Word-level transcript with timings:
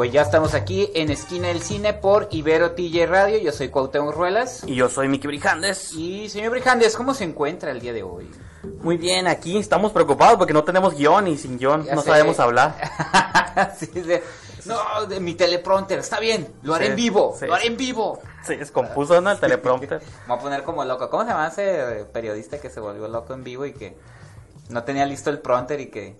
Pues 0.00 0.12
ya 0.12 0.22
estamos 0.22 0.54
aquí 0.54 0.90
en 0.94 1.10
Esquina 1.10 1.48
del 1.48 1.60
Cine 1.60 1.92
por 1.92 2.28
Ibero 2.30 2.70
TJ 2.70 3.04
Radio. 3.04 3.38
Yo 3.38 3.52
soy 3.52 3.68
Cuauhtémoc 3.68 4.14
Ruelas. 4.14 4.62
Y 4.66 4.74
yo 4.74 4.88
soy 4.88 5.08
Miki 5.08 5.26
Brijandes. 5.26 5.92
Y 5.92 6.30
señor 6.30 6.52
Brijandes, 6.52 6.96
¿cómo 6.96 7.12
se 7.12 7.24
encuentra 7.24 7.70
el 7.70 7.80
día 7.82 7.92
de 7.92 8.02
hoy? 8.02 8.30
Muy 8.80 8.96
bien, 8.96 9.26
aquí 9.26 9.58
estamos 9.58 9.92
preocupados 9.92 10.38
porque 10.38 10.54
no 10.54 10.64
tenemos 10.64 10.94
guion 10.96 11.28
y 11.28 11.36
sin 11.36 11.58
guion 11.58 11.84
Ya 11.84 11.94
no 11.94 12.00
sé. 12.00 12.08
sabemos 12.08 12.40
hablar. 12.40 12.76
Sí, 13.78 13.88
de- 13.88 14.22
no, 14.64 15.04
de 15.04 15.20
mi 15.20 15.34
teleprompter, 15.34 15.98
está 15.98 16.18
bien, 16.18 16.48
lo 16.62 16.74
haré 16.74 16.86
Sí, 16.86 16.90
en 16.92 16.96
vivo, 16.96 17.36
sí. 17.38 17.46
lo 17.46 17.54
haré 17.54 17.66
en 17.66 17.76
vivo. 17.76 18.20
Se 18.42 18.56
descompuso 18.56 19.20
¿no? 19.20 19.30
el 19.32 19.38
teleprompter. 19.38 20.00
Me 20.26 20.28
voy 20.28 20.38
a 20.38 20.40
poner 20.40 20.62
como 20.62 20.82
loco. 20.82 21.10
¿Cómo 21.10 21.24
se 21.24 21.28
llama 21.28 21.48
ese 21.48 22.06
periodista 22.10 22.58
que 22.58 22.70
se 22.70 22.80
volvió 22.80 23.06
loco 23.06 23.34
en 23.34 23.44
vivo 23.44 23.66
y 23.66 23.74
que 23.74 23.98
no 24.70 24.82
tenía 24.82 25.04
listo 25.04 25.28
el 25.28 25.40
prompter 25.40 25.78
y 25.78 25.90
que... 25.90 26.16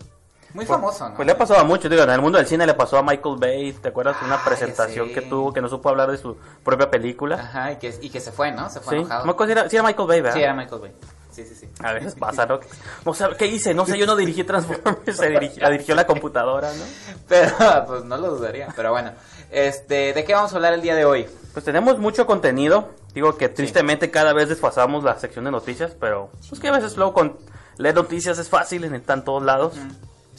Muy 0.54 0.66
famoso, 0.66 1.08
¿no? 1.08 1.14
Pues 1.16 1.26
le 1.26 1.32
ha 1.32 1.38
pasado 1.38 1.60
a 1.60 1.64
muchos, 1.64 1.90
digo, 1.90 2.02
en 2.02 2.10
el 2.10 2.20
mundo 2.20 2.38
del 2.38 2.46
cine 2.46 2.66
le 2.66 2.74
pasó 2.74 2.98
a 2.98 3.02
Michael 3.02 3.36
Bay, 3.38 3.72
¿te 3.74 3.88
acuerdas? 3.88 4.16
Una 4.24 4.36
Ah, 4.36 4.42
presentación 4.44 5.12
que 5.12 5.22
tuvo 5.22 5.52
que 5.52 5.60
no 5.60 5.68
supo 5.68 5.88
hablar 5.88 6.10
de 6.10 6.16
su 6.18 6.36
propia 6.64 6.90
película. 6.90 7.36
Ajá, 7.36 7.72
y 7.72 7.76
que, 7.76 7.96
y 8.00 8.10
que 8.10 8.20
se 8.20 8.32
fue, 8.32 8.50
¿no? 8.50 8.68
Se 8.68 8.80
fue 8.80 8.94
Sí, 8.94 9.00
enojado. 9.00 9.26
no 9.26 9.34
me 9.36 9.52
era, 9.52 9.64
Michael 9.82 10.08
Bay, 10.08 10.20
¿verdad? 10.20 10.36
Sí, 10.36 10.42
era 10.42 10.54
Michael 10.54 10.80
Bay. 10.80 10.92
Sí, 11.30 11.44
sí, 11.46 11.54
sí. 11.54 11.68
A 11.84 11.92
veces 11.92 12.14
pasa, 12.18 12.46
¿no? 12.46 12.58
No 13.04 13.14
sé, 13.14 13.26
¿qué 13.38 13.46
hice? 13.46 13.72
No 13.74 13.86
sé, 13.86 13.96
yo 13.96 14.06
no 14.06 14.16
dirigí 14.16 14.42
Transformers, 14.42 15.16
se 15.16 15.30
dirigi- 15.30 15.60
la 15.60 15.70
dirigió 15.70 15.94
la 15.94 16.06
computadora, 16.06 16.72
¿no? 16.72 16.84
Pero, 17.28 17.52
pues 17.86 18.04
no 18.04 18.16
lo 18.16 18.30
dudaría. 18.36 18.68
Pero 18.74 18.90
bueno, 18.90 19.12
este, 19.52 20.12
¿de 20.12 20.24
qué 20.24 20.34
vamos 20.34 20.52
a 20.52 20.56
hablar 20.56 20.72
el 20.74 20.82
día 20.82 20.96
de 20.96 21.04
hoy? 21.04 21.28
Pues 21.52 21.64
tenemos 21.64 21.98
mucho 21.98 22.26
contenido. 22.26 22.88
Digo 23.14 23.36
que 23.36 23.48
tristemente 23.48 24.10
cada 24.10 24.32
vez 24.32 24.48
desfasamos 24.48 25.02
la 25.04 25.18
sección 25.18 25.44
de 25.44 25.50
noticias, 25.52 25.92
pero 25.98 26.30
pues 26.48 26.60
que 26.60 26.68
a 26.68 26.72
veces 26.72 26.96
luego 26.96 27.12
con 27.12 27.36
leer 27.76 27.94
noticias 27.94 28.38
es 28.38 28.48
fácil, 28.48 28.84
en 28.84 28.94
están 28.94 29.24
todos 29.24 29.42
lados. 29.42 29.74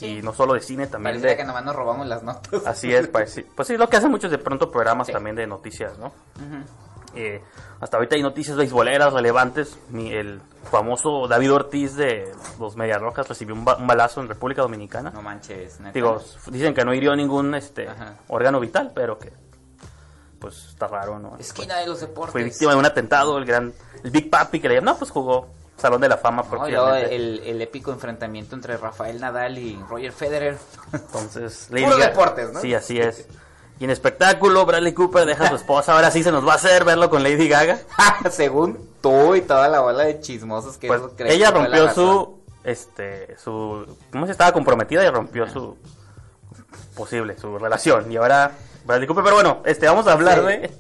Y 0.02 0.22
no 0.22 0.34
solo 0.34 0.54
de 0.54 0.62
cine, 0.62 0.88
también 0.88 1.14
Pareciera 1.16 1.32
de... 1.32 1.38
que 1.38 1.44
nomás 1.46 1.64
nos 1.66 1.76
robamos 1.76 2.08
las 2.08 2.24
notas. 2.24 2.66
Así 2.66 2.94
es, 2.94 3.08
parece- 3.08 3.46
pues 3.56 3.68
sí, 3.68 3.78
lo 3.78 3.88
que 3.90 3.98
hacen 3.98 4.12
muchos 4.12 4.32
de 4.32 4.38
pronto 4.38 4.72
programas 4.72 5.08
Sí. 5.08 5.14
también 5.14 5.36
de 5.36 5.46
noticias, 5.48 5.98
¿no? 5.98 6.12
Eh, 7.14 7.44
hasta 7.82 7.98
ahorita 7.98 8.16
hay 8.16 8.22
noticias 8.24 8.56
beisboleras 8.56 9.12
relevantes. 9.12 9.78
El 9.94 10.42
famoso 10.72 11.28
David 11.28 11.52
Ortiz 11.54 11.96
de 11.98 12.32
los 12.58 12.78
Medias 12.78 13.02
Rojas 13.02 13.28
recibió 13.28 13.54
un, 13.54 13.66
ba- 13.66 13.76
un 13.76 13.86
balazo 13.86 14.22
en 14.22 14.30
República 14.30 14.62
Dominicana. 14.62 15.10
No 15.12 15.22
manches, 15.22 15.80
neta. 15.82 15.92
Digo, 15.92 16.22
dicen 16.48 16.74
que 16.74 16.86
no 16.86 16.94
hirió 16.94 17.14
ningún 17.16 17.54
este 17.54 17.90
Ajá. 17.90 18.16
órgano 18.30 18.60
vital, 18.62 18.92
pero 18.96 19.18
que 19.20 19.34
pues 20.40 20.68
está 20.70 20.88
raro, 20.88 21.20
¿no? 21.20 21.36
Esquina 21.38 21.78
de 21.78 21.86
los 21.88 22.00
deportes. 22.00 22.32
Fue 22.32 22.44
víctima 22.44 22.72
de 22.72 22.78
un 22.78 22.86
atentado, 22.86 23.38
el 23.38 23.46
gran, 23.46 23.74
el 24.04 24.10
Big 24.10 24.30
Papi 24.30 24.60
que 24.60 24.70
le 24.70 24.76
llaman, 24.76 24.94
no, 24.94 24.98
pues 25.00 25.12
jugó 25.12 25.50
Salón 25.82 26.00
de 26.02 26.08
la 26.10 26.18
Fama 26.18 26.44
No, 26.50 26.68
y 26.68 26.72
luego 26.72 26.86
propiamente. 26.88 27.16
el, 27.16 27.42
el 27.46 27.62
épico 27.62 27.92
enfrentamiento 27.92 28.56
entre 28.56 28.78
Rafael 28.78 29.20
Nadal 29.20 29.58
y 29.58 29.78
Roger 29.90 30.12
Federer. 30.12 30.58
Entonces, 30.94 31.68
Puro 31.72 31.98
deportes, 31.98 32.54
¿no? 32.54 32.62
Sí, 32.62 32.74
así 32.74 33.00
es. 33.00 33.28
Y 33.80 33.86
en 33.86 33.90
espectáculo, 33.90 34.64
Bradley 34.66 34.94
Cooper 34.94 35.26
deja 35.26 35.46
a 35.46 35.50
su 35.50 35.56
esposa, 35.56 35.94
ahora 35.96 36.12
sí 36.12 36.22
se 36.24 36.32
nos 36.32 36.48
va 36.48 36.54
a 36.54 36.56
hacer 36.58 36.86
verlo 36.86 37.10
con 37.10 37.24
Lady 37.24 37.48
Gaga. 37.50 37.80
Según 38.30 38.78
tú 39.02 39.36
y 39.36 39.42
toda 39.42 39.68
la 39.70 39.80
bola 39.80 40.04
de 40.04 40.20
chismosos 40.20 40.78
que 40.78 40.88
Pues 40.88 41.02
eso 41.02 41.12
ella 41.26 41.50
rompió 41.50 41.92
su, 41.92 42.40
este, 42.64 43.36
su, 43.38 43.98
¿cómo 44.12 44.28
se 44.28 44.34
estaba 44.34 44.52
comprometida 44.52 45.04
y 45.04 45.10
rompió 45.10 45.48
su, 45.50 45.76
posible, 46.96 47.36
su 47.40 47.58
relación. 47.58 48.12
Y 48.12 48.18
ahora, 48.18 48.52
Bradley 48.86 49.08
Cooper, 49.08 49.24
pero 49.24 49.36
bueno, 49.38 49.62
este, 49.66 49.88
vamos 49.88 50.06
a 50.08 50.14
hablar 50.14 50.40
Sí. 50.42 50.46
de 50.46 50.72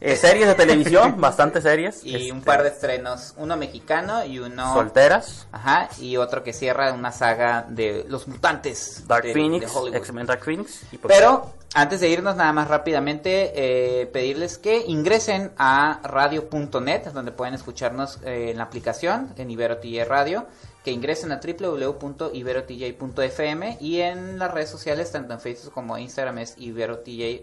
eh, 0.00 0.14
series 0.16 0.46
de 0.46 0.54
televisión, 0.54 1.20
bastante 1.28 1.60
series. 1.60 2.04
Y 2.04 2.30
un 2.30 2.38
este, 2.38 2.46
par 2.46 2.62
de 2.62 2.68
estrenos, 2.68 3.34
uno 3.36 3.56
mexicano 3.56 4.24
y 4.24 4.38
uno... 4.38 4.72
Solteras. 4.74 5.46
Ajá, 5.52 5.88
y 5.98 6.16
otro 6.16 6.42
que 6.44 6.52
cierra 6.52 6.92
una 6.92 7.10
saga 7.12 7.66
de 7.68 8.04
los 8.08 8.28
mutantes. 8.28 9.04
Dark 9.06 9.24
de- 9.24 9.32
Phoenix, 9.32 9.66
de 9.72 9.78
Hollywood. 9.78 9.96
X-Men 9.96 10.26
Dark 10.26 10.44
Phoenix. 10.44 10.82
y 10.92 10.98
pues- 10.98 11.14
Pero 11.16 11.52
antes 11.74 12.00
de 12.00 12.08
irnos 12.08 12.36
nada 12.36 12.52
más 12.52 12.68
rápidamente, 12.68 13.52
eh, 13.54 14.06
pedirles 14.06 14.58
que 14.58 14.84
ingresen 14.86 15.52
a 15.58 16.00
radio.net, 16.02 17.06
donde 17.12 17.32
pueden 17.32 17.54
escucharnos 17.54 18.18
eh, 18.24 18.50
en 18.52 18.58
la 18.58 18.64
aplicación, 18.64 19.32
en 19.36 19.50
Ibero 19.50 19.78
TJ 19.78 20.04
Radio, 20.04 20.46
que 20.84 20.92
ingresen 20.92 21.32
a 21.32 21.40
www.iberotj.fm 21.44 23.76
y 23.80 24.00
en 24.00 24.38
las 24.38 24.50
redes 24.52 24.70
sociales, 24.70 25.10
tanto 25.12 25.34
en 25.34 25.40
Facebook 25.40 25.74
como 25.74 25.98
Instagram 25.98 26.38
es 26.38 26.54
Ibero 26.56 27.00
TJ, 27.00 27.42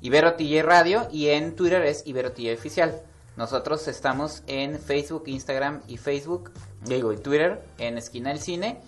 Ibero 0.00 0.34
TJ 0.34 0.62
Radio 0.62 1.08
y 1.10 1.28
en 1.28 1.56
Twitter 1.56 1.82
es 1.84 2.06
Ibero 2.06 2.32
TJ 2.32 2.54
Oficial. 2.54 3.02
Nosotros 3.36 3.86
estamos 3.88 4.42
en 4.46 4.78
Facebook, 4.78 5.24
Instagram 5.26 5.82
y 5.88 5.96
Facebook, 5.96 6.50
digo, 6.84 7.12
en 7.12 7.22
Twitter, 7.22 7.62
en 7.78 7.96
Esquina 7.98 8.30
del 8.30 8.40
Cine, 8.40 8.80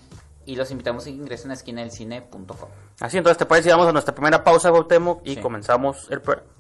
y 0.45 0.57
los 0.57 0.71
invitamos 0.73 1.05
a 1.05 1.07
que 1.07 1.11
ingresen 1.13 1.51
a 1.53 1.55
esquinadelcine.com. 1.55 2.69
Así, 3.01 3.17
entonces, 3.19 3.39
¿te 3.39 3.47
parece? 3.47 3.71
Vamos 3.71 3.87
a 3.87 3.93
nuestra 3.93 4.15
primera 4.15 4.43
pausa, 4.43 4.71
Gautemo, 4.71 5.21
y 5.25 5.35
Sí. 5.37 5.41
comenzamos 5.41 6.09
el 6.11 6.21
programa. 6.21 6.51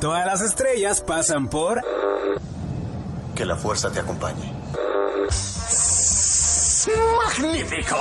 Todas 0.00 0.24
las 0.24 0.40
estrellas 0.40 1.02
pasan 1.02 1.48
por 1.48 1.82
Que 3.34 3.44
la 3.44 3.56
fuerza 3.56 3.90
te 3.90 4.00
acompañe. 4.00 4.52
¡Magnífico! 7.22 7.96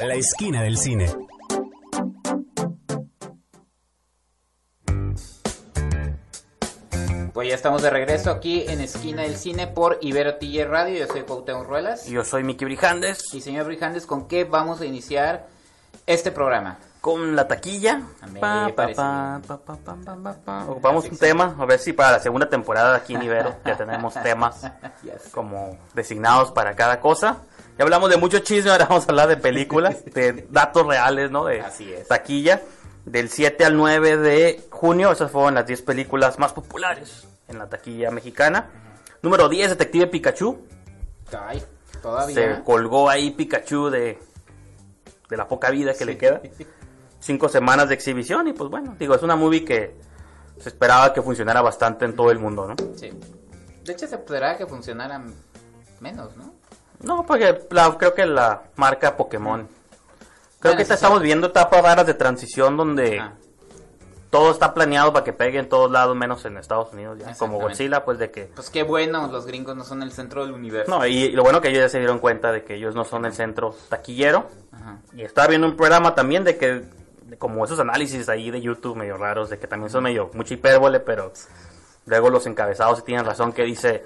la 0.00 0.14
esquina 0.14 0.62
del 0.62 0.76
cine. 0.76 1.06
Pues 7.32 7.48
ya 7.48 7.54
estamos 7.54 7.82
de 7.82 7.90
regreso 7.90 8.30
aquí 8.30 8.64
en 8.68 8.80
Esquina 8.80 9.22
del 9.22 9.36
Cine 9.36 9.68
por 9.68 9.98
Ibero 10.00 10.36
TJ 10.36 10.64
Radio. 10.64 10.98
Yo 10.98 11.06
soy 11.06 11.22
Cuauhtémoc 11.22 11.66
Ruelas. 11.66 12.06
Yo 12.06 12.24
soy 12.24 12.42
Miki 12.42 12.64
Brijandes, 12.64 13.32
Y 13.32 13.40
señor 13.40 13.66
Brijandes, 13.66 14.06
¿con 14.06 14.26
qué 14.26 14.44
vamos 14.44 14.80
a 14.80 14.86
iniciar 14.86 15.46
este 16.06 16.32
programa? 16.32 16.78
Con 17.02 17.34
la 17.36 17.46
taquilla. 17.48 18.00
Pa, 18.40 18.70
pa, 18.74 18.88
pa. 18.94 19.40
Ocupamos 20.68 21.04
un 21.10 21.18
tema, 21.18 21.54
a 21.58 21.66
ver 21.66 21.78
si 21.80 21.92
para 21.92 22.12
la 22.12 22.20
segunda 22.20 22.48
temporada 22.48 22.94
aquí 22.96 23.14
en 23.16 23.22
Ibero 23.22 23.56
ya 23.66 23.76
tenemos 23.76 24.14
temas 24.22 24.62
Yes. 25.02 25.28
como 25.32 25.76
designados 25.94 26.52
para 26.52 26.74
cada 26.74 27.00
cosa. 27.00 27.38
Ya 27.76 27.84
hablamos 27.84 28.08
de 28.08 28.18
mucho 28.18 28.38
chisme, 28.38 28.70
ahora 28.70 28.86
vamos 28.86 29.04
a 29.06 29.10
hablar 29.10 29.28
de 29.28 29.36
películas, 29.36 30.04
de 30.14 30.46
datos 30.50 30.86
reales, 30.86 31.30
¿no? 31.30 31.44
De 31.46 31.60
Así 31.60 31.92
es. 31.92 32.06
taquilla. 32.08 32.62
Del 33.04 33.28
7 33.30 33.64
al 33.64 33.76
9 33.76 34.16
de 34.18 34.64
junio, 34.70 35.10
esas 35.10 35.28
fueron 35.32 35.54
las 35.56 35.66
10 35.66 35.82
películas 35.82 36.38
más 36.38 36.52
populares 36.52 37.26
en 37.48 37.58
la 37.58 37.68
taquilla 37.68 38.12
mexicana. 38.12 38.70
Número 39.22 39.48
10, 39.48 39.70
Detective 39.70 40.06
Pikachu. 40.06 40.64
Ay, 41.36 41.64
todavía. 42.00 42.34
Se 42.56 42.62
colgó 42.62 43.10
ahí 43.10 43.32
Pikachu 43.32 43.90
de, 43.90 44.20
de 45.28 45.36
la 45.36 45.48
poca 45.48 45.70
vida 45.70 45.94
que 45.94 46.04
le 46.04 46.16
queda. 46.16 46.40
Cinco 47.22 47.48
semanas 47.48 47.88
de 47.88 47.94
exhibición 47.94 48.48
y 48.48 48.52
pues 48.52 48.68
bueno, 48.68 48.96
digo, 48.98 49.14
es 49.14 49.22
una 49.22 49.36
movie 49.36 49.64
que 49.64 49.94
se 50.58 50.68
esperaba 50.68 51.12
que 51.14 51.22
funcionara 51.22 51.62
bastante 51.62 52.04
en 52.04 52.16
todo 52.16 52.30
el 52.32 52.38
mundo, 52.40 52.66
¿no? 52.66 52.74
Sí. 52.96 53.10
De 53.84 53.92
hecho, 53.92 54.06
se 54.08 54.16
esperaba 54.16 54.56
que 54.56 54.66
funcionara 54.66 55.22
menos, 56.00 56.36
¿no? 56.36 56.52
No, 57.00 57.24
porque 57.24 57.60
la- 57.70 57.96
creo 57.96 58.12
que 58.14 58.26
la 58.26 58.62
marca 58.76 59.16
Pokémon. 59.16 59.60
Creo 59.62 59.70
Bueno, 60.62 60.76
que 60.76 60.82
esta 60.82 60.94
estamos 60.94 61.22
viendo 61.22 61.46
etapas 61.48 61.82
raras 61.82 62.06
de 62.06 62.14
transición 62.14 62.76
donde 62.76 63.18
Ah, 63.20 63.34
todo 64.30 64.50
está 64.50 64.72
planeado 64.74 65.12
para 65.12 65.24
que 65.24 65.32
pegue 65.32 65.58
en 65.58 65.68
todos 65.68 65.90
lados, 65.90 66.16
menos 66.16 66.44
en 66.44 66.56
Estados 66.56 66.92
Unidos, 66.92 67.18
ya. 67.18 67.34
Como. 67.34 67.58
Godzilla, 67.60 68.04
pues 68.04 68.18
de 68.18 68.30
que... 68.30 68.44
pues 68.54 68.70
qué 68.70 68.82
bueno, 68.82 69.26
los 69.28 69.46
gringos 69.46 69.76
no 69.76 69.84
son 69.84 70.02
el 70.02 70.10
centro 70.12 70.44
del 70.44 70.54
universo. 70.54 70.90
No, 70.90 71.06
y, 71.06 71.30
lo 71.32 71.42
bueno 71.42 71.60
que 71.60 71.68
ellos 71.68 71.80
ya 71.82 71.88
se 71.88 71.98
dieron 71.98 72.18
cuenta 72.18 72.50
de 72.50 72.64
que 72.64 72.74
ellos 72.76 72.94
no 72.94 73.04
son 73.04 73.24
el 73.26 73.32
centro 73.32 73.74
taquillero. 73.88 74.48
Ajá. 74.72 74.98
Y 75.14 75.22
estaba 75.22 75.48
viendo 75.48 75.66
un 75.66 75.76
programa 75.76 76.14
también 76.14 76.44
de 76.44 76.56
que, 76.56 76.82
como 77.38 77.64
esos 77.64 77.78
análisis 77.80 78.28
ahí 78.28 78.50
de 78.50 78.60
YouTube 78.60 78.96
medio 78.96 79.16
raros, 79.16 79.50
de 79.50 79.58
que 79.58 79.66
también 79.66 79.90
son 79.90 80.04
medio 80.04 80.30
mucha 80.34 80.54
hipérbole, 80.54 81.00
pero 81.00 81.32
luego 82.06 82.30
los 82.30 82.46
encabezados 82.46 82.98
sí 82.98 83.04
tienen 83.04 83.24
razón 83.24 83.52
que 83.52 83.62
dice 83.64 84.04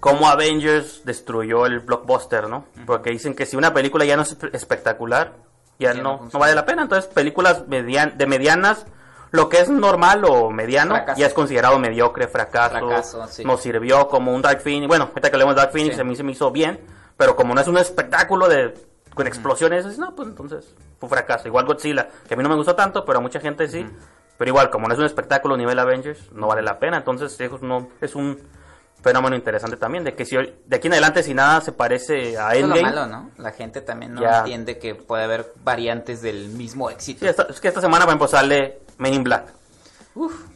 cómo 0.00 0.28
Avengers 0.28 1.02
destruyó 1.04 1.66
el 1.66 1.80
blockbuster, 1.80 2.48
¿no? 2.48 2.64
Porque 2.86 3.10
dicen 3.10 3.34
que 3.34 3.46
si 3.46 3.56
una 3.56 3.72
película 3.72 4.04
ya 4.04 4.16
no 4.16 4.22
es 4.22 4.38
espe- 4.38 4.50
espectacular, 4.52 5.32
ya 5.78 5.92
Ya 5.94 6.02
no 6.02 6.28
no, 6.32 6.38
vale 6.38 6.54
la 6.54 6.64
pena. 6.64 6.82
Entonces 6.82 7.10
películas 7.12 7.66
median- 7.68 8.16
de 8.16 8.26
medianas 8.26 8.86
lo 9.32 9.48
que 9.48 9.60
es 9.60 9.68
normal 9.68 10.24
o 10.24 10.50
mediano 10.50 10.94
Fracaso. 10.94 11.20
ya 11.20 11.26
es 11.26 11.34
considerado 11.34 11.78
mediocre, 11.78 12.28
fracaso, 12.28 12.78
Fracaso, 12.78 13.26
sí. 13.28 13.44
nos 13.44 13.60
sirvió 13.60 14.08
como 14.08 14.32
un 14.34 14.40
Dark 14.40 14.60
Phoenix. 14.60 14.86
Bueno, 14.88 15.04
ahorita 15.08 15.30
que 15.30 15.36
de 15.36 15.60
Dark 15.60 15.72
Phoenix 15.72 15.96
Sí. 15.96 16.00
a 16.00 16.04
mí 16.04 16.14
se 16.16 16.22
me 16.22 16.32
hizo 16.32 16.50
bien, 16.50 16.80
pero 17.16 17.34
como 17.36 17.54
no 17.54 17.60
es 17.60 17.66
un 17.68 17.76
espectáculo 17.76 18.48
de 18.48 18.72
con 19.16 19.26
explosiones, 19.26 19.84
dices, 19.84 19.98
no, 19.98 20.14
pues 20.14 20.28
entonces 20.28 20.64
fue 21.00 21.08
un 21.08 21.10
fracaso. 21.10 21.48
Igual 21.48 21.66
Godzilla, 21.66 22.08
que 22.28 22.34
a 22.34 22.36
mí 22.36 22.42
no 22.44 22.48
me 22.50 22.54
gustó 22.54 22.76
tanto, 22.76 23.04
pero 23.04 23.18
a 23.18 23.20
mucha 23.22 23.40
gente 23.40 23.66
sí. 23.66 23.84
Pero 24.38 24.50
igual, 24.50 24.68
como 24.70 24.86
no 24.86 24.92
es 24.94 25.00
un 25.00 25.06
espectáculo 25.06 25.56
nivel 25.56 25.78
Avengers, 25.78 26.30
no 26.32 26.46
vale 26.46 26.60
la 26.62 26.78
pena. 26.78 26.98
Entonces, 26.98 27.40
es, 27.40 27.50
no, 27.62 27.88
es 28.02 28.14
un 28.14 28.38
fenómeno 29.02 29.34
interesante 29.36 29.76
también, 29.78 30.04
de 30.04 30.14
que 30.14 30.24
si 30.26 30.36
de 30.36 30.76
aquí 30.76 30.88
en 30.88 30.92
adelante 30.94 31.22
si 31.22 31.32
nada 31.32 31.60
se 31.62 31.72
parece 31.72 32.36
a 32.38 32.50
Eso 32.54 32.60
es 32.64 32.68
lo 32.68 32.74
Endgame, 32.76 32.82
malo, 32.82 33.06
¿no? 33.06 33.30
La 33.38 33.52
gente 33.52 33.80
también 33.80 34.12
no 34.14 34.20
Ya. 34.20 34.40
entiende 34.40 34.78
que 34.78 34.94
puede 34.94 35.24
haber 35.24 35.52
variantes 35.64 36.20
del 36.22 36.48
mismo 36.50 36.90
éxito. 36.90 37.20
Sí, 37.20 37.26
esta- 37.28 37.44
es 37.48 37.60
que 37.60 37.68
esta 37.68 37.80
semana, 37.80 38.04
por 38.04 38.10
ejemplo, 38.10 38.28
sale 38.28 38.80
Men 38.98 39.14
in 39.14 39.24
Black. 39.24 39.46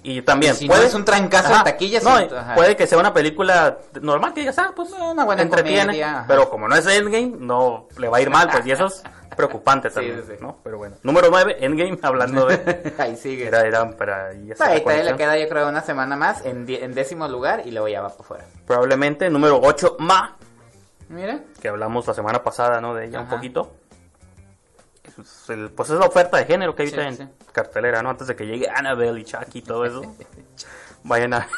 Y 0.03 0.23
también 0.23 0.55
si 0.55 0.67
no 0.69 0.75
es 0.77 0.95
un 0.95 1.05
trancazo 1.05 1.53
de 1.59 1.65
taquilla, 1.65 2.01
no, 2.03 2.21
y 2.21 2.29
puede 2.55 2.77
que 2.77 2.87
sea 2.87 2.99
una 2.99 3.13
película 3.13 3.79
normal 4.01 4.33
que 4.33 4.41
digas, 4.41 4.59
ah, 4.59 4.73
pues 4.75 4.91
Una 4.93 5.25
buena 5.25 5.43
entretiene, 5.43 5.87
comedia, 5.87 6.25
pero 6.27 6.49
como 6.49 6.67
no 6.69 6.75
es 6.77 6.87
Endgame, 6.87 7.35
no 7.39 7.87
le 7.99 8.09
va 8.09 8.19
a 8.19 8.21
ir 8.21 8.31
mal, 8.31 8.49
pues 8.51 8.65
y 8.67 8.73
eso 8.73 8.87
es 8.87 9.03
preocupante 9.37 9.91
también, 9.91 10.23
sí, 10.27 10.33
sí. 10.37 10.43
¿no? 10.43 10.59
Pero 10.65 10.79
bueno, 10.79 10.97
número 11.03 11.29
9, 11.31 11.59
Endgame, 11.61 11.99
hablando 12.03 12.47
de 12.47 12.95
Ahí 12.99 13.17
sigue. 13.17 13.47
era, 13.49 13.61
era 13.67 13.91
para 13.97 14.35
y 14.35 14.51
esa 14.51 14.67
Ahí 14.67 14.83
le 15.05 15.17
queda 15.17 15.39
yo 15.39 15.49
creo 15.49 15.69
una 15.69 15.83
semana 15.83 16.17
más 16.17 16.45
en, 16.45 16.67
en 16.69 16.95
décimo 16.95 17.29
lugar 17.29 17.63
y 17.67 17.71
luego 17.71 17.89
ya 17.89 18.01
va 18.03 18.09
para 18.09 18.21
afuera. 18.23 18.45
Probablemente 18.67 19.29
número 19.31 19.61
8, 19.63 19.97
Ma, 19.99 20.37
Mira. 21.09 21.41
que 21.61 21.69
hablamos 21.69 22.07
la 22.07 22.15
semana 22.15 22.43
pasada, 22.43 22.81
¿no? 22.81 22.95
De 22.95 23.07
ella 23.07 23.21
un 23.21 23.27
Ajá. 23.27 23.37
poquito. 23.37 23.73
Pues, 25.23 25.51
el- 25.51 25.71
pues 25.71 25.91
es 25.91 25.99
la 25.99 26.07
oferta 26.07 26.37
de 26.39 26.45
género 26.45 26.75
que 26.75 26.83
hay 26.83 26.89
Sí, 26.91 26.95
ahorita 26.97 27.23
en 27.23 27.29
sí. 27.29 27.35
cartelera, 27.53 28.03
¿no? 28.03 28.11
Antes 28.11 28.27
de 28.27 28.37
que 28.37 28.47
llegue 28.47 28.69
Annabelle 28.69 29.21
y 29.21 29.25
Chucky 29.25 29.59
y 29.59 29.63
todo 29.63 29.85
eso. 29.85 30.03
Vayan 31.05 31.35
a... 31.35 31.49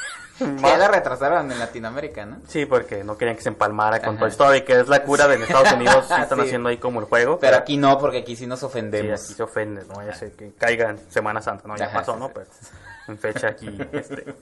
Ya 0.40 0.76
la 0.76 0.88
retrasaron 0.88 1.52
en 1.52 1.58
Latinoamérica, 1.58 2.26
¿no? 2.26 2.38
Sí, 2.48 2.66
porque 2.66 3.04
no 3.04 3.16
querían 3.16 3.36
que 3.36 3.42
se 3.42 3.48
empalmara 3.50 4.00
con 4.00 4.10
Ajá. 4.16 4.20
Toy 4.20 4.28
Story, 4.30 4.62
que 4.62 4.80
es 4.80 4.88
la 4.88 5.04
cura 5.04 5.28
de 5.28 5.36
en 5.36 5.42
Estados 5.42 5.72
Unidos. 5.72 6.04
Sí 6.08 6.14
están 6.20 6.38
Sí. 6.40 6.46
haciendo 6.46 6.68
ahí 6.68 6.78
como 6.78 6.98
el 7.00 7.06
juego. 7.06 7.38
Pero 7.38 7.58
aquí 7.58 7.76
no, 7.76 7.96
porque 7.98 8.18
aquí 8.18 8.34
sí 8.34 8.46
nos 8.46 8.58
sí, 8.60 8.66
ofendemos. 8.66 9.22
aquí 9.22 9.34
se 9.34 9.42
ofende, 9.42 9.84
¿no? 9.84 10.04
Ya 10.04 10.14
sé 10.14 10.32
que 10.32 10.52
caiga 10.54 10.90
en 10.90 10.98
Semana 11.10 11.40
Santa, 11.42 11.68
¿no? 11.68 11.76
Ya 11.76 11.84
Ajá, 11.86 11.98
pasó, 12.00 12.14
sí, 12.14 12.18
¿no? 12.18 12.26
sí. 12.28 12.32
Pero 12.34 12.46
en 13.08 13.18
fecha 13.18 13.48
aquí 13.48 13.78
este, 13.92 14.34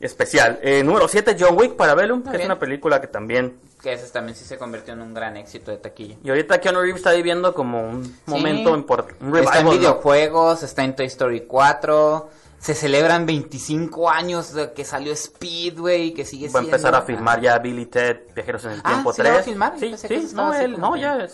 especial. 0.00 0.58
Eh, 0.62 0.82
número 0.82 1.08
7, 1.08 1.36
John 1.38 1.56
Wick 1.58 1.76
para 1.76 1.94
Bellum, 1.94 2.22
que 2.22 2.36
es 2.36 2.44
una 2.44 2.58
película 2.58 3.00
que 3.00 3.06
también... 3.08 3.58
Que 3.82 3.92
ese 3.92 4.08
también 4.12 4.36
sí 4.36 4.44
se 4.44 4.58
convirtió 4.58 4.94
en 4.94 5.00
un 5.02 5.14
gran 5.14 5.36
éxito 5.36 5.70
de 5.70 5.76
taquilla. 5.76 6.16
Y 6.24 6.28
ahorita 6.30 6.60
Keanu 6.60 6.80
Reeves 6.80 6.96
está 6.96 7.12
viviendo 7.12 7.54
como 7.54 7.80
un 7.88 8.16
momento 8.26 8.74
importante, 8.74 9.14
está 9.40 9.58
en 9.60 9.64
¿no? 9.66 9.70
videojuegos, 9.72 10.62
está 10.62 10.82
en 10.84 10.96
Toy 10.96 11.06
Story 11.06 11.42
4. 11.42 12.30
Se 12.58 12.74
celebran 12.74 13.24
25 13.24 14.10
años 14.10 14.52
de 14.52 14.72
que 14.72 14.84
salió 14.84 15.12
Speed, 15.12 15.78
güey, 15.78 16.12
que 16.12 16.24
sigue 16.24 16.46
Va 16.46 16.58
a 16.58 16.62
siendo... 16.62 16.68
empezar 16.76 16.92
a 16.96 17.02
filmar 17.02 17.40
ya 17.40 17.56
Billy 17.60 17.86
Ted, 17.86 18.16
Viajeros 18.34 18.64
en 18.64 18.72
el 18.72 18.80
Ah, 18.82 18.88
Tiempo 18.94 19.12
¿sí 19.12 19.22
la 19.22 19.28
3. 19.28 19.36
va 19.36 19.40
a 19.40 19.44
filmar? 19.44 19.72
Sí, 19.78 19.96
sí, 19.96 20.28
no, 20.34 20.52
él- 20.52 20.76
no, 20.80 20.96
ya 20.96 21.28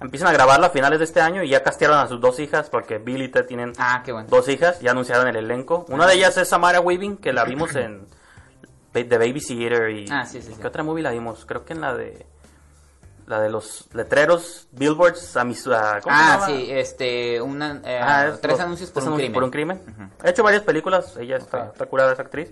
empiezan 0.00 0.28
a 0.28 0.32
grabarla 0.32 0.66
a 0.68 0.70
finales 0.70 0.98
de 0.98 1.04
este 1.04 1.20
año 1.20 1.42
y 1.42 1.48
ya 1.48 1.62
castearon 1.62 1.98
a 1.98 2.06
sus 2.08 2.20
dos 2.20 2.38
hijas 2.40 2.68
porque 2.70 2.98
Billy 2.98 3.24
y 3.24 3.28
Ted 3.28 3.46
tienen 3.46 3.72
Ah, 3.78 4.02
qué 4.04 4.12
bueno. 4.12 4.28
dos 4.30 4.48
hijas, 4.48 4.80
ya 4.80 4.90
anunciaron 4.92 5.26
el 5.28 5.36
elenco. 5.36 5.84
Una 5.88 6.06
de 6.06 6.14
ellas 6.14 6.36
es 6.36 6.48
Samara 6.48 6.80
Weaving, 6.80 7.16
que 7.18 7.32
la 7.32 7.44
vimos 7.44 7.74
en 7.76 8.06
The 8.92 9.04
Babysitter 9.18 9.90
y 9.90 10.06
Ah, 10.10 10.24
sí, 10.26 10.40
sí, 10.42 10.48
¿en 10.48 10.54
sí. 10.54 10.60
¿qué 10.60 10.66
otra 10.66 10.82
movie 10.82 11.02
la 11.02 11.10
vimos? 11.10 11.44
Creo 11.46 11.64
que 11.64 11.72
en 11.72 11.80
la 11.80 11.94
de 11.94 12.26
la 13.26 13.40
de 13.40 13.48
los 13.48 13.88
letreros, 13.94 14.68
billboards 14.72 15.34
a 15.38 15.44
mis 15.44 15.66
a- 15.66 15.98
¿cómo 16.02 16.14
se 16.14 16.22
Ah, 16.22 16.34
llama? 16.34 16.46
sí, 16.46 16.66
este, 16.70 17.40
una, 17.40 17.80
eh, 17.82 17.98
Ah, 18.02 18.26
es 18.28 18.40
tres 18.42 18.52
los- 18.52 18.60
anuncios 18.60 18.90
por 18.90 19.02
tres 19.02 19.10
un 19.10 19.16
crimen. 19.16 19.32
por 19.32 19.42
un 19.44 19.50
crimen. 19.50 20.10
Ha 20.22 20.28
hecho 20.28 20.42
varias 20.42 20.62
películas, 20.62 21.16
ella 21.16 21.38
está, 21.38 21.64
Ok. 21.64 21.72
está 21.72 21.86
curada 21.86 22.12
esa 22.12 22.20
actriz. 22.22 22.50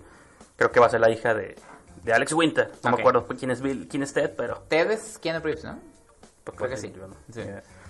Creo 0.57 0.73
que 0.73 0.81
va 0.81 0.87
a 0.87 0.89
ser 0.89 1.01
la 1.01 1.11
hija 1.11 1.35
de, 1.35 1.57
de 2.05 2.13
Alex 2.15 2.33
Winter. 2.33 2.73
No 2.83 2.91
me 2.93 2.97
acuerdo 3.01 3.27
quién 3.39 3.51
es 3.51 3.61
Bill, 3.61 3.87
quién 3.87 4.03
es 4.03 4.15
Ted, 4.15 4.31
pero 4.35 4.63
Ted 4.69 4.91
es 4.93 5.19
Keanu 5.19 5.41
Reeves, 5.45 5.63
¿no? 5.65 5.79
Pues, 6.45 6.57
Creo 6.57 6.71
que 6.71 6.77
sí. 6.77 6.93
Sí. 7.33 7.41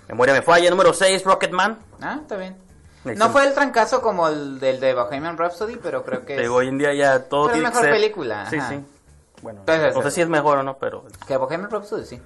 Memoria 0.07 0.33
me 0.33 0.41
falla. 0.41 0.69
Número 0.69 0.93
6, 0.93 1.23
Rocketman. 1.23 1.79
Ah, 2.01 2.19
está 2.21 2.35
bien. 2.37 2.55
No 3.03 3.29
fue 3.31 3.45
el 3.45 3.53
trancazo 3.53 4.01
como 4.01 4.27
el 4.29 4.59
del 4.59 4.79
de 4.79 4.93
Bohemian 4.93 5.37
Rhapsody, 5.37 5.75
pero 5.75 6.03
creo 6.05 6.25
que 6.25 6.35
es... 6.35 6.41
Digo, 6.41 6.55
hoy 6.55 6.69
en 6.69 6.77
día 6.77 6.93
ya 6.93 7.19
todo 7.23 7.47
Pero 7.47 7.55
es 7.55 7.59
tiene 7.59 7.67
mejor 7.67 7.81
que 7.81 7.87
ser... 7.87 7.95
película, 7.95 8.49
Sí, 8.49 8.57
ajá. 8.57 8.69
sí. 8.69 8.85
Bueno, 9.41 9.59
Entonces, 9.59 9.93
no 9.95 10.01
sé 10.03 10.11
si 10.11 10.21
es 10.21 10.29
mejor 10.29 10.59
o 10.59 10.63
no, 10.63 10.77
pero 10.77 11.03
es 11.11 11.17
Que 11.27 11.35
Bohemian 11.35 11.69
Rhapsody, 11.69 12.05
sí. 12.05 12.21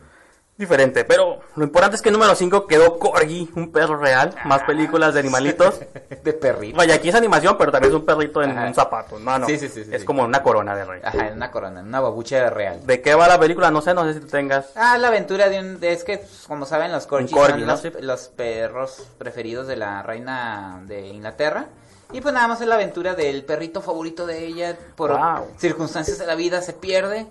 Diferente. 0.57 1.05
Pero 1.05 1.39
lo 1.55 1.63
importante 1.63 1.95
es 1.95 2.01
que 2.01 2.11
número 2.11 2.33
5 2.35 2.67
quedó 2.67 2.97
Corgi, 2.99 3.49
un 3.55 3.71
perro 3.71 3.97
real. 3.97 4.35
Más 4.45 4.63
películas 4.63 5.13
de 5.13 5.19
animalitos. 5.21 5.79
de 6.23 6.33
perrito. 6.33 6.77
Vaya, 6.77 6.95
aquí 6.95 7.09
es 7.09 7.15
animación, 7.15 7.57
pero 7.57 7.71
también 7.71 7.93
es 7.93 7.99
un 7.99 8.05
perrito 8.05 8.41
en 8.41 8.51
Ajá. 8.51 8.67
un 8.67 8.73
zapato. 8.73 9.19
No, 9.19 9.39
no. 9.39 9.45
Sí, 9.47 9.57
sí, 9.59 9.69
sí, 9.69 9.83
sí, 9.83 9.89
es 9.93 10.01
sí. 10.01 10.05
como 10.05 10.23
una 10.23 10.41
corona 10.43 10.75
de 10.75 10.85
rey. 10.85 11.01
Ajá, 11.03 11.27
en 11.27 11.33
una 11.35 11.51
corona, 11.51 11.79
en 11.81 11.87
una 11.87 11.99
babucha 11.99 12.49
real. 12.49 12.85
¿De 12.85 13.01
qué 13.01 13.13
va 13.15 13.27
la 13.27 13.39
película? 13.39 13.71
No 13.71 13.81
sé, 13.81 13.93
no 13.93 14.03
sé 14.05 14.15
si 14.15 14.19
tú 14.21 14.27
tengas. 14.27 14.71
Ah, 14.75 14.97
la 14.97 15.09
aventura 15.09 15.49
de 15.49 15.59
un... 15.59 15.77
es 15.81 16.03
que, 16.03 16.17
pues, 16.17 16.45
como 16.47 16.65
saben, 16.65 16.91
los 16.91 17.07
corgis 17.07 17.31
corgi, 17.31 17.51
son 17.51 17.67
¿no? 17.67 17.73
los, 17.73 17.83
los 18.03 18.27
perros 18.29 19.03
preferidos 19.17 19.67
de 19.67 19.75
la 19.77 20.01
reina 20.03 20.81
de 20.85 21.07
Inglaterra. 21.07 21.65
Y 22.13 22.21
pues 22.21 22.33
nada 22.33 22.47
más 22.47 22.61
es 22.61 22.67
la 22.67 22.75
aventura 22.75 23.15
del 23.15 23.43
perrito 23.43 23.81
favorito 23.81 24.25
de 24.25 24.45
ella. 24.45 24.77
Por 24.95 25.11
Wow. 25.11 25.47
circunstancias 25.57 26.17
de 26.17 26.25
la 26.25 26.35
vida 26.35 26.61
se 26.61 26.71
pierde. 26.71 27.27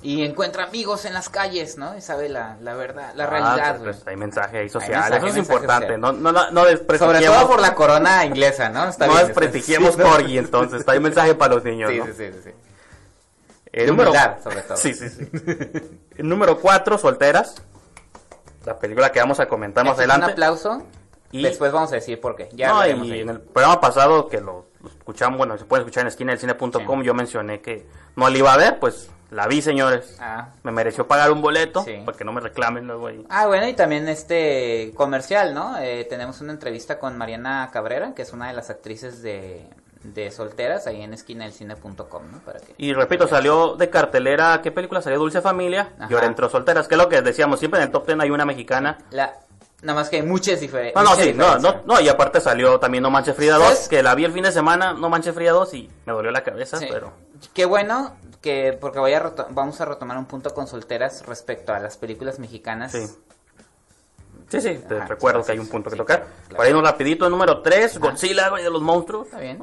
Y 0.00 0.24
encuentra 0.24 0.64
amigos 0.64 1.04
en 1.06 1.12
las 1.12 1.28
calles, 1.28 1.76
¿no? 1.76 1.96
Y 1.96 2.00
sabe 2.00 2.28
la, 2.28 2.56
la 2.60 2.74
verdad, 2.74 3.12
la 3.16 3.24
Ah, 3.24 3.26
realidad, 3.26 3.78
pues, 3.82 3.96
güey. 4.04 4.14
hay 4.14 4.16
mensaje 4.16 4.58
ahí 4.58 4.68
social. 4.68 4.92
mensaje, 5.00 5.16
Eso 5.16 5.26
es 5.26 5.36
importante. 5.36 5.86
social. 5.86 6.00
No, 6.00 6.12
no, 6.12 6.30
no, 6.32 6.50
no 6.52 6.64
Sobre 6.98 7.24
todo 7.26 7.48
por 7.48 7.60
la 7.60 7.74
corona 7.74 8.24
inglesa, 8.24 8.68
¿no? 8.68 8.88
Está 8.88 9.08
no 9.08 9.16
desprestigiemos 9.16 9.90
está- 9.90 10.04
Corgi, 10.04 10.38
entonces. 10.38 10.86
Hay 10.86 10.98
un 10.98 11.02
mensaje 11.04 11.34
para 11.34 11.54
los 11.56 11.64
niños, 11.64 11.90
Sí, 11.90 11.98
¿no? 11.98 12.06
sí, 12.06 12.12
sí, 12.16 12.26
sí, 12.32 12.38
sí. 12.44 12.50
El 13.72 13.80
De 13.86 13.86
número... 13.92 14.10
humildad, 14.10 14.36
sobre 14.42 14.62
todo. 14.62 14.76
Sí, 14.76 14.94
sí, 14.94 15.08
sí. 15.10 15.28
El 16.16 16.28
número 16.28 16.60
4, 16.60 16.96
Solteras. 16.96 17.60
La 18.64 18.78
película 18.78 19.10
que 19.10 19.18
vamos 19.18 19.40
a 19.40 19.46
comentar 19.48 19.84
más 19.84 19.98
adelante. 19.98 20.26
Un 20.26 20.32
aplauso. 20.32 20.82
Y- 21.32 21.42
Después 21.42 21.72
vamos 21.72 21.90
a 21.92 21.96
decir 21.96 22.20
por 22.20 22.36
qué. 22.36 22.48
Ya 22.52 22.68
no, 22.72 22.86
y 22.86 23.20
en 23.20 23.28
el 23.30 23.40
programa 23.40 23.80
pasado 23.80 24.28
que 24.28 24.40
lo, 24.40 24.68
lo 24.80 24.88
escuchamos, 24.88 25.38
bueno, 25.38 25.58
se 25.58 25.64
puede 25.64 25.82
escuchar 25.82 26.02
en 26.02 26.06
esquina 26.08 26.30
del 26.32 26.38
cine.com, 26.40 27.00
Sí. 27.00 27.04
yo 27.06 27.14
mencioné 27.14 27.60
que 27.60 27.86
no 28.16 28.28
la 28.30 28.38
iba 28.38 28.52
a 28.52 28.56
ver, 28.56 28.78
pues 28.78 29.10
la 29.30 29.46
vi, 29.46 29.60
señores. 29.62 30.16
Ah. 30.20 30.48
Me 30.62 30.72
mereció 30.72 31.06
pagar 31.06 31.30
un 31.30 31.42
boleto, 31.42 31.82
Sí. 31.84 32.00
para 32.04 32.16
que 32.16 32.24
no 32.24 32.32
me 32.32 32.40
reclamen 32.40 32.86
luego 32.86 33.08
ahí. 33.08 33.24
Ah, 33.28 33.46
bueno, 33.46 33.68
y 33.68 33.74
también 33.74 34.08
este 34.08 34.92
comercial, 34.96 35.54
¿no? 35.54 35.76
Eh, 35.78 36.06
tenemos 36.08 36.40
una 36.40 36.52
entrevista 36.52 36.98
con 36.98 37.16
Mariana 37.18 37.68
Cabrera, 37.72 38.14
que 38.14 38.22
es 38.22 38.32
una 38.32 38.48
de 38.48 38.54
las 38.54 38.70
actrices 38.70 39.22
de, 39.22 39.66
de 40.02 40.30
solteras, 40.30 40.86
ahí 40.86 41.02
en 41.02 41.12
esquina 41.12 41.44
del 41.44 41.52
cine.com, 41.52 42.22
¿no? 42.32 42.38
Para 42.40 42.60
que... 42.60 42.74
Y 42.78 42.92
repito, 42.94 43.26
salió 43.26 43.74
de 43.76 43.90
cartelera, 43.90 44.60
¿qué 44.62 44.70
película 44.70 45.02
salió? 45.02 45.18
Dulce 45.18 45.40
Familia, 45.42 45.90
y 46.08 46.14
ahora 46.14 46.26
entró 46.26 46.48
Solteras, 46.48 46.88
que 46.88 46.94
es 46.94 46.98
lo 47.00 47.08
que 47.08 47.20
decíamos, 47.20 47.58
siempre 47.58 47.80
en 47.80 47.86
el 47.86 47.92
top 47.92 48.06
10 48.06 48.20
hay 48.20 48.30
una 48.30 48.44
mexicana. 48.44 48.98
La... 49.10 49.34
Nada 49.80 50.00
más 50.00 50.08
que 50.10 50.16
hay 50.16 50.22
muchas 50.22 50.58
diferencias. 50.58 51.04
No, 51.04 51.08
no, 51.08 51.14
sí, 51.14 51.32
no, 51.32 51.56
no, 51.60 51.82
no, 51.86 52.00
y 52.00 52.08
aparte 52.08 52.40
salió 52.40 52.80
también 52.80 53.00
No 53.00 53.10
Manches 53.10 53.36
Frida 53.36 53.54
2, 53.58 53.62
¿Sabes? 53.64 53.88
que 53.88 54.02
la 54.02 54.16
vi 54.16 54.24
el 54.24 54.32
fin 54.32 54.42
de 54.42 54.50
semana, 54.50 54.92
No 54.92 55.08
Manches 55.08 55.32
Frida 55.36 55.52
2, 55.52 55.74
y 55.74 55.88
me 56.04 56.12
dolió 56.12 56.32
la 56.32 56.42
cabeza, 56.42 56.78
Sí. 56.78 56.86
pero... 56.90 57.12
Qué 57.54 57.64
bueno 57.64 58.16
que, 58.40 58.76
porque 58.80 58.98
voy 58.98 59.12
a 59.12 59.32
vamos 59.50 59.80
a 59.80 59.84
retomar 59.84 60.18
un 60.18 60.26
punto 60.26 60.54
con 60.54 60.66
solteras 60.66 61.26
respecto 61.26 61.72
a 61.72 61.80
las 61.80 61.96
películas 61.96 62.38
mexicanas. 62.38 62.92
Sí. 62.92 63.06
Sí, 64.48 64.60
sí, 64.62 64.80
te 64.88 64.96
Ajá, 64.96 65.06
recuerdo 65.06 65.40
sí, 65.42 65.46
que 65.46 65.52
hay 65.52 65.58
sí, 65.58 65.64
un 65.64 65.68
punto 65.68 65.90
sí, 65.90 65.94
que 65.94 65.98
tocar. 65.98 66.20
claro. 66.20 66.56
Para 66.56 66.68
irnos 66.70 66.82
rapidito, 66.82 67.28
número 67.28 67.60
3, 67.60 67.98
Godzilla, 67.98 68.48
güey, 68.48 68.64
de 68.64 68.70
los 68.70 68.80
monstruos. 68.80 69.26
Está 69.26 69.40
bien. 69.40 69.58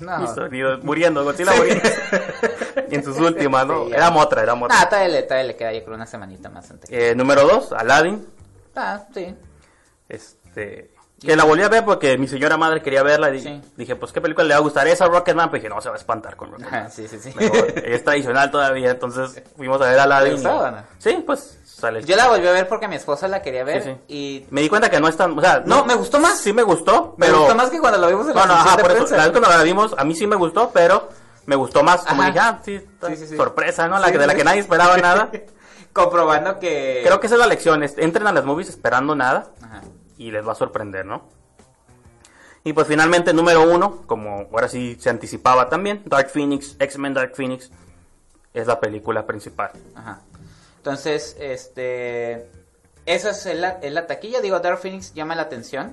No. 0.00 0.78
muriendo, 0.82 1.24
Godzilla 1.24 1.52
muriendo. 1.54 1.88
y 2.88 2.94
en 2.94 3.04
sus 3.04 3.18
últimas, 3.18 3.66
¿no? 3.66 3.84
Sí, 3.86 3.92
era 3.92 4.10
Motra, 4.10 4.42
era 4.42 4.54
Motra. 4.54 4.80
Ah, 4.80 4.88
todavía 4.88 5.08
le, 5.08 5.22
todavía 5.24 5.48
le 5.48 5.56
queda 5.56 5.72
yo 5.72 5.84
creo 5.84 5.94
una 5.94 6.06
semanita 6.06 6.48
más 6.48 6.70
antes. 6.70 6.88
Eh, 6.90 7.14
número 7.14 7.42
2, 7.46 7.72
Aladdin. 7.72 8.26
Ah, 8.74 9.04
sí. 9.12 9.34
Este. 10.08 10.93
Que 11.24 11.36
la 11.36 11.44
volví 11.44 11.62
a 11.62 11.68
ver 11.68 11.84
porque 11.84 12.18
mi 12.18 12.28
señora 12.28 12.56
madre 12.56 12.82
quería 12.82 13.02
verla 13.02 13.30
y 13.34 13.40
Sí. 13.40 13.60
dije, 13.76 13.96
pues 13.96 14.12
qué 14.12 14.20
película 14.20 14.46
le 14.46 14.54
va 14.54 14.58
a 14.58 14.62
gustar 14.62 14.86
esa 14.88 15.06
Rocketman, 15.08 15.50
pues 15.50 15.62
dije, 15.62 15.72
no, 15.74 15.80
se 15.80 15.88
va 15.88 15.94
a 15.94 15.98
espantar 15.98 16.36
con 16.36 16.52
Rocketman. 16.52 16.90
Sí, 16.90 17.08
sí, 17.08 17.18
sí. 17.18 17.32
Mejor, 17.34 17.72
es 17.84 18.04
tradicional 18.04 18.50
todavía, 18.50 18.90
entonces 18.90 19.42
fuimos 19.56 19.80
a 19.80 19.88
ver 19.90 19.98
Aladdin. 20.00 20.30
¿Te 20.30 20.34
gustaba 20.48 20.70
no? 20.70 20.78
Sí, 20.98 21.22
pues 21.26 21.58
sale. 21.64 22.02
Yo 22.04 22.16
la 22.16 22.28
volví 22.28 22.46
a 22.46 22.52
ver 22.52 22.68
porque 22.68 22.88
mi 22.88 22.96
esposa 22.96 23.26
la 23.28 23.42
quería 23.42 23.64
ver 23.64 23.82
Sí, 23.82 23.90
sí. 23.90 24.14
y 24.14 24.46
Me 24.50 24.60
di 24.60 24.68
cuenta 24.68 24.90
que 24.90 25.00
no 25.00 25.08
es 25.08 25.16
tan, 25.16 25.36
o 25.38 25.40
sea, 25.40 25.62
No, 25.64 25.84
me 25.84 25.94
gustó 25.94 26.20
más. 26.20 26.38
Sí 26.38 26.52
me 26.52 26.62
gustó, 26.62 27.14
me 27.18 27.26
pero 27.26 27.38
gustó 27.40 27.54
más 27.54 27.70
que 27.70 27.80
cuando 27.80 27.98
lo 27.98 28.06
vimos 28.08 28.28
en 28.28 28.34
la 28.34 28.40
No, 28.40 28.46
no, 28.46 28.54
función 28.54 28.74
ajá, 28.80 28.82
por 28.82 28.92
eso, 28.92 29.16
la 29.16 29.22
vez 29.24 29.30
cuando 29.32 29.48
la 29.50 29.62
vimos, 29.62 29.94
a 29.98 30.04
mí 30.04 30.14
sí 30.14 30.26
me 30.26 30.36
gustó, 30.36 30.70
pero 30.72 31.08
me 31.46 31.56
gustó 31.56 31.82
más, 31.82 32.02
como 32.04 32.22
Ajá. 32.22 32.30
dije, 32.30 32.40
ah, 32.40 32.60
sí, 33.16 33.26
sorpresa, 33.36 33.86
¿no? 33.88 33.98
La 33.98 34.10
que, 34.12 34.18
de 34.18 34.26
la 34.26 34.34
que 34.34 34.44
nadie 34.44 34.60
esperaba 34.60 34.96
nada. 34.98 35.30
Comprobando 35.92 36.58
que... 36.58 37.02
Creo 37.04 37.20
que 37.20 37.26
esa 37.26 37.36
es 37.36 37.40
la 37.40 37.46
lección, 37.46 37.82
entren 37.82 38.26
a 38.26 38.32
las 38.32 38.44
movies 38.44 38.68
esperando 38.68 39.14
nada 39.14 39.46
Ajá. 39.62 39.82
Y 40.18 40.30
les 40.30 40.46
va 40.46 40.52
a 40.52 40.56
sorprender, 40.56 41.04
¿no? 41.06 41.22
Y 42.64 42.72
pues 42.72 42.86
finalmente, 42.86 43.34
número 43.34 43.62
uno, 43.70 44.02
como 44.06 44.46
ahora 44.52 44.68
sí 44.68 44.96
se 44.98 45.10
anticipaba 45.10 45.68
también, 45.68 46.02
Dark 46.06 46.30
Phoenix, 46.30 46.76
X-Men 46.78 47.12
Dark 47.14 47.34
Phoenix, 47.34 47.70
es 48.54 48.66
la 48.66 48.80
película 48.80 49.26
principal. 49.26 49.70
Ajá. 49.94 50.20
Entonces, 50.78 51.36
este... 51.38 52.48
Esa 53.06 53.30
es 53.30 53.44
la, 53.58 53.70
es 53.82 53.92
la 53.92 54.06
taquilla. 54.06 54.40
Digo, 54.40 54.58
Dark 54.60 54.78
Phoenix 54.78 55.12
llama 55.12 55.34
la 55.34 55.42
atención. 55.42 55.92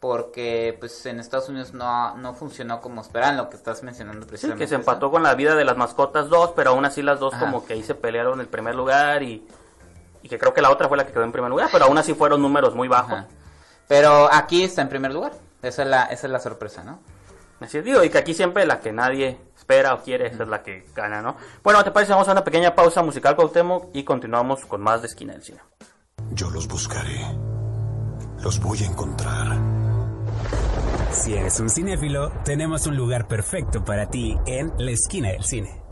porque 0.00 0.76
pues 0.78 1.04
en 1.06 1.18
Estados 1.20 1.48
Unidos 1.48 1.74
no, 1.74 2.16
no 2.16 2.32
funcionó 2.32 2.80
como 2.80 3.00
esperaban 3.02 3.36
lo 3.36 3.50
que 3.50 3.56
estás 3.56 3.82
mencionando 3.82 4.22
Sí, 4.22 4.28
precisamente. 4.28 4.64
que 4.64 4.68
se 4.68 4.76
empató 4.76 5.10
con 5.10 5.22
la 5.24 5.34
vida 5.34 5.56
de 5.56 5.64
las 5.64 5.76
mascotas 5.76 6.28
dos, 6.28 6.52
pero 6.54 6.70
aún 6.70 6.84
así 6.84 7.02
las 7.02 7.18
dos 7.18 7.34
Ajá. 7.34 7.44
como 7.44 7.66
que 7.66 7.72
ahí 7.74 7.82
se 7.82 7.94
pelearon 7.96 8.40
el 8.40 8.46
primer 8.46 8.76
lugar 8.76 9.22
y, 9.24 9.44
y 10.22 10.28
que 10.28 10.38
creo 10.38 10.54
que 10.54 10.62
la 10.62 10.70
otra 10.70 10.86
fue 10.88 10.96
la 10.96 11.04
que 11.04 11.12
quedó 11.12 11.24
en 11.24 11.32
primer 11.32 11.50
lugar, 11.50 11.68
pero 11.72 11.86
aún 11.86 11.98
así 11.98 12.14
fueron 12.14 12.40
números 12.40 12.74
muy 12.76 12.86
bajos. 12.88 13.12
Ajá. 13.18 13.26
Pero 13.88 14.32
aquí 14.32 14.62
está 14.62 14.82
en 14.82 14.88
primer 14.88 15.12
lugar. 15.12 15.32
Esa 15.62 15.82
es 15.82 15.88
la, 15.88 16.04
esa 16.04 16.26
es 16.26 16.32
la 16.32 16.40
sorpresa, 16.40 16.84
¿no? 16.84 17.00
Así 17.60 17.78
es, 17.78 17.84
digo, 17.84 18.04
y 18.04 18.10
que 18.10 18.18
aquí 18.18 18.34
siempre 18.34 18.64
la 18.66 18.78
que 18.78 18.92
nadie 18.92 19.36
espera 19.56 19.94
o 19.94 20.02
quiere 20.02 20.28
esa 20.28 20.44
es 20.44 20.48
la 20.48 20.62
que 20.62 20.86
gana, 20.94 21.20
¿no? 21.20 21.36
Bueno, 21.64 21.82
¿te 21.82 21.90
parece? 21.90 22.12
Vamos 22.12 22.28
a 22.28 22.32
una 22.32 22.44
pequeña 22.44 22.74
pausa 22.74 23.02
musical, 23.02 23.34
Cuauhtémoc, 23.34 23.88
y 23.94 24.04
continuamos 24.04 24.64
con 24.66 24.80
más 24.80 25.02
de 25.02 25.08
Esquina 25.08 25.32
del 25.32 25.42
Cine. 25.42 25.58
Yo 26.30 26.50
los 26.50 26.68
buscaré. 26.68 27.26
Los 28.40 28.60
voy 28.60 28.78
a 28.84 28.86
encontrar. 28.86 29.58
Si 31.10 31.34
eres 31.34 31.58
un 31.58 31.68
cinéfilo, 31.68 32.30
tenemos 32.44 32.86
un 32.86 32.96
lugar 32.96 33.26
perfecto 33.26 33.84
para 33.84 34.08
ti 34.08 34.38
en 34.46 34.72
la 34.78 34.92
esquina 34.92 35.30
del 35.30 35.42
cine. 35.42 35.82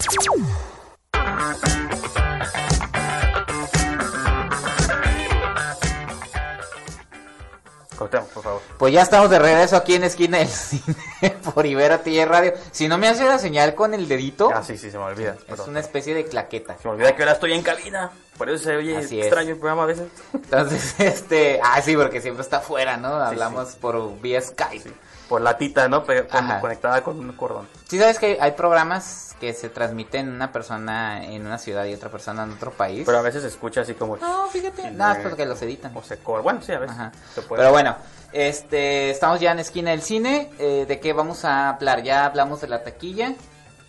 Cuauhtémoc, 7.97 8.29
por 8.29 8.43
favor. 8.43 8.63
Pues 8.79 8.93
ya 8.93 9.03
estamos 9.03 9.31
de 9.31 9.39
regreso 9.39 9.77
aquí 9.77 9.95
en 9.95 10.05
Esquina 10.05 10.39
del 10.39 10.49
Cine 10.49 10.95
por 11.55 11.67
Ibero 11.67 12.01
Tía 12.01 12.27
Radio. 12.27 12.53
Si 12.71 12.89
no 12.89 12.99
me 12.99 13.09
hace 13.09 13.25
la 13.25 13.39
señal 13.39 13.75
con 13.75 13.95
el 13.95 14.07
dedito, 14.09 14.51
Ah, 14.55 14.63
sí, 14.63 14.77
sí, 14.79 14.91
se 14.91 14.99
me 14.99 15.05
olvida. 15.05 15.37
es 15.49 15.61
una 15.61 15.81
especie 15.81 16.15
de 16.15 16.25
claqueta. 16.27 16.77
Se 16.81 16.87
me 16.89 16.95
olvida 16.95 17.15
que 17.17 17.23
ahora 17.23 17.33
estoy 17.33 17.53
en 17.53 17.63
cabina. 17.63 18.11
Por 18.37 18.51
eso 18.51 18.65
se 18.65 18.77
oye 18.77 18.97
Así 18.99 19.19
es. 19.19 19.27
extraño 19.27 19.53
el 19.53 19.59
programa 19.59 19.85
a 19.85 19.87
veces. 19.87 20.09
Entonces, 20.35 20.95
este, 20.99 21.59
ah, 21.63 21.81
sí, 21.83 21.97
porque 21.97 22.21
siempre 22.21 22.43
está 22.43 22.59
afuera, 22.59 22.97
¿no? 22.97 23.09
Hablamos 23.15 23.77
por 23.77 24.21
vía 24.21 24.41
Skype. 24.43 24.93
Por 25.29 25.41
la 25.41 25.57
tita, 25.59 25.89
¿no? 25.89 26.05
Pe- 26.05 26.27
con- 26.27 26.45
Ajá. 26.45 26.61
conectada 26.61 27.03
con 27.03 27.19
un 27.19 27.33
cordón. 27.33 27.69
Sí, 27.89 27.99
sabes 27.99 28.19
que 28.19 28.39
hay 28.41 28.53
programas 28.53 29.35
que 29.41 29.53
se 29.53 29.69
transmiten 29.69 30.29
una 30.31 30.53
persona 30.53 31.25
en 31.25 31.45
una 31.45 31.59
ciudad 31.59 31.85
y 31.85 31.95
otra 31.95 32.09
persona 32.11 32.45
en 32.45 32.53
otro 32.53 32.71
país. 32.71 33.03
Pero 33.05 33.19
a 33.19 33.23
veces 33.23 33.43
se 33.43 33.49
escucha 33.49 33.81
así 33.83 33.95
como... 33.95 34.17
No, 34.17 34.47
fíjate. 34.49 34.91
No, 34.93 35.11
es 35.13 35.19
porque 35.19 35.45
los 35.45 35.61
editan. 35.63 35.95
O 35.97 36.03
se 36.03 36.19
cor- 36.19 36.43
Bueno, 36.43 36.63
sí, 36.63 36.73
a 36.73 36.79
veces 36.79 36.97
Ajá. 36.97 37.13
se 37.35 37.43
puede. 37.43 37.61
Pero 37.61 37.73
bueno, 37.73 37.97
este, 38.33 39.11
estamos 39.11 39.41
ya 39.41 39.53
en 39.53 39.59
esquina 39.59 39.91
del 39.91 40.03
cine. 40.03 40.51
eh, 40.59 40.85
¿De 40.87 41.01
qué 41.01 41.13
vamos 41.13 41.45
a 41.45 41.71
hablar? 41.71 42.03
Ya 42.03 42.25
hablamos 42.25 42.61
de 42.61 42.69
la 42.69 42.83
taquilla 42.85 43.35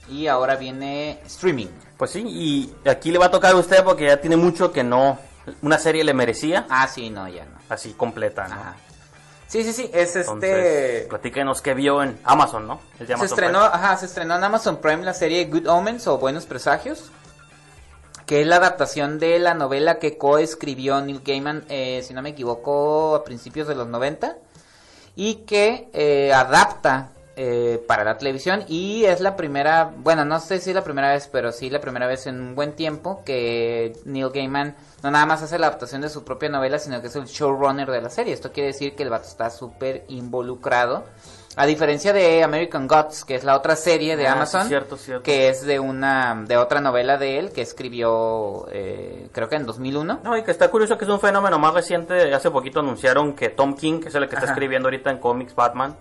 y 0.10 0.28
ahora 0.28 0.56
viene 0.56 1.22
streaming. 1.26 1.68
Pues 1.98 2.12
sí, 2.12 2.24
y 2.28 2.76
aquí 2.90 3.12
le 3.12 3.20
va 3.20 3.26
a 3.28 3.32
tocar 3.32 3.54
a 3.54 3.58
usted 3.58 3.84
porque 3.84 4.06
ya 4.06 4.20
tiene 4.20 4.38
mucho 4.38 4.72
que 4.72 4.84
no... 4.84 5.20
Una 5.62 5.78
serie 5.78 6.04
le 6.04 6.14
merecía 6.14 6.66
Ah, 6.70 6.88
sí, 6.88 7.10
no, 7.10 7.28
ya 7.30 7.46
no. 7.46 7.58
así 7.70 7.94
completa, 7.94 8.48
¿no? 8.50 8.56
Ajá. 8.56 8.76
Sí, 9.48 9.64
sí, 9.64 9.72
sí, 9.72 9.90
es 9.94 10.16
Entonces, 10.16 10.52
este... 10.52 11.08
platíquenos 11.10 11.62
qué 11.62 11.74
vio 11.74 12.04
en 12.04 12.20
Amazon, 12.26 12.68
¿no? 12.68 12.82
Es 13.00 13.08
de 13.08 13.18
Se 13.18 13.26
estrenó, 13.26 13.60
Prime. 13.60 13.72
ajá, 13.74 13.98
se 13.98 14.06
estrenó 14.06 14.36
en 14.36 14.44
Amazon 14.44 14.78
Prime 14.78 15.04
la 15.04 15.14
serie 15.14 15.46
Good 15.46 15.68
Omens 15.68 16.06
o 16.08 16.18
Buenos 16.18 16.46
Presagios, 16.46 17.12
que 18.26 18.42
es 18.42 18.48
la 18.48 18.58
adaptación 18.58 19.20
de 19.20 19.40
la 19.40 19.54
novela 19.54 20.00
que 20.00 20.18
coescribió 20.18 21.00
Neil 21.00 21.22
Gaiman, 21.26 21.64
eh, 21.70 22.04
si 22.06 22.14
no 22.14 22.22
me 22.22 22.30
equivoco, 22.30 23.16
a 23.16 23.24
principios 23.24 23.70
de 23.70 23.76
los 23.76 23.88
90, 23.88 24.36
y 25.16 25.36
que 25.46 25.90
eh, 25.94 26.34
adapta 26.34 27.12
eh, 27.40 27.84
para 27.88 28.04
la 28.04 28.18
televisión 28.18 28.66
y 28.68 29.06
es 29.06 29.22
la 29.22 29.36
primera, 29.36 29.94
bueno, 29.96 30.26
no 30.26 30.40
sé 30.40 30.60
si 30.60 30.72
es 30.72 30.76
la 30.76 30.84
primera 30.84 31.14
vez, 31.14 31.30
pero 31.32 31.52
sí 31.52 31.70
la 31.70 31.80
primera 31.80 32.08
vez 32.08 32.26
en 32.26 32.42
un 32.42 32.56
buen 32.56 32.74
tiempo 32.74 33.22
que 33.24 33.94
Neil 34.06 34.32
Gaiman 34.32 34.76
no 35.04 35.12
nada 35.12 35.28
más 35.28 35.44
hace 35.44 35.60
la 35.60 35.68
adaptación 35.68 36.02
de 36.02 36.10
su 36.10 36.24
propia 36.24 36.50
novela, 36.50 36.80
sino 36.80 37.00
que 37.00 37.08
es 37.08 37.16
el 37.16 37.26
showrunner 37.26 37.92
de 37.92 38.02
la 38.02 38.10
serie. 38.10 38.34
Esto 38.34 38.52
quiere 38.52 38.68
decir 38.70 38.96
que 38.96 39.04
el 39.04 39.12
vato 39.12 39.28
está 39.28 39.52
súper 39.52 40.04
involucrado. 40.08 41.06
A 41.60 41.66
diferencia 41.66 42.14
de 42.14 42.44
American 42.44 42.88
Gods, 42.88 43.26
que 43.26 43.34
es 43.34 43.44
la 43.44 43.58
otra 43.58 43.76
serie 43.76 44.16
de 44.16 44.28
Ah, 44.28 44.34
Amazon, 44.34 44.62
sí, 44.62 44.68
cierto, 44.68 44.96
cierto. 44.96 45.24
que 45.24 45.50
es 45.50 45.66
de 45.66 45.80
una 45.80 46.44
de 46.48 46.56
otra 46.56 46.82
novela 46.82 47.18
de 47.18 47.40
él 47.40 47.52
que 47.52 47.62
escribió, 47.64 48.68
eh, 48.72 49.28
creo 49.32 49.50
que 49.50 49.56
en 49.56 49.66
2001. 49.66 50.20
No, 50.24 50.38
y 50.38 50.44
que 50.44 50.52
está 50.52 50.70
curioso 50.70 50.98
que 51.00 51.06
es 51.06 51.10
un 51.10 51.20
fenómeno 51.20 51.58
más 51.58 51.74
reciente. 51.74 52.32
Hace 52.34 52.52
poquito 52.52 52.80
anunciaron 52.82 53.34
que 53.34 53.50
Tom 53.50 53.76
King, 53.76 54.00
que 54.02 54.10
es 54.10 54.16
el 54.16 54.30
que 54.30 54.36
está 54.36 54.48
escribiendo 54.48 54.88
ahorita 54.88 55.10
en 55.10 55.18
cómics 55.18 55.56
Batman, 55.56 55.96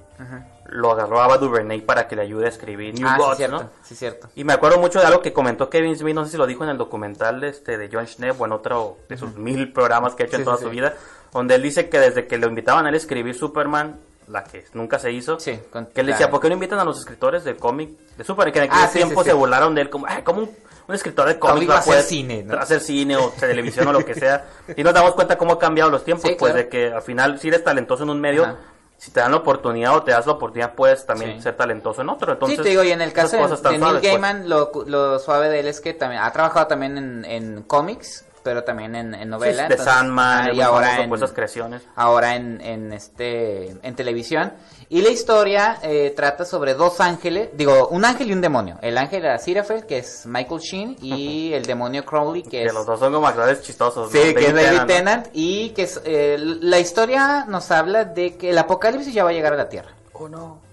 lo 0.66 0.90
agarró 0.90 1.22
a 1.22 1.38
DuVernay 1.38 1.80
para 1.80 2.06
que 2.06 2.16
le 2.16 2.22
ayude 2.22 2.46
a 2.46 2.48
escribir 2.50 2.94
New 2.94 3.06
ah, 3.08 3.14
sí, 3.16 3.22
Gods, 3.22 3.36
cierto, 3.38 3.56
¿no? 3.62 3.70
sí, 3.82 3.94
cierto. 3.94 4.28
Y 4.34 4.44
me 4.44 4.52
acuerdo 4.52 4.78
mucho 4.78 4.98
de 5.00 5.06
algo 5.06 5.22
que 5.22 5.32
comentó 5.32 5.70
Kevin 5.70 5.96
Smith, 5.96 6.14
no 6.14 6.24
sé 6.26 6.32
si 6.32 6.36
lo 6.36 6.46
dijo 6.46 6.64
en 6.64 6.70
el 6.70 6.76
documental 6.76 7.40
de, 7.40 7.48
este, 7.48 7.78
de 7.78 7.88
John 7.90 8.06
Schnepp 8.06 8.38
o 8.40 8.44
en 8.44 8.52
otro 8.52 8.98
de 9.08 9.16
sus 9.16 9.36
mil 9.36 9.72
programas 9.72 10.14
que 10.14 10.24
ha 10.24 10.26
hecho 10.26 10.36
Sí, 10.36 10.42
en 10.42 10.44
toda 10.44 10.56
sí, 10.58 10.64
su 10.64 10.68
sí. 10.70 10.76
vida, 10.76 10.94
donde 11.32 11.54
él 11.54 11.62
dice 11.62 11.88
que 11.88 11.98
desde 11.98 12.26
que 12.26 12.36
lo 12.36 12.46
invitaban 12.48 12.84
a 12.84 12.88
él 12.90 12.94
a 12.94 12.98
escribir 12.98 13.34
Superman, 13.34 13.96
la 14.28 14.42
que 14.44 14.64
nunca 14.74 14.98
se 14.98 15.12
hizo, 15.12 15.38
Sí, 15.38 15.58
con- 15.70 15.86
que 15.86 16.00
él 16.00 16.08
decía, 16.08 16.28
¿por 16.30 16.40
qué 16.40 16.48
no 16.48 16.54
invitan 16.54 16.78
a 16.78 16.84
los 16.84 16.98
escritores 16.98 17.44
de 17.44 17.56
cómic 17.56 17.90
de 18.16 18.24
Superman? 18.24 18.52
Que 18.52 18.58
en 18.60 18.64
aquel 18.64 18.78
Ah, 18.82 18.88
sí, 18.88 18.98
tiempo 18.98 19.22
sí, 19.22 19.28
se 19.30 19.34
burlaron 19.34 19.74
de 19.74 19.82
él 19.82 19.90
como, 19.90 20.06
"Ay, 20.08 20.22
como 20.22 20.40
un, 20.40 20.50
un 20.88 20.94
escritor 20.94 21.28
de 21.28 21.38
¿Cómo 21.38 21.54
cómics 21.54 21.64
iba 21.64 21.74
a 21.74 21.76
va 21.78 21.80
hacer 21.82 22.02
cine, 22.02 22.42
no? 22.44 22.58
hacer 22.58 22.80
cine 22.80 23.16
o 23.16 23.30
televisión 23.30 23.88
o 23.88 23.92
lo 23.92 24.04
que 24.04 24.14
sea. 24.14 24.44
Y 24.76 24.82
nos 24.84 24.92
damos 24.94 25.14
cuenta 25.14 25.36
cómo 25.38 25.52
han 25.52 25.58
cambiado 25.58 25.90
los 25.90 26.04
tiempos, 26.04 26.24
pues 26.38 26.52
claro. 26.52 26.56
de 26.56 26.68
que 26.68 26.92
al 26.92 27.02
final 27.02 27.38
si 27.40 27.48
eres 27.48 27.64
talentoso 27.64 28.02
en 28.04 28.10
un 28.10 28.20
medio, 28.20 28.44
Ajá. 28.44 28.56
si 28.98 29.10
te 29.10 29.20
dan 29.20 29.30
la 29.32 29.38
oportunidad 29.38 29.94
o 29.96 30.02
te 30.02 30.10
das 30.12 30.26
la 30.26 30.32
oportunidad, 30.32 30.74
puedes 30.74 31.06
también 31.06 31.36
Sí. 31.36 31.42
ser 31.42 31.56
talentoso 31.56 32.02
en 32.02 32.08
otro. 32.08 32.32
Entonces, 32.32 32.58
sí, 32.58 32.62
te 32.64 32.68
digo, 32.70 32.82
y 32.84 32.90
en 32.92 33.00
el 33.02 33.12
caso 33.12 33.36
de, 33.36 33.42
de 33.48 33.78
Neil 33.78 33.90
pues. 33.92 34.02
Gaiman, 34.02 34.48
lo, 34.48 34.70
lo 34.86 35.18
suave 35.18 35.48
de 35.48 35.60
él 35.60 35.66
es 35.68 35.80
que 35.80 35.92
también 35.94 36.20
ha 36.22 36.32
trabajado 36.32 36.66
también 36.66 36.98
en, 36.98 37.24
en 37.24 37.62
cómics, 37.62 38.24
pero 38.46 38.62
también 38.62 38.94
en, 38.94 39.12
en 39.12 39.22
Sí, 39.22 39.26
novela. 39.28 39.56
de 39.68 39.74
entonces, 39.74 39.84
Sandman, 39.84 40.54
y 40.54 40.60
ahora 40.60 41.00
en, 41.02 41.12
esas 41.12 41.32
creaciones. 41.32 41.82
ahora 41.96 42.36
en, 42.36 42.60
en 42.60 42.92
este 42.92 43.70
en 43.82 43.94
televisión 43.96 44.52
y 44.88 45.02
la 45.02 45.08
historia 45.10 45.78
eh, 45.82 46.12
trata 46.14 46.44
sobre 46.44 46.74
dos 46.74 47.00
ángeles 47.00 47.48
digo 47.54 47.88
un 47.88 48.04
ángel 48.04 48.30
y 48.30 48.32
un 48.32 48.40
demonio 48.40 48.78
el 48.82 48.96
ángel 48.98 49.24
era 49.24 49.36
Sirafel 49.38 49.84
que 49.84 49.98
es 49.98 50.26
Michael 50.26 50.60
Sheen 50.60 50.96
y 51.02 51.52
el 51.54 51.64
demonio 51.66 52.04
Crowley 52.04 52.44
que, 52.44 52.50
Que 52.50 52.64
es 52.66 52.72
los 52.72 52.86
dos 52.86 53.00
son 53.00 53.12
como 53.12 53.26
actores 53.26 53.62
chistosos. 53.62 54.12
sí 54.12 54.18
¿no? 54.28 54.34
que 54.40 54.46
es 54.46 54.54
David 54.54 54.68
Tennant, 54.68 54.80
¿no? 54.80 54.86
Tennant 54.86 55.26
y 55.32 55.70
que 55.70 55.82
es, 55.82 56.00
eh, 56.04 56.36
la 56.38 56.78
historia 56.78 57.44
nos 57.48 57.70
habla 57.72 58.04
de 58.04 58.36
que 58.36 58.50
el 58.50 58.58
apocalipsis 58.58 59.12
ya 59.12 59.24
va 59.24 59.30
a 59.30 59.32
llegar 59.32 59.52
a 59.52 59.56
la 59.56 59.68
tierra 59.68 59.90
Oh, 60.12 60.28
no. 60.28 60.65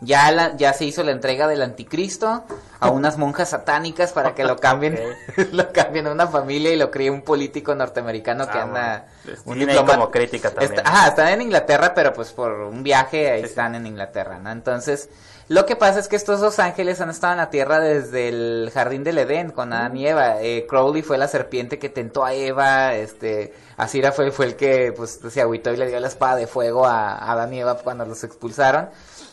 Ya 0.00 0.30
la, 0.30 0.56
ya 0.56 0.72
se 0.72 0.84
hizo 0.84 1.02
la 1.02 1.10
entrega 1.12 1.48
del 1.48 1.60
anticristo 1.62 2.44
a 2.80 2.90
unas 2.90 3.18
monjas 3.18 3.50
satánicas 3.50 4.12
para 4.12 4.34
que 4.34 4.44
lo 4.44 4.56
cambien 4.60 4.98
lo 5.52 5.72
cambien 5.72 6.06
a 6.06 6.12
una 6.12 6.26
familia 6.28 6.72
y 6.72 6.76
lo 6.76 6.90
críe 6.90 7.10
un 7.10 7.22
político 7.22 7.74
norteamericano 7.74 8.46
que 8.48 8.58
Ah, 8.58 8.62
anda 8.62 9.06
bueno. 9.24 9.40
un 9.46 9.58
diplomata- 9.58 9.94
como 9.94 10.10
crítica 10.10 10.50
también. 10.50 10.72
Está- 10.74 10.88
ajá, 10.88 11.08
están 11.08 11.28
en 11.28 11.42
Inglaterra, 11.42 11.92
pero 11.94 12.12
pues 12.12 12.32
por 12.32 12.52
un 12.52 12.82
viaje 12.82 13.30
ahí 13.30 13.40
Sí, 13.40 13.46
sí. 13.46 13.50
están 13.50 13.74
en 13.74 13.86
Inglaterra, 13.86 14.38
¿no? 14.38 14.50
Entonces, 14.52 15.08
lo 15.48 15.64
que 15.66 15.74
pasa 15.76 15.98
es 15.98 16.08
que 16.08 16.14
estos 16.16 16.40
dos 16.40 16.58
ángeles 16.58 17.00
han 17.00 17.08
estado 17.10 17.32
en 17.32 17.38
la 17.38 17.50
tierra 17.50 17.80
desde 17.80 18.28
el 18.28 18.70
jardín 18.72 19.02
del 19.02 19.18
Edén 19.18 19.50
con 19.50 19.72
Adán 19.72 19.96
y 19.96 20.06
Eva. 20.06 20.40
Eh, 20.42 20.66
Crowley 20.68 21.02
fue 21.02 21.16
la 21.18 21.26
serpiente 21.26 21.78
que 21.78 21.88
tentó 21.88 22.24
a 22.24 22.34
Eva, 22.34 22.94
este, 22.94 23.54
Asira 23.78 24.12
fue, 24.12 24.30
fue 24.30 24.44
el 24.46 24.56
que 24.56 24.92
pues 24.96 25.18
se 25.28 25.40
agüitó 25.40 25.72
y 25.72 25.76
le 25.78 25.86
dio 25.88 25.98
la 26.00 26.08
espada 26.08 26.36
de 26.36 26.46
fuego 26.46 26.86
a, 26.86 27.14
a 27.14 27.32
Adán 27.32 27.52
y 27.54 27.60
Eva 27.60 27.78
cuando 27.78 28.04
los 28.04 28.22
expulsaron. 28.24 28.90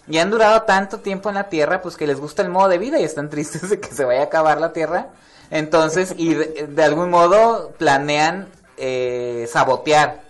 Y 0.07 0.19
han 0.19 0.29
durado 0.29 0.63
tanto 0.63 0.99
tiempo 0.99 1.29
en 1.29 1.35
la 1.35 1.49
tierra, 1.49 1.81
pues 1.81 1.97
que 1.97 2.07
les 2.07 2.19
gusta 2.19 2.41
el 2.41 2.49
modo 2.49 2.69
de 2.69 2.77
vida 2.77 2.99
y 2.99 3.03
están 3.03 3.29
tristes 3.29 3.69
de 3.69 3.79
que 3.79 3.89
se 3.93 4.05
vaya 4.05 4.21
a 4.21 4.25
acabar 4.25 4.59
la 4.59 4.71
tierra. 4.73 5.07
Entonces, 5.49 6.13
y 6.17 6.33
de, 6.33 6.67
de 6.69 6.83
algún 6.83 7.09
modo 7.09 7.71
planean 7.77 8.47
eh, 8.77 9.47
sabotear 9.51 10.21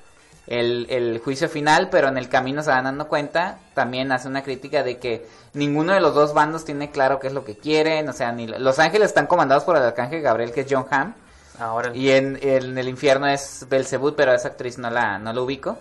el, 0.47 0.87
el 0.89 1.19
juicio 1.19 1.49
final, 1.49 1.89
pero 1.89 2.07
en 2.07 2.17
el 2.17 2.29
camino 2.29 2.63
se 2.63 2.69
van 2.69 2.83
dando 2.83 3.07
cuenta, 3.07 3.57
también 3.73 4.11
hace 4.11 4.27
una 4.27 4.43
crítica 4.43 4.83
de 4.83 4.97
que 4.97 5.27
ninguno 5.53 5.93
de 5.93 5.99
los 5.99 6.13
dos 6.13 6.33
bandos 6.33 6.65
tiene 6.65 6.91
claro 6.91 7.19
qué 7.19 7.27
es 7.27 7.33
lo 7.33 7.43
que 7.43 7.57
quieren, 7.57 8.07
o 8.09 8.13
sea, 8.13 8.31
ni 8.31 8.47
Los 8.47 8.79
Ángeles 8.79 9.07
están 9.07 9.27
comandados 9.27 9.63
por 9.63 9.75
el 9.75 9.83
arcángel 9.83 10.21
Gabriel, 10.21 10.51
que 10.51 10.61
es 10.61 10.67
John 10.69 10.85
Hamm, 10.89 11.13
Ahora, 11.59 11.95
y 11.95 12.11
en, 12.11 12.37
en 12.41 12.77
el 12.77 12.89
infierno 12.89 13.27
es 13.27 13.65
Belzebut, 13.69 14.15
pero 14.15 14.31
a 14.31 14.35
esa 14.35 14.49
actriz 14.49 14.77
no 14.77 14.89
la, 14.89 15.19
no 15.19 15.31
la 15.31 15.41
ubico. 15.41 15.77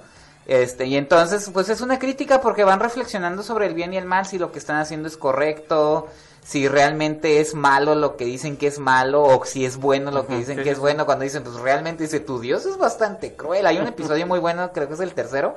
Este, 0.47 0.87
y 0.87 0.97
entonces, 0.97 1.51
pues 1.53 1.69
es 1.69 1.81
una 1.81 1.99
crítica 1.99 2.41
porque 2.41 2.65
van 2.65 2.81
reflexionando 2.81 3.43
sobre 3.43 3.67
el 3.67 3.75
bien 3.75 3.95
y 3.95 3.97
el 3.97 4.05
mal, 4.05 4.27
si 4.27 4.39
lo 4.39 4.53
que 4.53 4.59
están 4.59 4.77
haciendo 4.77 5.09
es 5.09 5.17
correcto, 5.17 6.09
si 6.45 6.69
realmente 6.69 7.41
es 7.41 7.55
malo 7.55 7.95
lo 7.95 8.17
que 8.17 8.27
dicen 8.27 8.59
que 8.59 8.67
es 8.67 8.79
malo, 8.79 9.23
o 9.23 9.45
si 9.47 9.65
es 9.65 9.79
bueno 9.79 10.11
lo 10.11 10.27
que 10.27 10.37
dicen 10.37 10.63
que 10.63 10.71
es 10.71 10.79
bueno, 10.79 11.07
cuando 11.07 11.25
dicen, 11.25 11.43
pues 11.43 11.57
realmente 11.57 12.03
dice, 12.03 12.21
tu 12.21 12.41
Dios 12.41 12.67
es 12.67 12.77
bastante 12.77 13.35
cruel. 13.35 13.67
Hay 13.67 13.79
un 13.79 13.87
episodio 13.89 14.27
muy 14.27 14.39
bueno, 14.39 14.71
creo 14.73 14.87
que 14.87 14.95
es 14.95 15.01
el 15.01 15.15
tercero, 15.15 15.57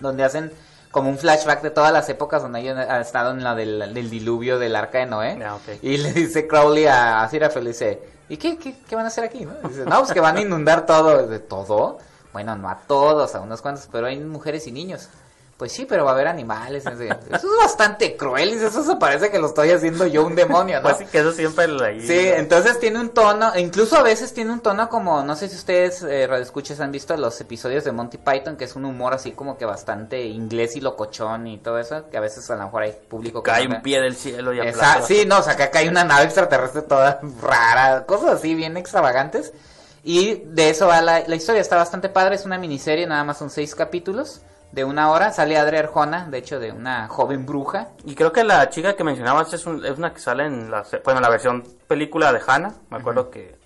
donde 0.00 0.24
hacen 0.24 0.52
como 0.90 1.08
un 1.08 1.18
flashback 1.18 1.62
de 1.62 1.70
todas 1.70 1.92
las 1.92 2.08
épocas 2.08 2.42
donde 2.42 2.60
ellos 2.60 2.76
han 2.76 3.00
estado 3.00 3.30
en 3.30 3.44
la 3.44 3.54
del, 3.54 3.94
del 3.94 4.10
diluvio 4.10 4.58
del 4.58 4.74
arca 4.74 4.98
de 4.98 5.06
Noé. 5.06 5.38
Ah. 5.44 5.58
Y 5.82 5.98
le 5.98 6.12
dice 6.12 6.48
Crowley 6.48 6.86
a, 6.86 7.22
a 7.22 7.28
Sirafel, 7.28 7.64
dice, 7.64 8.02
¿y 8.28 8.36
qué, 8.36 8.58
qué, 8.58 8.74
qué 8.88 8.96
van 8.96 9.04
a 9.04 9.08
hacer 9.08 9.22
aquí? 9.22 9.44
No? 9.44 9.52
Dice, 9.68 9.84
no, 9.84 10.00
pues 10.00 10.12
que 10.12 10.18
van 10.18 10.36
a 10.36 10.40
inundar 10.40 10.86
todo. 10.86 11.28
¿De 11.28 11.38
todo? 11.38 11.98
Bueno, 12.32 12.56
no 12.56 12.68
a 12.68 12.76
todos, 12.86 13.34
a 13.34 13.40
unos 13.40 13.60
cuantos, 13.62 13.88
pero 13.90 14.06
hay 14.06 14.18
mujeres 14.20 14.66
y 14.66 14.72
niños. 14.72 15.08
Pues 15.56 15.72
sí, 15.72 15.84
pero 15.84 16.06
va 16.06 16.12
a 16.12 16.14
haber 16.14 16.26
animales. 16.26 16.86
Eso 16.86 17.02
es 17.02 17.44
bastante 17.60 18.16
cruel. 18.16 18.48
y 18.54 18.64
Eso 18.64 18.82
se 18.82 18.96
parece 18.96 19.30
que 19.30 19.38
lo 19.38 19.48
estoy 19.48 19.70
haciendo 19.72 20.06
yo 20.06 20.24
un 20.24 20.34
demonio, 20.34 20.76
¿no? 20.80 20.82
Pues 20.88 20.96
sí, 20.96 21.04
que 21.04 21.18
eso 21.18 21.32
siempre 21.32 21.68
lo 21.68 21.84
ahí. 21.84 22.00
Sí, 22.00 22.18
entonces 22.18 22.80
tiene 22.80 22.98
un 22.98 23.10
tono, 23.10 23.52
incluso 23.58 23.98
a 23.98 24.02
veces 24.02 24.32
tiene 24.32 24.52
un 24.52 24.60
tono 24.60 24.88
como, 24.88 25.22
no 25.22 25.36
sé 25.36 25.50
si 25.50 25.56
ustedes, 25.56 26.02
eh, 26.02 26.26
radioescuchas, 26.26 26.80
han 26.80 26.90
visto 26.90 27.14
los 27.18 27.38
episodios 27.42 27.84
de 27.84 27.92
Monty 27.92 28.16
Python, 28.16 28.56
que 28.56 28.64
es 28.64 28.74
un 28.74 28.86
humor 28.86 29.12
así 29.12 29.32
como 29.32 29.58
que 29.58 29.66
bastante 29.66 30.22
inglés 30.24 30.76
y 30.76 30.80
locochón 30.80 31.46
y 31.46 31.58
todo 31.58 31.78
eso, 31.78 32.08
que 32.08 32.16
a 32.16 32.20
veces 32.20 32.48
a 32.50 32.56
lo 32.56 32.64
mejor 32.64 32.84
hay 32.84 32.92
público 32.92 33.42
que 33.42 33.50
Cae 33.50 33.68
no 33.68 33.76
un 33.76 33.82
pie 33.82 34.00
del 34.00 34.16
cielo 34.16 34.54
y 34.54 34.60
Esa- 34.60 35.02
sí, 35.02 35.24
no, 35.26 35.40
o 35.40 35.42
sea, 35.42 35.56
que 35.58 35.64
acá 35.64 35.80
hay 35.80 35.88
una 35.88 36.04
nave 36.04 36.24
extraterrestre 36.24 36.80
toda 36.80 37.20
rara, 37.42 38.06
cosas 38.06 38.30
así 38.30 38.54
bien 38.54 38.78
extravagantes. 38.78 39.52
Y 40.02 40.36
de 40.46 40.70
eso 40.70 40.86
va 40.86 41.00
la, 41.02 41.20
la 41.26 41.34
historia, 41.36 41.60
está 41.60 41.76
bastante 41.76 42.08
padre, 42.08 42.34
es 42.36 42.46
una 42.46 42.58
miniserie, 42.58 43.06
nada 43.06 43.22
más 43.24 43.38
son 43.38 43.50
seis 43.50 43.74
capítulos 43.74 44.42
de 44.72 44.84
una 44.84 45.10
hora. 45.10 45.32
Sale 45.32 45.58
Adria 45.58 45.80
Arjona, 45.80 46.26
de 46.30 46.38
hecho, 46.38 46.58
de 46.58 46.72
una 46.72 47.06
joven 47.08 47.44
bruja. 47.44 47.88
Y 48.04 48.14
creo 48.14 48.32
que 48.32 48.44
la 48.44 48.68
chica 48.70 48.94
que 48.96 49.04
mencionabas 49.04 49.52
es, 49.52 49.66
un- 49.66 49.84
es 49.84 49.98
una 49.98 50.12
que 50.14 50.20
sale 50.20 50.46
en 50.46 50.70
la, 50.70 50.84
bueno, 51.04 51.18
en 51.18 51.22
la 51.22 51.28
versión 51.30 51.62
película 51.86 52.32
de 52.32 52.40
Hannah. 52.46 52.74
Me 52.90 52.96
acuerdo 52.98 53.30
que 53.30 53.58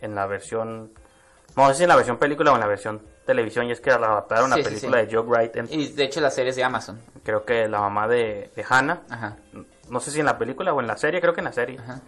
en 0.00 0.14
la 0.14 0.26
versión. 0.26 0.92
No 1.56 1.68
sé 1.70 1.74
si 1.76 1.82
en 1.84 1.88
la 1.88 1.96
versión 1.96 2.18
película 2.18 2.52
o 2.52 2.54
en 2.54 2.60
la 2.60 2.66
versión 2.66 3.00
televisión. 3.24 3.66
Y 3.66 3.72
es 3.72 3.80
que 3.80 3.90
la 3.90 3.96
adaptaron 4.06 4.52
a 4.52 4.56
Sí, 4.56 4.62
la 4.62 4.68
sí, 4.68 4.74
película 4.74 5.00
sí. 5.00 5.06
de 5.06 5.16
Joe 5.16 5.24
Wright. 5.26 5.56
en- 5.56 5.68
Y 5.72 5.88
de 5.88 6.04
hecho 6.04 6.20
la 6.20 6.30
serie 6.30 6.50
es 6.50 6.56
de 6.56 6.64
Amazon. 6.64 7.00
creo 7.24 7.44
que 7.44 7.66
la 7.66 7.80
mamá 7.80 8.06
de, 8.06 8.50
de 8.54 8.64
Hannah. 8.68 9.00
Ajá. 9.08 9.36
No 9.88 9.98
sé 10.00 10.10
si 10.10 10.20
en 10.20 10.26
la 10.26 10.36
película 10.38 10.72
o 10.74 10.80
en 10.80 10.86
la 10.86 10.96
serie. 10.98 11.20
Creo 11.20 11.32
que 11.32 11.40
en 11.40 11.46
la 11.46 11.52
serie. 11.52 11.78
Ajá. 11.80 12.00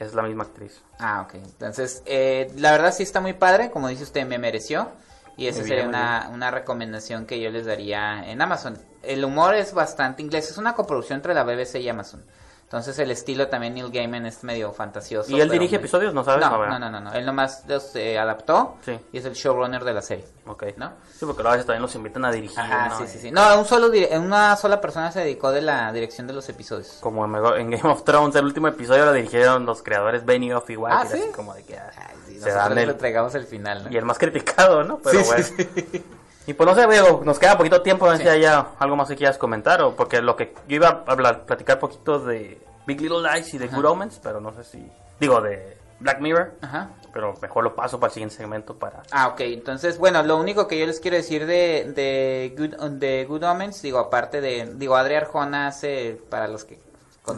Es 0.00 0.14
la 0.14 0.22
misma 0.22 0.44
actriz. 0.44 0.80
Ah, 0.98 1.20
ok. 1.26 1.34
Entonces, 1.34 2.02
eh, 2.06 2.50
la 2.56 2.72
verdad 2.72 2.92
sí 2.92 3.02
está 3.02 3.20
muy 3.20 3.34
padre, 3.34 3.70
como 3.70 3.86
dice 3.88 4.02
usted, 4.02 4.26
me 4.26 4.38
mereció. 4.38 4.88
Y 5.36 5.46
esa 5.46 5.62
sería 5.62 5.86
una, 5.86 6.30
una 6.32 6.50
recomendación 6.50 7.26
que 7.26 7.40
yo 7.40 7.50
les 7.50 7.66
daría 7.66 8.28
en 8.30 8.42
Amazon. 8.42 8.78
El 9.02 9.24
humor 9.24 9.54
es 9.54 9.72
bastante 9.72 10.22
inglés, 10.22 10.50
es 10.50 10.58
una 10.58 10.74
coproducción 10.74 11.18
entre 11.18 11.34
la 11.34 11.44
BBC 11.44 11.76
y 11.76 11.88
Amazon. 11.88 12.22
Entonces 12.70 12.96
el 13.00 13.10
estilo 13.10 13.48
también 13.48 13.74
Neil 13.74 13.90
Gaiman 13.90 14.26
es 14.26 14.44
medio 14.44 14.72
fantasioso. 14.72 15.28
¿Y 15.32 15.40
él 15.40 15.50
dirige 15.50 15.74
muy- 15.76 15.80
episodios? 15.80 16.14
¿No 16.14 16.22
sabes? 16.22 16.46
No, 16.48 16.56
no, 16.68 16.78
no, 16.78 16.88
no, 16.88 17.00
no. 17.00 17.12
Él 17.14 17.26
nomás 17.26 17.64
los 17.66 17.96
eh, 17.96 18.16
adaptó 18.16 18.76
Sí. 18.84 18.96
y 19.12 19.18
es 19.18 19.24
el 19.24 19.32
showrunner 19.34 19.82
de 19.82 19.92
la 19.92 20.00
serie. 20.02 20.24
Ok. 20.46 20.66
¿No? 20.76 20.92
Sí, 21.18 21.26
porque 21.26 21.42
a 21.42 21.50
veces 21.50 21.66
también 21.66 21.82
los 21.82 21.92
invitan 21.96 22.24
a 22.26 22.30
dirigir. 22.30 22.60
Ajá, 22.60 22.90
¿no? 22.90 22.98
sí, 22.98 23.08
sí, 23.08 23.18
sí. 23.18 23.32
No, 23.32 23.58
un 23.58 23.64
solo 23.64 23.90
una 24.20 24.54
sola 24.54 24.80
persona 24.80 25.10
se 25.10 25.18
dedicó 25.18 25.50
de 25.50 25.62
la 25.62 25.92
dirección 25.92 26.28
de 26.28 26.32
los 26.32 26.48
episodios. 26.48 26.98
Como 27.00 27.24
en, 27.56 27.70
Game 27.72 27.90
of 27.92 28.04
Thrones, 28.04 28.36
el 28.36 28.44
último 28.44 28.68
episodio 28.68 29.04
lo 29.04 29.12
dirigieron 29.14 29.66
los 29.66 29.82
creadores 29.82 30.24
Benioff 30.24 30.70
igual. 30.70 30.92
Ah, 30.94 31.00
que 31.02 31.08
era 31.08 31.16
¿sí? 31.16 31.22
así 31.24 31.32
como 31.32 31.54
de 31.54 31.64
que 31.64 31.76
ah, 31.76 31.90
Ay, 31.96 32.14
sí, 32.24 32.32
se 32.34 32.38
nosotros 32.38 32.54
dan 32.54 32.74
le 32.76 32.82
el, 32.84 32.90
entregamos 32.90 33.34
el 33.34 33.46
final, 33.46 33.82
¿no? 33.82 33.90
y 33.90 33.96
el 33.96 34.04
más 34.04 34.16
criticado, 34.16 34.84
¿no? 34.84 34.98
Pero 34.98 35.18
Sí, 35.24 35.26
bueno. 35.26 35.44
sí. 35.44 36.04
Y 36.46 36.54
pues 36.54 36.66
no 36.68 36.74
sé, 36.74 36.86
Diego, 36.86 37.20
nos 37.24 37.38
queda 37.38 37.56
poquito 37.56 37.82
tiempo, 37.82 38.06
no 38.06 38.12
sé 38.12 38.18
Sí. 38.18 38.22
si 38.24 38.28
haya 38.28 38.66
algo 38.78 38.96
más 38.96 39.08
que 39.08 39.16
quieras 39.16 39.38
comentar, 39.38 39.82
o 39.82 39.94
porque 39.94 40.20
lo 40.22 40.36
que 40.36 40.54
yo 40.68 40.76
iba 40.76 41.04
a 41.06 41.12
hablar, 41.12 41.44
platicar 41.44 41.78
poquito 41.78 42.18
de 42.18 42.58
Big 42.86 43.00
Little 43.00 43.22
Lies 43.22 43.52
y 43.54 43.58
de 43.58 43.68
Good 43.68 43.84
Omens, 43.84 44.18
pero 44.22 44.40
no 44.40 44.52
sé 44.54 44.64
si, 44.64 44.84
digo, 45.20 45.40
de 45.40 45.76
Black 46.00 46.18
Mirror, 46.20 46.54
Ajá. 46.62 46.88
pero 47.12 47.34
mejor 47.42 47.62
lo 47.62 47.74
paso 47.76 48.00
para 48.00 48.08
el 48.08 48.14
siguiente 48.14 48.34
segmento 48.36 48.74
para... 48.74 49.02
Ah, 49.12 49.28
ok. 49.28 49.40
Entonces, 49.42 49.98
bueno, 49.98 50.22
lo 50.22 50.38
único 50.38 50.66
que 50.66 50.78
yo 50.78 50.86
les 50.86 50.98
quiero 50.98 51.18
decir 51.18 51.44
de, 51.46 51.92
de, 51.94 52.54
Good, 52.56 52.90
de 52.92 53.26
Good 53.26 53.44
Omens, 53.44 53.82
digo, 53.82 53.98
aparte 53.98 54.40
de, 54.40 54.72
digo, 54.76 54.96
Adria 54.96 55.18
Arjona 55.18 55.66
hace, 55.68 56.20
para 56.30 56.48
los 56.48 56.64
que 56.64 56.78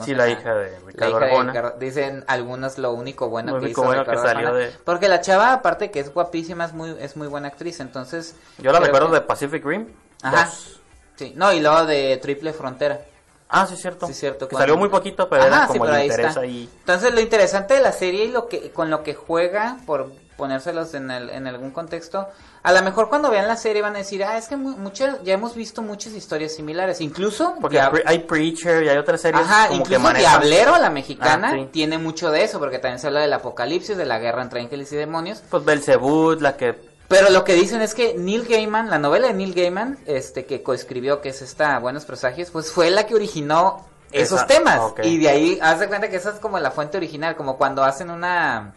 Sí, 0.05 0.15
la 0.15 0.29
hija 0.29 0.55
de 0.55 0.71
la 0.97 1.09
hija 1.09 1.19
de 1.19 1.25
Arjona. 1.27 1.53
Ricardo- 1.53 1.79
dicen 1.79 2.25
algunos 2.29 2.79
lo 2.79 2.93
único 2.93 3.29
bueno 3.29 3.53
Lo 3.53 3.59
que 3.59 3.67
único 3.67 3.81
hizo 3.83 3.87
bueno 3.89 4.05
que 4.05 4.11
Ricardo 4.13 4.29
salió 4.29 4.49
Arjona. 4.49 4.65
de- 4.67 4.73
Porque 4.85 5.09
la 5.09 5.21
chava, 5.21 5.53
aparte 5.53 5.91
que 5.91 6.01
es 6.01 6.13
guapísima, 6.15 6.65
es 6.65 6.73
muy, 6.73 6.97
es 7.01 7.17
muy 7.17 7.29
buena 7.29 7.49
actriz, 7.49 7.81
entonces... 7.81 8.35
Yo 8.59 8.73
la 8.73 8.81
recuerdo 8.81 9.09
que- 9.09 9.15
de 9.17 9.21
Pacific 9.23 9.65
Rim. 9.65 9.89
Ajá. 10.23 10.45
dos. 10.47 10.81
Sí, 11.17 11.33
no, 11.37 11.53
y 11.53 11.61
luego 11.61 11.85
de 11.85 12.17
Triple 12.23 12.53
Frontera. 12.53 13.01
Ah, 13.49 13.67
sí, 13.67 13.77
cierto. 13.77 14.07
Sí, 14.07 14.15
cierto. 14.15 14.49
Que 14.49 14.55
cuando- 14.55 14.63
salió 14.63 14.77
muy 14.79 14.89
poquito, 14.89 15.29
pero 15.29 15.43
Ajá, 15.43 15.49
era 15.57 15.67
sí, 15.67 15.73
como 15.75 15.85
pero 15.85 15.95
el 15.95 16.01
ahí 16.01 16.07
interés 16.07 16.27
está. 16.29 16.41
ahí. 16.41 16.71
Entonces, 16.79 17.13
lo 17.15 17.21
interesante 17.21 17.75
de 17.75 17.81
la 17.81 17.93
serie 17.93 18.25
y 18.25 18.29
lo 18.29 18.49
que 18.49 18.71
con 18.71 18.89
lo 18.89 19.03
que 19.03 19.15
juega, 19.15 19.77
por 19.85 20.11
ponérselos 20.43 20.93
en, 20.95 21.09
el, 21.13 21.31
en 21.31 21.47
algún 21.47 21.71
contexto, 21.71 22.27
a 22.65 22.73
lo 22.73 22.83
mejor 22.83 23.09
cuando 23.09 23.31
vean 23.31 23.47
la 23.47 23.55
serie 23.55 23.81
van 23.81 23.95
a 23.95 23.99
decir, 23.99 24.25
ah, 24.25 24.37
es 24.37 24.49
que 24.49 24.57
mu- 24.57 24.77
muchas, 24.77 25.23
ya 25.23 25.35
hemos 25.35 25.55
visto 25.55 25.83
muchas 25.83 26.15
historias 26.15 26.53
similares. 26.57 27.01
Incluso, 27.01 27.55
Porque 27.61 27.81
Pre- 27.93 28.03
hay 28.05 28.19
Preacher 28.21 28.83
y 28.83 28.89
hay 28.89 28.97
otras 28.99 29.21
series 29.21 29.45
Ajá, 29.45 29.69
como 29.69 29.81
incluso. 29.83 30.13
Diablero, 30.15 30.77
la 30.79 30.91
mexicana, 30.91 31.51
Ah, 31.53 31.57
sí. 31.57 31.69
tiene 31.71 31.99
mucho 31.99 32.33
de 32.33 32.43
eso, 32.43 32.59
porque 32.59 32.81
también 32.81 32.99
se 32.99 33.07
habla 33.07 33.21
del 33.21 33.33
apocalipsis, 33.33 33.97
de 33.97 34.05
la 34.05 34.19
guerra 34.19 34.43
entre 34.43 34.61
ángeles 34.61 34.93
y 34.93 34.97
demonios. 34.97 35.43
Pues 35.49 35.65
Belzebud, 35.65 36.41
la 36.41 36.57
que... 36.57 36.75
Pero 37.07 37.31
lo 37.31 37.45
que 37.45 37.55
dicen 37.55 37.83
es 37.83 37.95
que 37.95 38.15
Neil 38.19 38.45
Gaiman, 38.49 38.91
la 38.91 38.99
novela 38.99 39.29
de 39.29 39.35
Neil 39.35 39.55
Gaiman, 39.55 39.99
este 40.07 40.45
que 40.45 40.65
coescribió, 40.65 41.21
que 41.21 41.29
es 41.29 41.41
esta 41.43 41.79
Buenos 41.79 42.05
Presagios, 42.05 42.51
pues 42.51 42.73
fue 42.73 42.91
la 42.91 43.07
que 43.07 43.15
originó 43.15 43.87
esos 44.11 44.39
Esa- 44.41 44.47
temas. 44.47 44.81
Y 45.05 45.19
de 45.19 45.29
ahí, 45.29 45.59
haz 45.63 45.81
de 45.81 45.89
cuenta 45.89 46.11
que 46.11 46.17
esa 46.17 46.31
es 46.31 46.37
como 46.41 46.59
la 46.59 46.71
fuente 46.71 46.97
original, 46.99 47.37
como 47.37 47.57
cuando 47.57 47.83
hacen 47.85 48.11
una... 48.11 48.75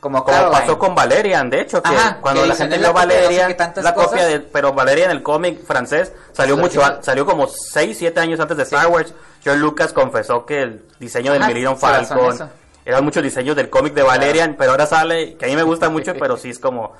Como, 0.00 0.24
Como 0.24 0.50
pasó 0.50 0.78
con 0.78 0.94
Valerian, 0.94 1.50
de 1.50 1.60
hecho, 1.60 1.82
que 1.82 1.90
Ajá, 1.90 2.18
cuando 2.22 2.42
que 2.42 2.48
la 2.48 2.54
gente 2.54 2.78
vio 2.78 2.92
Valerian, 2.92 3.54
la 3.82 3.94
copia 3.94 4.26
de, 4.26 4.40
pero 4.40 4.72
Valerian, 4.72 5.10
el 5.10 5.22
cómic 5.22 5.62
francés, 5.64 6.12
salió 6.32 6.56
mucho, 6.56 6.80
salió 7.02 7.26
como 7.26 7.46
6, 7.46 7.98
7 7.98 8.18
años 8.18 8.40
antes 8.40 8.56
de 8.56 8.64
Sí. 8.64 8.74
Star 8.74 8.88
Wars. 8.90 9.12
George 9.42 9.60
Lucas 9.60 9.92
confesó 9.92 10.46
que 10.46 10.62
el 10.62 10.84
diseño 10.98 11.32
del 11.32 11.42
basó 11.42 11.54
en 11.54 11.78
Falcon 11.78 12.50
eran 12.84 13.04
muchos 13.04 13.22
diseños 13.22 13.56
del 13.56 13.68
cómic 13.68 13.92
de 13.94 14.02
Valerian, 14.02 14.56
pero 14.58 14.70
ahora 14.70 14.86
sale, 14.86 15.34
que 15.36 15.44
a 15.44 15.48
mí 15.48 15.56
me 15.56 15.62
gusta 15.62 15.90
mucho, 15.90 16.14
pero 16.18 16.36
sí 16.36 16.50
es 16.50 16.58
como, 16.58 16.92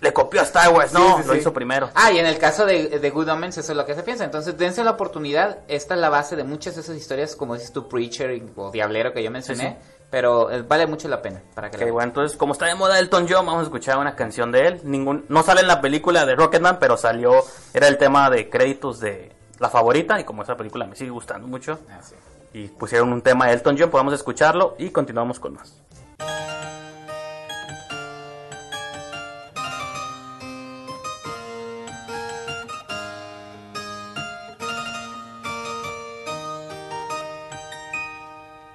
le 0.00 0.12
copió 0.12 0.40
a 0.40 0.44
Star 0.44 0.72
Wars, 0.72 0.92
no, 0.92 1.16
Sí, 1.18 1.22
sí, 1.22 1.28
lo 1.28 1.36
hizo 1.36 1.52
primero. 1.52 1.90
Ah, 1.94 2.10
y 2.10 2.18
en 2.18 2.26
el 2.26 2.38
caso 2.38 2.66
de, 2.66 2.98
de 2.98 3.10
Good 3.10 3.28
Omens, 3.28 3.58
eso 3.58 3.72
es 3.72 3.76
lo 3.76 3.86
que 3.86 3.94
se 3.94 4.02
piensa. 4.02 4.24
Entonces, 4.24 4.56
dense 4.56 4.82
la 4.82 4.92
oportunidad. 4.92 5.58
Esta 5.68 5.94
es 5.94 6.00
la 6.00 6.08
base 6.08 6.36
de 6.36 6.44
muchas 6.44 6.74
de 6.74 6.80
esas 6.80 6.96
historias, 6.96 7.36
como 7.36 7.54
dices 7.54 7.72
tú, 7.72 7.88
Preacher 7.88 8.42
o 8.56 8.70
Diablero 8.70 9.12
que 9.12 9.22
yo 9.22 9.30
mencioné. 9.30 9.78
Pero 10.10 10.50
eh, 10.50 10.62
vale 10.62 10.86
mucho 10.88 11.06
la 11.08 11.22
pena 11.22 11.40
para 11.54 11.70
que 11.70 11.76
Ok, 11.76 11.82
la 11.84 11.92
bueno, 11.92 12.08
entonces, 12.08 12.36
como 12.36 12.52
está 12.52 12.66
de 12.66 12.74
moda 12.74 12.98
Elton 12.98 13.26
John, 13.28 13.46
vamos 13.46 13.60
a 13.60 13.64
escuchar 13.64 13.96
una 13.98 14.16
canción 14.16 14.50
de 14.50 14.66
él. 14.66 14.80
Ningún, 14.82 15.24
no 15.28 15.42
sale 15.44 15.60
en 15.60 15.68
la 15.68 15.80
película 15.80 16.26
de 16.26 16.34
Rocketman, 16.34 16.78
pero 16.80 16.96
salió, 16.96 17.44
era 17.72 17.86
el 17.86 17.96
tema 17.96 18.28
de 18.28 18.50
créditos 18.50 18.98
de 18.98 19.30
la 19.60 19.68
favorita, 19.70 20.18
y 20.18 20.24
como 20.24 20.42
esa 20.42 20.56
película 20.56 20.86
me 20.86 20.96
sigue 20.96 21.10
gustando 21.10 21.46
mucho, 21.46 21.78
Ah, 21.90 22.00
sí. 22.02 22.14
y 22.54 22.66
pusieron 22.68 23.12
un 23.12 23.22
tema 23.22 23.46
de 23.46 23.52
Elton 23.52 23.76
John, 23.78 23.90
podemos 23.90 24.12
escucharlo 24.14 24.74
y 24.78 24.90
continuamos 24.90 25.38
con 25.38 25.54
más. 25.54 25.74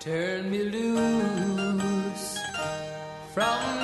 Turn 0.05 0.51
me 0.51 0.59
loose 0.59 2.37
from 3.33 3.74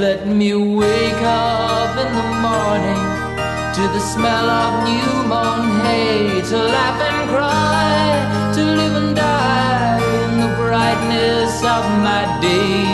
let 0.00 0.28
me 0.28 0.54
wake 0.54 1.22
up 1.22 1.90
in 1.98 2.10
the 2.14 2.28
morning 2.46 3.04
to 3.74 3.82
the 3.94 3.98
smell 3.98 4.48
of 4.48 4.72
new 4.86 5.26
mown 5.26 5.80
hay, 5.80 6.40
to 6.50 6.56
laugh 6.56 7.00
and 7.02 7.28
cry, 7.28 8.52
to 8.54 8.62
live 8.62 8.94
and 8.94 9.16
die 9.16 9.98
in 10.22 10.40
the 10.40 10.54
brightness 10.54 11.54
of 11.76 11.82
my 12.06 12.22
day. 12.40 12.86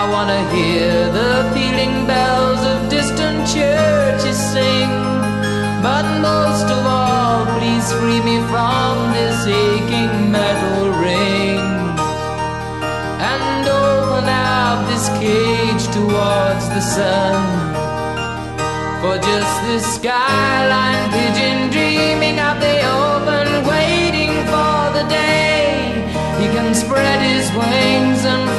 I 0.00 0.02
wanna 0.10 0.42
hear 0.50 0.90
the 1.18 1.48
pealing 1.54 2.06
bells 2.08 2.62
of 2.72 2.90
distant 2.90 3.46
churches 3.46 4.36
sing, 4.36 4.90
but 5.80 6.04
most 6.28 6.66
of 6.76 6.82
all, 6.84 7.46
please 7.56 7.86
free 8.00 8.20
me 8.20 8.38
from 8.50 9.12
this 9.14 9.46
aching 9.46 10.32
metal 10.32 10.90
ring. 11.06 11.62
And 13.30 13.68
open 13.68 14.26
up 14.28 14.88
this 14.90 15.08
cage 15.20 15.71
towards 15.92 16.64
the 16.74 16.80
sun. 16.80 17.42
For 19.00 19.16
just 19.18 19.54
this 19.66 19.84
skyline 19.96 21.04
pigeon 21.12 21.70
dreaming 21.70 22.38
of 22.40 22.56
the 22.60 22.76
open, 23.04 23.46
waiting 23.66 24.32
for 24.52 24.80
the 24.96 25.04
day 25.08 26.00
he 26.40 26.46
can 26.56 26.74
spread 26.74 27.20
his 27.20 27.46
wings 27.52 28.24
and 28.24 28.51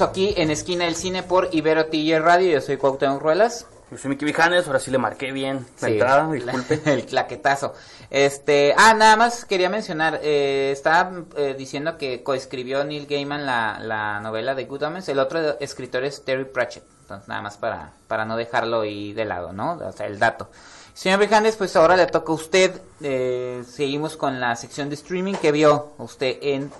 regreso 0.00 0.04
aquí 0.04 0.34
en 0.40 0.50
Esquina 0.50 0.86
del 0.86 0.94
Cine 0.96 1.22
por 1.22 1.48
Ibero 1.52 1.86
TJ 1.86 2.20
Radio. 2.20 2.52
Yo 2.52 2.60
soy 2.62 2.76
Cuauhtémoc 2.78 3.20
Ruelas. 3.20 3.66
Yo 3.90 3.98
soy 3.98 4.08
Mickey 4.10 4.24
Vijanes, 4.24 4.66
ahora 4.66 4.78
sí 4.78 4.90
le 4.90 4.98
marqué 4.98 5.30
bien 5.32 5.66
la 5.80 5.88
Sí, 5.88 5.92
entrada, 5.94 6.22
la- 6.28 6.32
disculpe. 6.32 6.80
el 6.92 7.04
claquetazo. 7.06 7.74
Este, 8.08 8.72
ah, 8.78 8.94
nada 8.94 9.16
más 9.16 9.44
quería 9.44 9.68
mencionar, 9.68 10.20
eh, 10.22 10.70
estaba 10.72 11.10
eh, 11.36 11.54
diciendo 11.58 11.98
que 11.98 12.22
coescribió 12.22 12.82
Neil 12.84 13.06
Gaiman 13.06 13.44
la, 13.44 13.78
la 13.80 14.20
novela 14.20 14.54
de 14.54 14.64
Good 14.64 14.84
Omens, 14.84 15.08
el 15.08 15.18
otro 15.18 15.58
escritor 15.60 16.04
es 16.04 16.24
Terry 16.24 16.44
Pratchett, 16.44 16.84
entonces 17.02 17.28
nada 17.28 17.42
más 17.42 17.56
para, 17.56 17.92
para 18.08 18.24
no 18.24 18.36
dejarlo 18.36 18.80
ahí 18.82 19.12
de 19.12 19.24
lado, 19.26 19.52
¿no? 19.52 19.72
O 19.74 19.92
sea, 19.92 20.06
el 20.06 20.18
dato. 20.18 20.50
Señor 20.94 21.18
Vijanes, 21.20 21.56
pues 21.56 21.74
ahora 21.76 21.96
le 21.96 22.06
toca 22.06 22.32
a 22.32 22.34
usted, 22.36 22.80
eh, 23.00 23.62
seguimos 23.68 24.16
con 24.16 24.40
la 24.40 24.56
sección 24.56 24.88
de 24.88 24.94
streaming 24.94 25.34
que 25.34 25.52
vio 25.52 25.92
usted 25.98 26.38
en, 26.42 26.70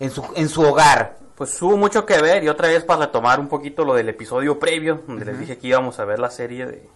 en, 0.00 0.10
su, 0.10 0.24
en 0.36 0.48
su 0.48 0.62
hogar. 0.62 1.21
Pues 1.42 1.60
hubo 1.60 1.76
mucho 1.76 2.06
que 2.06 2.22
ver 2.22 2.44
y 2.44 2.48
otra 2.48 2.68
vez 2.68 2.84
para 2.84 3.06
retomar 3.06 3.40
un 3.40 3.48
poquito 3.48 3.84
lo 3.84 3.94
del 3.94 4.08
episodio 4.08 4.60
previo, 4.60 5.02
donde 5.08 5.24
les 5.24 5.40
dije 5.40 5.58
que 5.58 5.66
íbamos 5.66 5.98
a 5.98 6.04
ver 6.04 6.20
la 6.20 6.30
serie 6.30 6.66
de 6.66 6.88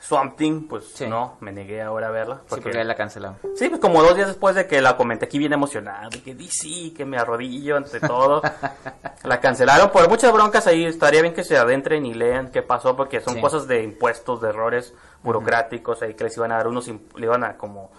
Swamp 0.00 0.38
Thing, 0.38 0.66
pues 0.66 0.84
Sí. 0.94 1.06
no, 1.06 1.36
me 1.40 1.52
negué 1.52 1.82
ahora 1.82 2.08
a 2.08 2.10
verla. 2.10 2.36
Sí, 2.46 2.46
porque 2.48 2.72
ya 2.72 2.82
la 2.82 2.94
cancelado. 2.94 3.36
Sí, 3.54 3.68
pues 3.68 3.78
como 3.78 4.02
dos 4.02 4.16
días 4.16 4.28
después 4.28 4.54
de 4.54 4.66
que 4.66 4.80
la 4.80 4.96
comenté 4.96 5.26
aquí 5.26 5.36
bien 5.36 5.52
emocionado, 5.52 6.08
de 6.08 6.22
que 6.22 6.34
DC, 6.34 6.94
que 6.96 7.04
me 7.04 7.18
arrodillo 7.18 7.76
ante 7.76 8.00
todo, 8.00 8.40
la 9.24 9.38
cancelaron 9.38 9.90
por 9.90 10.08
muchas 10.08 10.32
broncas 10.32 10.66
ahí, 10.66 10.86
estaría 10.86 11.20
bien 11.20 11.34
que 11.34 11.44
se 11.44 11.58
adentren 11.58 12.06
y 12.06 12.14
lean 12.14 12.50
qué 12.52 12.62
pasó, 12.62 12.96
porque 12.96 13.20
son 13.20 13.34
Sí. 13.34 13.40
cosas 13.42 13.68
de 13.68 13.82
impuestos, 13.82 14.40
de 14.40 14.48
errores 14.48 14.94
burocráticos 15.22 16.00
ahí 16.00 16.14
que 16.14 16.24
les 16.24 16.34
iban 16.38 16.52
a 16.52 16.56
dar 16.56 16.68
unos, 16.68 16.88
le 16.88 16.96
iban 17.26 17.44
a 17.44 17.58
como, 17.58 17.90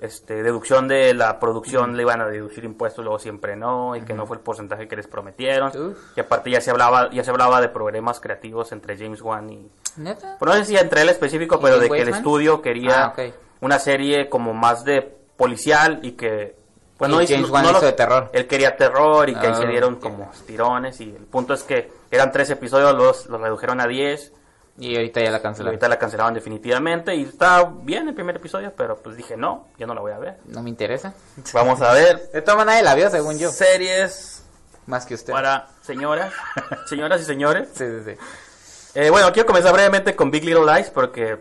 este, 0.00 0.42
deducción 0.42 0.88
de 0.88 1.14
la 1.14 1.38
producción, 1.40 1.96
le 1.96 2.02
iban 2.02 2.20
a 2.20 2.26
deducir 2.26 2.64
impuestos, 2.64 3.04
luego 3.04 3.18
siempre 3.18 3.56
no, 3.56 3.96
y 3.96 4.02
que 4.02 4.14
no 4.14 4.26
fue 4.26 4.36
el 4.36 4.42
porcentaje 4.42 4.86
que 4.88 4.96
les 4.96 5.06
prometieron, 5.06 5.68
Uf. 5.76 5.98
y 6.16 6.20
aparte 6.20 6.50
ya 6.50 6.60
se 6.60 6.70
hablaba, 6.70 7.10
ya 7.10 7.24
se 7.24 7.30
hablaba 7.30 7.60
de 7.60 7.68
problemas 7.68 8.20
creativos 8.20 8.72
entre 8.72 8.96
James 8.96 9.22
Wan 9.22 9.50
y, 9.50 9.70
¿Neta? 9.96 10.36
pues 10.38 10.48
no 10.50 10.56
sé 10.58 10.64
si 10.64 10.76
entre 10.76 11.02
él 11.02 11.08
específico, 11.08 11.56
¿Y 11.58 11.62
pero 11.62 11.78
de 11.78 11.88
que 11.88 12.02
el 12.02 12.08
estudio 12.08 12.60
quería 12.62 13.04
Ah, 13.06 13.14
ok. 13.16 13.34
una 13.60 13.78
serie 13.78 14.28
como 14.28 14.54
más 14.54 14.84
de 14.84 15.02
policial 15.36 16.00
y 16.02 16.12
que... 16.12 16.56
Pues 16.96 17.08
Y 17.10 17.14
no 17.14 17.20
James 17.24 17.48
Wan 17.50 17.62
no 17.64 17.70
hizo 17.70 17.86
de 17.86 17.92
terror. 17.92 18.28
Él 18.32 18.48
quería 18.48 18.76
terror 18.76 19.28
y 19.28 19.34
que 19.34 19.46
ahí 19.46 19.52
Ah, 19.54 19.60
se 19.60 19.66
dieron 19.68 19.94
ok. 19.94 20.00
como 20.00 20.30
tirones 20.46 21.00
y 21.00 21.04
el 21.14 21.26
punto 21.26 21.54
es 21.54 21.62
que 21.62 21.92
eran 22.10 22.32
tres 22.32 22.50
episodios, 22.50 22.92
los, 22.96 23.26
los 23.26 23.40
redujeron 23.40 23.80
a 23.80 23.86
10 23.86 24.32
Y 24.78 24.94
ahorita 24.94 25.20
ya 25.20 25.30
la 25.30 25.42
cancelaron. 25.42 25.70
ahorita 25.74 25.88
la 25.88 25.98
cancelaron 25.98 26.34
definitivamente 26.34 27.14
y 27.16 27.22
está 27.24 27.64
bien 27.64 28.08
el 28.08 28.14
primer 28.14 28.36
episodio, 28.36 28.72
pero 28.76 28.96
pues 28.98 29.16
dije 29.16 29.36
no, 29.36 29.66
yo 29.76 29.86
no 29.88 29.94
la 29.94 30.00
voy 30.00 30.12
a 30.12 30.18
ver. 30.18 30.38
No 30.46 30.62
me 30.62 30.70
interesa. 30.70 31.14
Vamos 31.52 31.80
a 31.82 31.92
ver 31.92 32.30
De 32.32 32.42
todas 32.42 32.58
maneras 32.64 32.84
la 32.84 32.94
vio, 32.94 33.10
según 33.10 33.38
yo. 33.38 33.50
series 33.50 34.44
Más 34.86 35.04
que 35.04 35.14
usted. 35.14 35.32
para 35.32 35.66
señoras, 35.82 36.32
señoras 36.86 37.20
y 37.20 37.24
señores. 37.24 37.68
Sí, 37.74 37.84
sí, 37.84 38.12
sí. 38.12 38.20
Eh, 38.94 39.10
bueno, 39.10 39.32
quiero 39.32 39.46
comenzar 39.46 39.72
brevemente 39.72 40.14
con 40.14 40.30
Big 40.30 40.44
Little 40.44 40.64
Lies 40.64 40.90
porque 40.90 41.38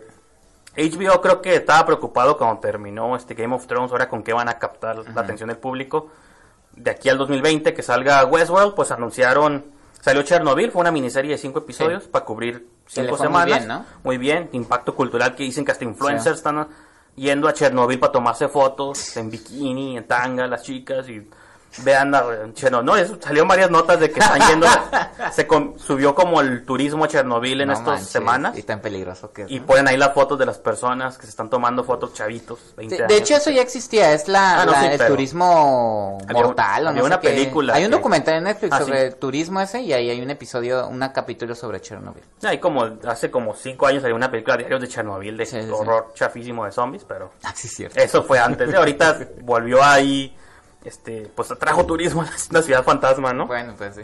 HBO 0.76 1.22
creo 1.22 1.42
que 1.42 1.56
estaba 1.56 1.86
preocupado 1.86 2.38
cuando 2.38 2.60
terminó 2.60 3.16
este 3.16 3.34
Game 3.36 3.56
of 3.56 3.66
Thrones, 3.68 3.92
ahora 3.92 4.10
con 4.10 4.24
qué 4.24 4.34
van 4.34 4.50
a 4.50 4.60
captar 4.60 4.98
la 4.98 5.22
atención 5.22 5.50
del 5.50 5.58
público. 5.58 6.10
De 6.74 6.92
aquí 6.92 7.10
al 7.10 7.18
2020 7.18 7.74
que 7.74 7.82
salga 7.84 8.26
Westworld, 8.26 8.76
pues 8.76 8.92
anunciaron, 8.92 9.66
salió 10.08 10.24
Chernobyl, 10.24 10.72
fue 10.72 10.80
una 10.82 10.92
miniserie 10.92 11.32
de 11.32 11.38
cinco 11.38 11.60
episodios 11.60 12.04
para 12.06 12.24
cubrir 12.24 12.66
cinco 12.88 13.18
fue 13.18 13.28
muy 13.28 13.42
semanas. 13.42 13.58
bien, 13.58 13.68
¿no? 13.68 13.86
Muy 14.04 14.18
bien, 14.18 14.50
impacto 14.54 14.96
cultural 14.96 15.36
que 15.36 15.44
dicen 15.44 15.66
que 15.66 15.74
hasta 15.74 15.84
influencers 15.84 16.38
Sí. 16.38 16.40
están 16.40 16.68
yendo 17.16 17.48
a 17.50 17.54
Chernobyl 17.54 18.00
para 18.00 18.14
tomarse 18.14 18.48
fotos 18.48 19.18
en 19.18 19.30
bikini, 19.30 19.98
en 19.98 20.08
tanga, 20.08 20.48
las 20.48 20.64
chicas 20.64 21.10
y 21.10 21.28
vean 21.84 22.54
Chernobyl. 22.54 22.86
No, 22.86 23.22
salieron 23.22 23.48
varias 23.48 23.70
notas 23.70 24.00
de 24.00 24.10
que 24.12 24.20
están 24.20 24.40
yendo, 24.50 24.68
se 25.32 25.48
subió 25.78 26.16
como 26.16 26.42
el 26.42 26.66
turismo 26.66 27.06
a 27.06 27.08
Chernobyl 27.08 27.62
en 27.62 27.68
No 27.68 27.74
estas 27.74 27.88
manches, 27.88 28.08
semanas 28.10 28.58
Y 28.58 28.64
tan 28.64 28.82
peligroso 28.82 29.32
que 29.32 29.44
es. 29.44 29.52
y 29.52 29.60
¿no? 29.60 29.66
ponen 29.68 29.88
ahí 29.88 29.98
las 29.98 30.14
fotos 30.14 30.40
de 30.40 30.46
las 30.46 30.58
personas 30.58 31.18
que 31.18 31.24
se 31.26 31.30
están 31.30 31.50
tomando 31.50 31.84
fotos 31.84 32.14
chavitos, 32.14 32.60
20 32.78 32.96
De, 32.98 33.04
años. 33.04 33.18
hecho, 33.18 33.36
eso 33.36 33.52
ya 33.52 33.62
existía, 33.62 34.12
es 34.14 34.28
la, 34.28 34.62
Ah, 34.62 34.66
no, 34.66 34.72
la- 34.72 34.80
sí, 34.82 34.86
el 34.88 34.98
pero- 34.98 35.10
turismo 35.10 36.18
Había- 36.28 36.44
mortal. 36.44 36.86
o 36.86 36.90
había 36.90 37.02
sé 37.02 37.06
una 37.08 37.20
qué. 37.20 37.30
película 37.30 37.74
Hay 37.76 37.84
un 37.86 37.92
que- 37.92 37.96
documental 37.98 38.36
en 38.36 38.44
Netflix 38.46 38.74
Ah, 38.74 38.80
sobre 38.80 39.00
sí. 39.00 39.06
el 39.08 39.16
turismo 39.16 39.62
ese 39.62 39.82
y 39.82 39.94
ahí 39.94 40.10
hay 40.10 40.22
un 40.22 40.30
episodio, 40.30 40.88
un 40.88 41.00
capítulo 41.14 41.56
sobre 41.56 41.80
Chernobyl. 41.82 42.24
Hay 42.44 42.60
como, 42.60 42.88
hace 43.08 43.30
como 43.32 43.54
5 43.56 43.88
años 43.88 44.02
salió 44.02 44.16
una 44.16 44.32
película 44.32 44.58
Diarios 44.58 44.82
de 44.82 44.88
Chernobyl 44.88 45.38
de 45.38 45.72
horror 45.72 46.12
chafísimo 46.16 46.66
de 46.66 46.72
zombies, 46.72 47.04
pero 47.08 47.32
Ah, 47.44 47.54
sí, 47.56 47.68
es 47.68 47.74
cierto. 47.76 48.00
eso 48.00 48.24
fue 48.24 48.40
antes. 48.40 48.70
de 48.72 48.78
Ahorita 48.78 49.18
volvió 49.42 49.84
ahí, 49.84 50.36
este, 50.88 51.30
pues 51.36 51.50
trajo 51.60 51.86
turismo 51.86 52.22
a 52.22 52.30
la 52.52 52.62
ciudad 52.62 52.84
fantasma, 52.84 53.34
¿no? 53.34 53.48
Bueno, 53.48 53.76
pues 53.78 53.96
sí. 53.96 54.02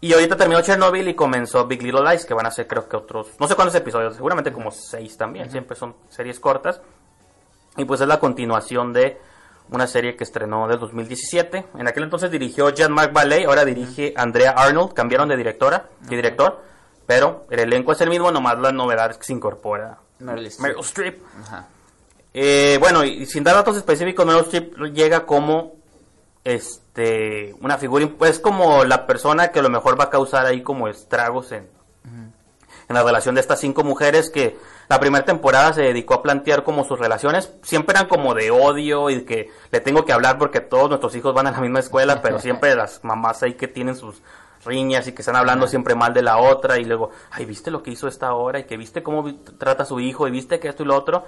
Y 0.00 0.12
ahorita 0.12 0.36
terminó 0.36 0.60
Chernobyl 0.60 1.08
y 1.08 1.14
comenzó 1.14 1.66
Big 1.66 1.82
Little 1.82 2.02
Lies, 2.02 2.26
que 2.26 2.34
van 2.34 2.46
a 2.46 2.50
ser 2.50 2.66
creo 2.66 2.88
que 2.88 2.96
otros, 2.96 3.28
no 3.38 3.48
sé 3.48 3.54
cuántos 3.54 3.74
episodios, 3.74 4.14
seguramente 4.14 4.52
como 4.52 4.70
6 4.70 5.16
también, 5.16 5.50
siempre 5.50 5.76
son 5.76 5.96
series 6.10 6.40
cortas. 6.40 6.80
Y 7.76 7.84
pues 7.84 8.00
es 8.00 8.06
la 8.06 8.20
continuación 8.20 8.92
de 8.92 9.18
una 9.70 9.86
serie 9.86 10.14
que 10.16 10.24
estrenó 10.24 10.68
del 10.68 10.78
2017. 10.78 11.66
En 11.78 11.88
aquel 11.88 12.04
entonces 12.04 12.30
dirigió 12.30 12.68
Jean-Marc 12.70 13.12
Vallée, 13.12 13.46
ahora 13.46 13.64
dirige 13.64 14.12
Andrea 14.16 14.50
Arnold, 14.50 14.92
cambiaron 14.92 15.28
de 15.28 15.36
directora 15.36 15.88
y 16.08 16.16
director, 16.16 16.62
pero 17.06 17.46
el 17.50 17.60
elenco 17.60 17.92
es 17.92 18.00
el 18.02 18.10
mismo, 18.10 18.30
nomás 18.30 18.58
la 18.58 18.72
novedad 18.72 19.10
es 19.10 19.16
que 19.16 19.24
se 19.24 19.32
incorpora 19.32 19.98
Meryl 20.18 20.46
Streep. 20.46 20.68
Meryl 20.68 20.84
Streep. 20.84 21.22
Ajá. 21.42 21.68
Eh, 22.34 22.76
bueno, 22.78 23.04
y 23.04 23.24
sin 23.26 23.42
dar 23.42 23.54
datos 23.54 23.76
específicos, 23.76 24.26
Meryl 24.26 24.42
Streep 24.42 24.76
llega 24.92 25.24
como 25.24 25.83
este 26.44 27.54
una 27.60 27.78
figura, 27.78 28.08
es 28.26 28.38
como 28.38 28.84
la 28.84 29.06
persona 29.06 29.48
que 29.48 29.60
a 29.60 29.62
lo 29.62 29.70
mejor 29.70 29.98
va 29.98 30.04
a 30.04 30.10
causar 30.10 30.46
ahí 30.46 30.62
como 30.62 30.88
estragos 30.88 31.52
en, 31.52 31.68
en 32.88 32.94
la 32.94 33.02
relación 33.02 33.34
de 33.34 33.40
estas 33.40 33.60
cinco 33.60 33.82
mujeres 33.82 34.30
que 34.30 34.56
la 34.88 35.00
primera 35.00 35.24
temporada 35.24 35.72
se 35.72 35.82
dedicó 35.82 36.14
a 36.14 36.22
plantear 36.22 36.62
como 36.62 36.84
sus 36.84 36.98
relaciones, 36.98 37.52
siempre 37.62 37.96
eran 37.96 38.08
como 38.08 38.34
de 38.34 38.50
odio 38.50 39.08
y 39.08 39.24
que 39.24 39.50
le 39.70 39.80
tengo 39.80 40.04
que 40.04 40.12
hablar 40.12 40.38
porque 40.38 40.60
todos 40.60 40.88
nuestros 40.88 41.14
hijos 41.16 41.34
van 41.34 41.46
a 41.46 41.52
la 41.52 41.60
misma 41.60 41.80
escuela, 41.80 42.20
pero 42.20 42.38
siempre 42.40 42.74
las 42.74 43.02
mamás 43.02 43.42
ahí 43.42 43.54
que 43.54 43.68
tienen 43.68 43.96
sus 43.96 44.20
riñas 44.64 45.06
y 45.06 45.12
que 45.12 45.22
están 45.22 45.36
hablando 45.36 45.66
siempre 45.66 45.94
mal 45.94 46.14
de 46.14 46.22
la 46.22 46.38
otra 46.38 46.78
y 46.78 46.84
luego, 46.84 47.10
ay, 47.30 47.44
¿viste 47.44 47.70
lo 47.70 47.82
que 47.82 47.90
hizo 47.90 48.08
esta 48.08 48.34
hora? 48.34 48.58
Y 48.58 48.64
que 48.64 48.76
viste 48.76 49.02
cómo 49.02 49.34
trata 49.58 49.82
a 49.82 49.86
su 49.86 50.00
hijo 50.00 50.26
y 50.26 50.30
viste 50.30 50.58
que 50.58 50.68
esto 50.68 50.82
y 50.82 50.86
lo 50.86 50.96
otro. 50.96 51.24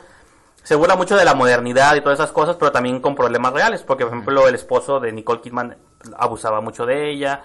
Se 0.67 0.75
burla 0.75 0.97
mucho 0.97 1.17
de 1.17 1.25
la 1.25 1.35
modernidad 1.35 1.95
y 1.95 2.01
todas 2.01 2.19
esas 2.19 2.33
cosas, 2.33 2.57
pero 2.57 2.73
también 2.73 2.99
con 3.01 3.15
problemas 3.15 3.53
reales, 3.53 3.85
porque 3.85 4.05
por 4.05 4.13
ejemplo 4.13 4.49
el 4.49 4.55
esposo 4.57 4.99
de 4.99 5.13
Nicole 5.13 5.41
Kidman 5.41 5.77
abusaba 6.19 6.61
mucho 6.61 6.85
de 6.87 7.09
ella, 7.09 7.43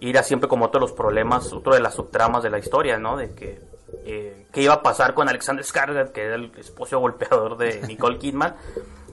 y 0.00 0.08
era 0.08 0.22
siempre 0.22 0.48
como 0.48 0.64
otro 0.64 0.80
de 0.80 0.86
los 0.86 0.92
problemas, 0.96 1.52
otro 1.52 1.74
de 1.74 1.80
las 1.80 1.92
subtramas 1.94 2.42
de 2.42 2.48
la 2.48 2.58
historia, 2.58 2.96
¿no? 2.96 3.18
De 3.18 3.34
que 3.34 3.60
eh, 4.06 4.46
qué 4.52 4.62
iba 4.62 4.72
a 4.72 4.82
pasar 4.82 5.12
con 5.12 5.28
Alexander 5.28 5.62
Skarsgård, 5.66 6.12
que 6.12 6.22
era 6.22 6.36
el 6.36 6.50
esposo 6.56 6.98
golpeador 6.98 7.58
de 7.58 7.82
Nicole 7.86 8.16
Kidman. 8.18 8.54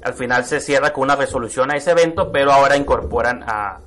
Al 0.04 0.14
final 0.14 0.46
se 0.46 0.62
cierra 0.62 0.94
con 0.94 1.04
una 1.04 1.18
resolución 1.18 1.70
a 1.70 1.76
ese 1.76 1.92
evento, 1.92 2.32
pero 2.32 2.54
ahora 2.54 2.78
incorporan 2.78 3.44
a 3.44 3.82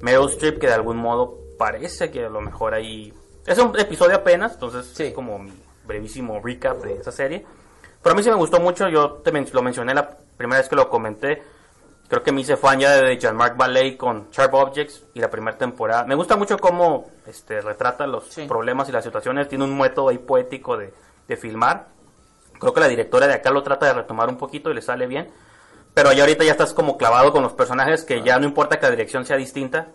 Meryl 0.00 0.28
Streep, 0.30 0.60
que 0.60 0.68
de 0.68 0.74
algún 0.74 0.96
modo 0.96 1.38
parece 1.58 2.12
que 2.12 2.24
a 2.24 2.28
lo 2.28 2.40
mejor 2.40 2.72
ahí... 2.74 3.12
Es 3.46 3.58
un 3.58 3.76
episodio 3.78 4.14
apenas, 4.14 4.54
entonces 4.54 4.86
Sí. 4.94 5.06
es 5.06 5.12
como 5.12 5.40
mi 5.40 5.52
brevísimo 5.84 6.40
recap 6.40 6.82
de 6.82 6.94
esa 6.98 7.10
serie. 7.10 7.44
Pero 8.02 8.12
a 8.12 8.16
mí 8.16 8.22
sí 8.22 8.30
me 8.30 8.36
gustó 8.36 8.58
mucho, 8.60 8.88
yo 8.88 9.12
te 9.24 9.30
men- 9.32 9.46
lo 9.52 9.62
mencioné 9.62 9.94
la 9.94 10.16
primera 10.36 10.60
vez 10.60 10.68
que 10.68 10.76
lo 10.76 10.88
comenté. 10.88 11.42
Creo 12.08 12.22
que 12.22 12.32
me 12.32 12.42
hice 12.42 12.56
fan 12.56 12.78
ya 12.78 12.90
de 13.00 13.16
Jean-Marc 13.18 13.56
Vallée 13.56 13.96
con 13.96 14.28
Sharp 14.30 14.52
Objects 14.52 15.04
y 15.14 15.20
la 15.20 15.30
primera 15.30 15.56
temporada. 15.56 16.04
Me 16.04 16.14
gusta 16.14 16.36
mucho 16.36 16.58
cómo 16.58 17.06
este, 17.26 17.60
retrata 17.62 18.06
los 18.06 18.28
Sí. 18.28 18.46
problemas 18.46 18.88
y 18.88 18.92
las 18.92 19.04
situaciones. 19.04 19.48
Tiene 19.48 19.64
un 19.64 19.78
método 19.78 20.10
ahí 20.10 20.18
poético 20.18 20.76
de, 20.76 20.92
de 21.26 21.36
filmar. 21.36 21.86
Creo 22.58 22.74
que 22.74 22.80
la 22.80 22.88
directora 22.88 23.26
de 23.26 23.34
acá 23.34 23.50
lo 23.50 23.62
trata 23.62 23.86
de 23.86 23.94
retomar 23.94 24.28
un 24.28 24.36
poquito 24.36 24.70
y 24.70 24.74
le 24.74 24.82
sale 24.82 25.06
bien. 25.06 25.30
Pero 25.94 26.12
ya 26.12 26.22
ahorita 26.24 26.44
ya 26.44 26.52
estás 26.52 26.74
como 26.74 26.98
clavado 26.98 27.32
con 27.32 27.42
los 27.42 27.52
personajes 27.54 28.04
que 28.04 28.22
ya 28.22 28.38
no 28.38 28.44
importa 28.46 28.78
que 28.78 28.86
la 28.86 28.90
dirección 28.90 29.24
sea 29.24 29.36
distinta. 29.36 29.88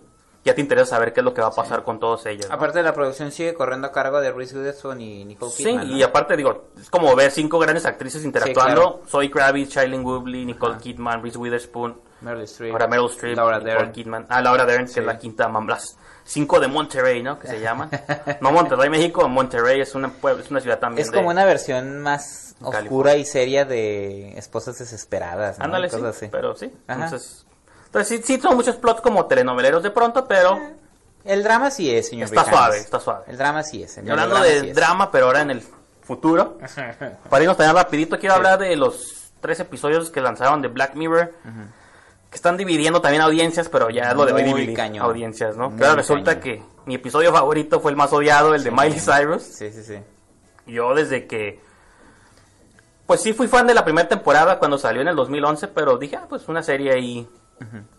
Ya 0.47 0.55
te 0.55 0.61
interesa 0.61 0.91
saber 0.91 1.11
qué 1.13 1.19
es 1.19 1.23
lo 1.25 1.33
que 1.33 1.41
va 1.41 1.47
a 1.47 1.51
pasar 1.51 1.83
con 1.83 1.99
todos 1.99 2.25
ellos. 2.25 2.47
¿no? 2.47 2.55
Aparte 2.55 2.81
la 2.81 2.93
producción 2.93 3.31
sigue 3.31 3.53
corriendo 3.53 3.87
a 3.87 3.91
cargo 3.91 4.21
de 4.21 4.31
Reese 4.31 4.57
Witherspoon 4.57 5.01
y 5.01 5.25
Nicole 5.25 5.51
Sí, 5.51 5.65
Kidman. 5.65 5.91
y 5.91 5.99
¿no? 5.99 6.05
aparte 6.05 6.37
digo, 6.37 6.69
es 6.79 6.89
como 6.89 7.13
ver 7.15 7.31
cinco 7.31 7.59
grandes 7.59 7.85
actrices 7.85 8.23
interactuando. 8.23 8.81
claro. 8.81 9.01
Zoe 9.07 9.29
Kravitz, 9.29 9.73
Shailene 9.75 10.03
Woodley, 10.03 10.45
Nicole 10.45 10.77
Kidman, 10.77 11.21
Reese 11.21 11.37
Witherspoon, 11.37 11.99
Meryl 12.21 12.43
Streep, 12.43 12.71
ahora 12.71 12.87
Meryl 12.87 13.05
Streep, 13.09 13.35
Laura 13.37 13.57
Nicole 13.59 13.73
Dern. 13.75 13.91
Kidman. 13.91 14.25
Ah, 14.29 14.41
Laura 14.41 14.65
Dern, 14.65 14.85
que 14.85 14.93
Sí. 14.93 14.99
es 15.01 15.05
la 15.05 15.17
quinta 15.19 15.47
mamá. 15.49 15.73
Las 15.73 15.97
cinco 16.23 16.59
de 16.59 16.67
Monterrey, 16.67 17.21
¿no? 17.21 17.37
Que 17.39 17.47
se 17.47 17.59
llaman. 17.59 17.89
no 18.41 18.51
Monterrey, 18.51 18.89
México, 18.89 19.27
Monterrey 19.29 19.81
es 19.81 19.93
una, 19.95 20.11
es 20.39 20.49
una 20.51 20.59
ciudad 20.61 20.79
también 20.79 21.05
Es 21.05 21.11
de- 21.11 21.17
como 21.17 21.29
una 21.29 21.45
versión 21.45 21.99
más 22.01 22.55
California. 22.59 22.79
oscura 22.81 23.15
y 23.17 23.25
seria 23.25 23.65
de 23.65 24.37
Esposas 24.37 24.77
Desesperadas, 24.79 25.59
¿no? 25.59 25.65
Ándale, 25.65 25.87
Y 25.87 25.89
sí, 25.91 25.97
así. 26.05 26.27
pero 26.31 26.55
sí. 26.55 26.71
Ajá. 26.87 27.03
Entonces, 27.05 27.45
entonces 27.99 28.25
sí, 28.25 28.35
sí 28.35 28.41
son 28.41 28.55
muchos 28.55 28.75
plots 28.75 29.01
como 29.01 29.25
telenoveleros 29.25 29.83
de 29.83 29.91
pronto, 29.91 30.27
pero 30.27 30.59
El 31.23 31.43
drama 31.43 31.69
sí 31.71 31.93
es, 31.93 32.09
señor 32.09 32.25
Está 32.25 32.45
suave, 32.45 32.77
está 32.77 32.99
suave. 32.99 33.25
El 33.27 33.37
drama 33.37 33.63
sí 33.63 33.83
es. 33.83 33.91
Señor, 33.91 34.19
hablando 34.19 34.43
de 34.45 34.59
sí 34.61 34.69
es. 34.69 34.75
drama, 34.75 35.11
pero 35.11 35.25
ahora 35.27 35.41
en 35.41 35.51
el 35.51 35.61
futuro, 36.01 36.57
para 37.29 37.43
irnos 37.43 37.57
también 37.57 37.75
rapidito, 37.75 38.17
quiero 38.17 38.35
Sí. 38.35 38.37
hablar 38.37 38.59
de 38.59 38.75
los 38.77 39.31
tres 39.41 39.59
episodios 39.59 40.09
que 40.09 40.21
lanzaron 40.21 40.61
de 40.61 40.67
Black 40.69 40.95
Mirror, 40.95 41.33
que 42.29 42.35
están 42.35 42.55
dividiendo 42.57 43.01
también 43.01 43.21
audiencias, 43.21 43.69
pero 43.69 43.89
ya 43.89 44.13
lo 44.13 44.25
de 44.25 44.33
dividir 44.43 44.73
cañón. 44.75 45.03
audiencias, 45.05 45.55
¿no? 45.57 45.69
Muy 45.69 45.77
Claro, 45.79 45.95
resulta 45.95 46.39
cañón. 46.39 46.43
que 46.43 46.63
mi 46.85 46.95
episodio 46.95 47.31
favorito 47.33 47.79
fue 47.79 47.91
el 47.91 47.97
más 47.97 48.11
odiado, 48.13 48.55
el 48.55 48.63
de 48.63 48.71
Miley 48.71 48.99
Cyrus. 48.99 49.43
Sí, 49.43 49.71
sí, 49.71 49.83
sí. 49.83 49.97
Yo 50.65 50.93
desde 50.95 51.27
que... 51.27 51.59
Pues 53.05 53.21
sí 53.21 53.31
fui 53.33 53.47
fan 53.47 53.65
de 53.67 53.73
la 53.73 53.85
primera 53.85 54.07
temporada 54.09 54.59
cuando 54.59 54.77
salió 54.77 55.01
en 55.01 55.07
el 55.07 55.15
2011, 55.15 55.69
pero 55.69 55.97
dije, 55.97 56.17
ah, 56.17 56.25
pues 56.27 56.47
una 56.49 56.61
serie 56.61 56.91
ahí 56.93 57.25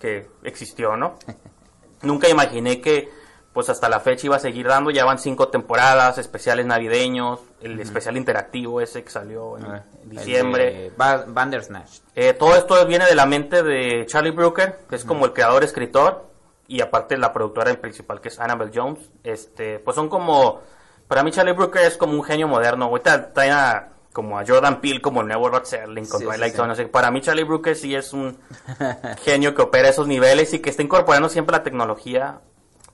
que 0.01 0.29
existió, 0.44 0.97
¿no? 0.97 1.16
Nunca 2.03 2.29
imaginé 2.29 2.81
que 2.81 3.09
pues 3.53 3.68
hasta 3.71 3.88
la 3.88 3.99
fecha 3.99 4.27
iba 4.27 4.37
a 4.37 4.38
seguir 4.38 4.68
dando, 4.68 4.90
ya 4.90 5.05
van 5.05 5.18
cinco 5.18 5.49
temporadas, 5.49 6.16
especiales 6.18 6.64
navideños, 6.64 7.40
el 7.61 7.81
especial 7.81 8.16
interactivo 8.16 8.81
ese 8.81 9.03
que 9.03 9.11
salió 9.11 9.59
en 9.59 9.64
Ah, 9.64 9.85
diciembre. 10.05 10.68
el 10.68 10.90
de 10.90 10.97
Ba- 10.97 11.25
Bandersnatch. 11.27 12.01
Eh, 12.14 12.35
todo 12.35 12.55
esto 12.55 12.87
viene 12.87 13.05
de 13.07 13.16
la 13.16 13.27
mente 13.27 13.64
de 13.64 14.07
Charlie 14.07 14.31
Brooker, 14.31 14.79
que 14.88 14.94
es 14.94 15.05
como 15.05 15.25
el 15.27 15.33
creador 15.33 15.64
escritor 15.64 16.29
y 16.68 16.83
aparte 16.83 17.16
la 17.16 17.33
productora 17.33 17.75
principal 17.81 18.21
que 18.21 18.29
es 18.29 18.38
Annabelle 18.38 18.71
Jones. 18.73 19.11
Este, 19.25 19.81
pues 19.81 19.97
son 19.97 20.09
como 20.09 20.61
para 21.09 21.25
mí 21.25 21.33
Charlie 21.33 21.53
Brooker 21.55 21.83
es 21.83 21.97
como 21.97 22.12
un 22.12 22.23
genio 22.23 22.47
moderno. 22.47 22.85
Ahorita 22.85 23.33
traen 23.33 23.53
a, 23.55 23.88
como 24.19 24.37
a 24.37 24.45
Jordan 24.45 24.81
Peele 24.81 25.01
como 25.01 25.21
el 25.21 25.29
nuevo 25.29 25.49
Rod 25.49 25.63
Serling 25.63 26.05
con 26.09 26.19
Sí, 26.19 26.25
Twilight 26.27 26.53
sí, 26.53 26.61
sí. 26.61 26.75
Zone. 26.75 26.87
Para 26.89 27.13
mí 27.13 27.21
Charlie 27.21 27.45
Brooker 27.45 27.77
sí 27.77 27.95
es 27.95 28.13
un 28.13 28.37
genio 29.23 29.55
que 29.55 29.63
opera 29.63 29.89
esos 29.89 30.09
niveles 30.09 30.53
y 30.55 30.59
que 30.59 30.71
está 30.71 30.83
incorporando 30.83 31.29
siempre 31.29 31.53
la 31.57 31.63
tecnología 31.63 32.41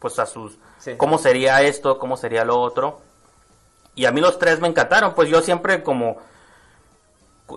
pues 0.01 0.19
a 0.19 0.27
sus 0.27 0.59
cómo 0.99 1.17
sería 1.17 1.63
esto, 1.63 1.99
cómo 1.99 2.19
sería 2.19 2.45
lo 2.45 2.61
otro. 2.61 3.01
Y 3.95 4.05
a 4.05 4.11
mí 4.13 4.21
los 4.21 4.39
tres 4.39 4.61
me 4.61 4.69
encantaron, 4.69 5.15
pues 5.15 5.31
yo 5.31 5.41
siempre 5.41 5.83
como 5.83 6.19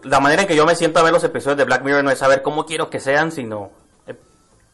la 0.04 0.22
manera 0.22 0.44
en 0.44 0.48
que 0.48 0.56
yo 0.56 0.66
me 0.66 0.74
siento 0.74 1.02
a 1.02 1.04
ver 1.04 1.12
los 1.12 1.26
episodios 1.26 1.58
de 1.58 1.66
Black 1.66 1.84
Mirror 1.84 2.06
no 2.06 2.12
es 2.12 2.20
saber 2.20 2.44
cómo 2.44 2.66
quiero 2.66 2.90
que 2.90 3.02
sean, 3.02 3.34
sino 3.34 3.72
eh, 4.08 4.16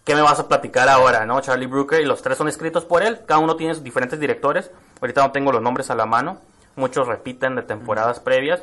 qué 0.06 0.14
me 0.14 0.22
vas 0.22 0.40
a 0.40 0.48
platicar 0.48 0.88
ahora, 0.88 1.26
¿no? 1.26 1.42
Charlie 1.42 1.66
Brooker 1.66 2.00
y 2.00 2.06
los 2.06 2.22
tres 2.22 2.38
son 2.38 2.48
escritos 2.48 2.86
por 2.86 3.02
él, 3.02 3.22
cada 3.26 3.40
uno 3.40 3.56
tiene 3.56 3.74
sus 3.74 3.84
diferentes 3.84 4.20
directores. 4.20 4.70
Ahorita 5.02 5.24
no 5.24 5.32
tengo 5.32 5.52
los 5.52 5.64
nombres 5.64 5.90
a 5.90 5.96
la 5.96 6.06
mano, 6.06 6.38
muchos 6.76 7.08
repiten 7.08 7.56
de 7.56 7.64
temporadas 7.64 8.20
previas, 8.20 8.62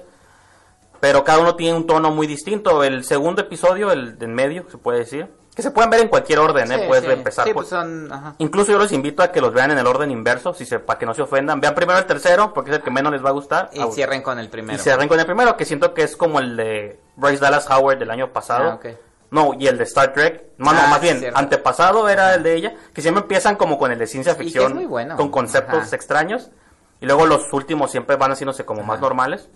pero 1.01 1.25
cada 1.25 1.39
uno 1.41 1.57
tiene 1.57 1.77
un 1.77 1.87
tono 1.87 2.11
muy 2.11 2.27
distinto. 2.27 2.85
El 2.85 3.05
segundo 3.05 3.41
episodio, 3.43 3.91
el 3.93 4.19
de 4.19 4.27
en 4.27 4.35
medio, 4.35 4.67
se 4.71 4.79
puede 4.79 5.01
decir, 5.01 5.29
que 5.55 5.63
se 5.63 5.71
pueden 5.73 5.91
ver 5.91 6.01
en 6.01 6.09
cualquier 6.09 6.39
orden, 6.39 6.71
¿eh? 6.71 6.79
Sí, 6.79 6.85
Puedes 6.87 7.05
sí. 7.05 7.11
empezar 7.11 7.45
Sí, 7.47 7.53
por- 7.53 7.63
pues 7.65 7.69
son... 7.71 8.11
Ajá. 8.13 8.35
Incluso 8.39 8.71
yo 8.73 8.79
los 8.79 8.93
invito 8.93 9.23
a 9.23 9.33
que 9.33 9.41
los 9.41 9.53
vean 9.53 9.71
en 9.73 9.79
el 9.79 9.87
orden 9.87 10.11
inverso, 10.11 10.55
si 10.55 10.65
se, 10.65 10.79
para 10.79 10.99
que 10.99 11.07
no 11.07 11.13
se 11.15 11.23
ofendan. 11.23 11.61
Vean 11.61 11.75
primero 11.75 11.99
el 11.99 12.07
tercero, 12.07 12.53
porque 12.55 12.71
es 12.71 12.77
el 12.77 12.83
que 12.83 12.91
menos 12.91 13.13
les 13.13 13.25
va 13.25 13.31
a 13.31 13.33
gustar. 13.33 13.69
Y 13.73 13.81
Ah, 13.81 13.89
cierren 13.93 14.23
con 14.23 14.39
el 14.39 14.47
y 14.47 14.49
primero. 14.49 14.79
cierren 14.83 15.09
con 15.09 15.19
el 15.19 15.27
primero, 15.27 15.57
que 15.57 15.65
siento 15.65 15.93
que 15.93 16.03
es 16.05 16.17
como 16.17 16.39
el 16.39 16.57
de 16.57 17.01
Bryce 17.17 17.41
Dallas 17.41 17.69
Howard 17.71 17.99
del 17.99 18.11
año 18.11 18.33
pasado. 18.33 18.71
Ah, 18.71 18.75
ok. 18.75 18.87
No, 19.33 19.53
y 19.59 19.67
el 19.69 19.79
de 19.79 19.85
Star 19.85 20.13
Trek. 20.13 20.45
No, 20.59 20.73
no, 20.73 20.81
Ah, 20.81 20.87
más 20.89 21.01
bien, 21.01 21.25
antepasado 21.35 22.09
era 22.09 22.35
el 22.35 22.43
de 22.43 22.55
ella, 22.55 22.75
que 22.93 23.01
siempre 23.03 23.23
empiezan 23.23 23.57
como 23.57 23.79
con 23.79 23.93
el 23.93 23.99
de 23.99 24.07
ciencia 24.07 24.33
Y 24.33 24.37
que 24.37 24.43
ficción, 24.45 24.67
es 24.73 24.75
muy 24.75 24.87
bueno. 24.87 25.17
con 25.17 25.31
conceptos 25.31 25.83
Ajá. 25.87 25.97
extraños, 25.97 26.51
y 27.01 27.07
luego 27.07 27.27
los 27.27 27.53
últimos 27.53 27.91
siempre 27.91 28.17
van 28.17 28.33
haciéndose 28.33 28.65
como 28.65 28.83
más 28.83 29.01
normales. 29.01 29.49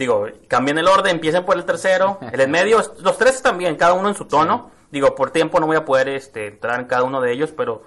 Digo, 0.00 0.26
cambien 0.48 0.78
el 0.78 0.88
orden, 0.88 1.16
empiecen 1.16 1.44
por 1.44 1.58
el 1.58 1.64
tercero, 1.66 2.18
el 2.32 2.40
en 2.40 2.50
medio, 2.50 2.82
los 3.00 3.18
tres 3.18 3.42
también, 3.42 3.76
cada 3.76 3.92
uno 3.92 4.08
en 4.08 4.14
su 4.14 4.24
tono. 4.24 4.70
Digo, 4.90 5.14
por 5.14 5.30
tiempo 5.30 5.60
no 5.60 5.66
voy 5.66 5.76
a 5.76 5.84
poder 5.84 6.08
este, 6.08 6.46
entrar 6.48 6.80
en 6.80 6.86
cada 6.86 7.02
uno 7.02 7.20
de 7.20 7.30
ellos, 7.32 7.50
pero 7.54 7.82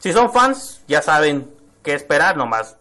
si 0.00 0.12
son 0.12 0.32
fans, 0.32 0.82
ya 0.88 1.00
saben 1.02 1.48
qué 1.84 1.94
esperar 1.94 2.36
nomás. 2.36 2.76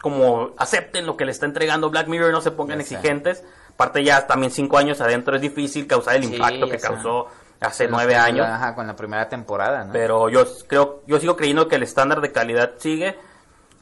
Como 0.00 0.52
acepten 0.56 1.04
lo 1.06 1.16
que 1.18 1.26
le 1.26 1.30
está 1.32 1.44
entregando 1.46 1.90
Black 1.90 2.08
Mirror, 2.08 2.32
no 2.32 2.40
se 2.40 2.50
pongan 2.52 2.78
Ya 2.78 2.84
sé. 2.86 2.94
exigentes. 2.94 3.44
Aparte 3.74 4.02
ya 4.02 4.26
también 4.26 4.50
cinco 4.50 4.78
años 4.78 5.00
adentro 5.02 5.36
es 5.36 5.42
difícil 5.42 5.86
causar 5.86 6.16
el 6.16 6.24
Sí, 6.24 6.34
impacto 6.36 6.68
que 6.70 6.78
sé. 6.78 6.86
causó 6.86 7.26
hace 7.60 7.86
nueve 7.88 8.16
años. 8.16 8.46
Ajá, 8.48 8.74
con 8.74 8.86
la 8.86 8.96
primera 8.96 9.28
temporada, 9.28 9.84
¿no? 9.84 9.92
Pero 9.92 10.28
yo 10.30 10.44
creo, 10.66 11.02
yo 11.06 11.20
sigo 11.20 11.36
creyendo 11.36 11.68
que 11.68 11.76
el 11.76 11.82
estándar 11.82 12.20
de 12.22 12.32
calidad 12.32 12.72
sigue. 12.78 13.16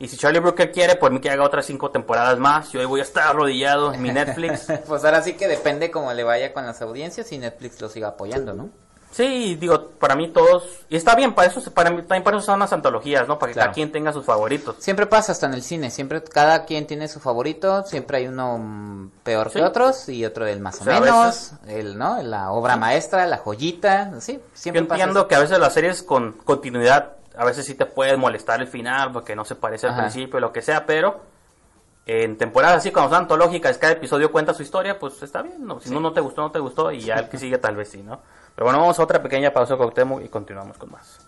Y 0.02 0.08
si 0.08 0.16
Charlie 0.16 0.40
Brooker 0.40 0.72
quiere, 0.72 0.96
por 0.96 1.12
mí 1.12 1.20
que 1.20 1.30
haga 1.30 1.44
otras 1.44 1.64
cinco 1.64 1.90
temporadas 1.92 2.36
más. 2.38 2.72
Yo 2.72 2.80
ahí 2.80 2.86
voy 2.86 2.98
a 2.98 3.04
estar 3.04 3.28
arrodillado 3.28 3.94
en 3.94 4.02
mi 4.02 4.10
Netflix. 4.12 4.66
pues 4.88 5.04
ahora 5.04 5.22
sí 5.22 5.34
que 5.34 5.46
depende 5.46 5.92
cómo 5.92 6.12
le 6.12 6.24
vaya 6.24 6.52
con 6.52 6.66
las 6.66 6.82
audiencias 6.82 7.30
y 7.30 7.38
Netflix 7.38 7.80
lo 7.80 7.88
siga 7.88 8.08
apoyando, 8.08 8.52
¿no? 8.52 8.68
Sí, 9.12 9.56
digo, 9.60 9.90
para 10.00 10.16
mí 10.16 10.28
todos. 10.32 10.64
Y 10.88 10.96
está 10.96 11.14
bien, 11.14 11.34
para 11.34 11.48
eso, 11.48 11.70
para 11.72 11.90
mí, 11.90 11.98
también 11.98 12.24
para 12.24 12.38
eso 12.38 12.46
son 12.46 12.58
las 12.60 12.72
antologías, 12.72 13.28
¿no? 13.28 13.38
Para 13.38 13.50
que 13.50 13.54
Claro. 13.54 13.66
cada 13.66 13.74
quien 13.74 13.92
tenga 13.92 14.10
sus 14.12 14.24
favoritos. 14.24 14.76
Siempre 14.80 15.06
pasa 15.06 15.32
hasta 15.32 15.46
en 15.46 15.52
el 15.54 15.62
cine, 15.62 15.90
siempre 15.90 16.24
cada 16.24 16.64
quien 16.64 16.86
tiene 16.86 17.06
su 17.08 17.20
favorito, 17.20 17.84
siempre 17.84 18.16
hay 18.16 18.26
uno 18.26 18.56
mm, 18.58 19.10
peor 19.22 19.50
Sí. 19.50 19.58
que 19.58 19.64
otros 19.66 20.08
y 20.08 20.24
otro 20.24 20.46
del 20.46 20.60
más 20.60 20.80
o, 20.80 20.84
sea, 20.84 20.98
menos, 20.98 21.52
el, 21.68 21.96
¿no? 21.98 22.22
La 22.22 22.50
obra 22.52 22.76
maestra, 22.76 23.26
la 23.26 23.36
joyita, 23.36 24.12
sí, 24.20 24.32
Yo 24.32 24.40
siempre 24.54 24.82
pasa 24.84 25.02
entiendo 25.02 25.28
que 25.28 25.34
a 25.34 25.40
veces 25.40 25.58
las 25.58 25.74
series 25.74 26.02
con 26.02 26.32
continuidad, 26.32 27.12
a 27.36 27.44
veces 27.44 27.66
sí 27.66 27.74
te 27.74 27.86
puede 27.86 28.16
molestar 28.16 28.60
el 28.60 28.66
final 28.66 29.12
porque 29.12 29.34
no 29.36 29.44
se 29.44 29.54
parece 29.54 29.86
al 29.86 29.92
Ajá. 29.92 30.02
principio, 30.02 30.40
lo 30.40 30.52
que 30.52 30.62
sea, 30.62 30.86
pero 30.86 31.20
en 32.06 32.36
temporadas 32.36 32.78
así, 32.78 32.90
cuando 32.90 33.10
son 33.10 33.22
antológicas, 33.22 33.78
cada 33.78 33.92
episodio 33.92 34.32
cuenta 34.32 34.54
su 34.54 34.62
historia, 34.62 34.98
pues 34.98 35.22
está 35.22 35.42
bien. 35.42 35.64
¿no? 35.64 35.80
Si 35.80 35.90
no, 35.90 36.00
no 36.00 36.12
te 36.12 36.20
gustó, 36.20 36.42
no 36.42 36.50
te 36.50 36.58
gustó, 36.58 36.90
y 36.90 37.00
ya 37.00 37.14
el 37.14 37.28
que 37.28 37.38
sigue 37.38 37.58
tal 37.58 37.76
vez 37.76 37.90
sí, 37.90 38.02
¿no? 38.02 38.20
Pero 38.54 38.66
bueno, 38.66 38.80
vamos 38.80 38.98
a 38.98 39.02
otra 39.02 39.22
pequeña 39.22 39.52
pausa 39.52 39.76
Cuauhtémoc 39.76 40.22
y 40.22 40.28
continuamos 40.28 40.76
con 40.78 40.90
más. 40.90 41.20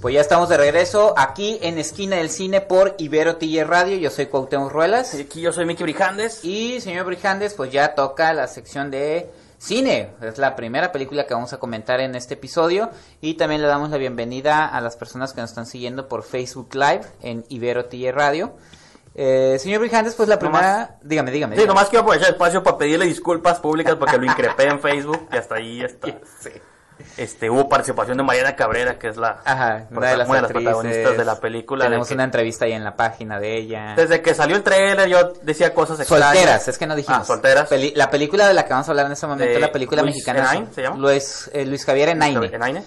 Pues 0.00 0.14
ya 0.14 0.20
estamos 0.20 0.48
de 0.48 0.56
regreso 0.56 1.14
aquí 1.16 1.60
en 1.62 1.78
Esquina 1.78 2.16
del 2.16 2.28
Cine 2.28 2.60
por 2.60 2.96
Ibero 2.98 3.36
TJ 3.36 3.64
Radio, 3.64 3.96
yo 3.96 4.10
soy 4.10 4.26
Cuauhtémoc 4.26 4.72
Ruelas. 4.72 5.14
Aquí 5.14 5.40
yo 5.40 5.52
soy 5.52 5.64
Mickey 5.64 5.84
Brijandes. 5.84 6.44
Y 6.44 6.80
señor 6.80 7.06
Brijandes, 7.06 7.54
pues 7.54 7.70
ya 7.70 7.94
toca 7.94 8.32
la 8.32 8.48
sección 8.48 8.90
de 8.90 9.30
cine. 9.62 10.10
Es 10.20 10.38
la 10.38 10.56
primera 10.56 10.90
película 10.90 11.26
que 11.26 11.34
vamos 11.34 11.52
a 11.52 11.58
comentar 11.58 12.00
en 12.00 12.14
este 12.14 12.34
episodio. 12.34 12.90
Y 13.20 13.34
también 13.34 13.62
le 13.62 13.68
damos 13.68 13.90
la 13.90 13.96
bienvenida 13.96 14.66
a 14.66 14.80
las 14.80 14.96
personas 14.96 15.32
que 15.32 15.40
nos 15.40 15.50
están 15.50 15.66
siguiendo 15.66 16.08
por 16.08 16.24
Facebook 16.24 16.74
Live 16.74 17.02
en 17.22 17.44
Ibero 17.48 17.84
TJ 17.84 18.10
Radio. 18.12 18.54
Eh, 19.14 19.58
señor 19.60 19.80
Brijandes, 19.80 20.14
pues 20.14 20.28
la 20.28 20.38
primera... 20.38 20.98
Dígame, 21.02 21.30
dígame. 21.30 21.54
Sí, 21.54 21.60
dígame. 21.60 21.74
nomás 21.74 21.90
quiero 21.90 22.02
aprovechar 22.02 22.28
el 22.28 22.34
espacio 22.34 22.62
para 22.62 22.78
pedirle 22.78 23.04
disculpas 23.04 23.60
públicas 23.60 23.94
porque 23.96 24.18
lo 24.18 24.24
increpé 24.24 24.64
en 24.64 24.80
Facebook 24.80 25.28
y 25.32 25.36
hasta 25.36 25.54
ahí 25.56 25.82
está. 25.82 26.08
Sí. 26.40 26.50
Este, 27.16 27.50
hubo 27.50 27.68
participación 27.68 28.16
de 28.16 28.22
Mariana 28.24 28.56
Cabrera, 28.56 28.98
que 28.98 29.08
es 29.08 29.16
la, 29.16 29.40
Ajá, 29.44 29.86
una 29.90 30.10
de 30.10 30.16
las, 30.16 30.28
una 30.28 30.46
protagonistas 30.48 31.16
de 31.16 31.24
la 31.24 31.40
película. 31.40 31.84
Tenemos 31.84 32.08
que- 32.08 32.14
una 32.14 32.24
entrevista 32.24 32.64
ahí 32.64 32.72
en 32.72 32.84
la 32.84 32.96
página 32.96 33.38
de 33.40 33.56
ella. 33.58 33.94
Desde 33.96 34.20
que 34.22 34.34
salió 34.34 34.56
el 34.56 34.62
trailer 34.62 35.08
yo 35.08 35.32
decía 35.42 35.72
cosas 35.74 35.98
extrañas. 36.00 36.28
Solteras, 36.34 36.68
es 36.68 36.78
que 36.78 36.86
no 36.86 36.96
dijimos. 36.96 37.20
Ah, 37.22 37.24
solteras. 37.24 37.68
Peli- 37.68 37.92
la 37.96 38.10
película 38.10 38.46
de 38.48 38.54
la 38.54 38.64
que 38.64 38.70
vamos 38.72 38.88
a 38.88 38.92
hablar 38.92 39.06
en 39.06 39.12
este 39.12 39.26
momento, 39.26 39.52
De 39.52 39.60
la 39.60 39.72
película 39.72 40.02
Luis 40.02 40.14
mexicana. 40.14 40.40
Enaine, 40.40 40.66
¿se 40.74 40.82
llama? 40.82 40.96
Luis, 40.96 41.50
eh, 41.52 41.64
Luis 41.66 41.84
Javier 41.84 42.10
Enaine. 42.10 42.46
¿Enaine? 42.46 42.82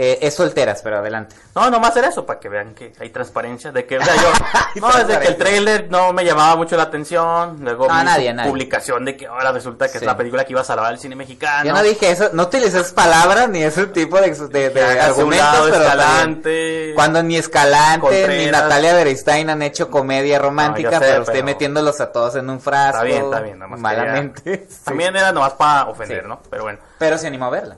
Eh, 0.00 0.16
es 0.22 0.34
solteras, 0.34 0.80
pero 0.80 0.98
adelante. 0.98 1.34
No, 1.56 1.68
no 1.70 1.80
más 1.80 1.90
hacer 1.90 2.04
eso, 2.04 2.24
para 2.24 2.38
que 2.38 2.48
vean 2.48 2.72
que 2.72 2.92
hay 3.00 3.10
transparencia, 3.10 3.72
de 3.72 3.84
que, 3.84 3.98
o 3.98 4.04
sea, 4.04 4.14
yo, 4.14 4.30
Hay 4.76 4.80
no, 4.80 4.92
desde 4.92 5.18
que 5.18 5.26
el 5.26 5.36
trailer 5.36 5.88
no 5.90 6.12
me 6.12 6.24
llamaba 6.24 6.54
mucho 6.54 6.76
la 6.76 6.84
atención, 6.84 7.56
luego 7.62 7.88
No, 7.88 8.04
nadie, 8.04 8.32
nadie. 8.32 8.48
publicación 8.48 9.04
de 9.04 9.16
que 9.16 9.26
ahora 9.26 9.50
resulta 9.50 9.86
que 9.86 9.92
Sí. 9.92 9.98
es 9.98 10.02
la 10.04 10.16
película 10.16 10.44
que 10.44 10.52
iba 10.52 10.60
a 10.60 10.64
salvar 10.64 10.92
el 10.92 11.00
cine 11.00 11.16
mexicano. 11.16 11.64
Yo 11.64 11.72
no 11.72 11.82
dije 11.82 12.12
eso, 12.12 12.30
no 12.32 12.44
utilicé 12.44 12.78
esas 12.78 12.92
palabras 12.92 13.48
ni 13.48 13.60
ese 13.64 13.86
tipo 13.86 14.20
de, 14.20 14.30
de, 14.30 14.70
de 14.70 15.00
argumentos, 15.00 15.68
pero 15.70 15.82
Escalante. 15.82 16.34
también, 16.42 16.94
cuando 16.94 17.22
ni 17.24 17.36
Escalante 17.36 18.28
ni. 18.28 18.46
Natalia 18.52 18.94
Beristain 18.94 19.50
han 19.50 19.62
hecho 19.62 19.90
comedia 19.90 20.38
romántica, 20.38 20.90
No, 20.90 20.94
yo 20.94 21.00
sé, 21.00 21.06
pero 21.10 21.20
usted 21.22 21.32
pero- 21.32 21.44
metiéndolos 21.44 22.00
a 22.00 22.12
todos 22.12 22.36
en 22.36 22.48
un 22.48 22.60
frasco. 22.60 22.98
Está 22.98 23.02
bien, 23.02 23.24
está 23.24 23.40
bien, 23.40 23.58
Malamente. 23.58 24.68
También 24.84 25.16
era 25.16 25.32
nomás 25.32 25.54
para 25.54 25.88
ofender, 25.88 26.22
Sí. 26.22 26.28
¿no? 26.28 26.40
Pero 26.48 26.62
bueno. 26.62 26.78
Pero 26.98 27.18
se 27.18 27.26
animó 27.26 27.46
a 27.46 27.50
verla. 27.50 27.76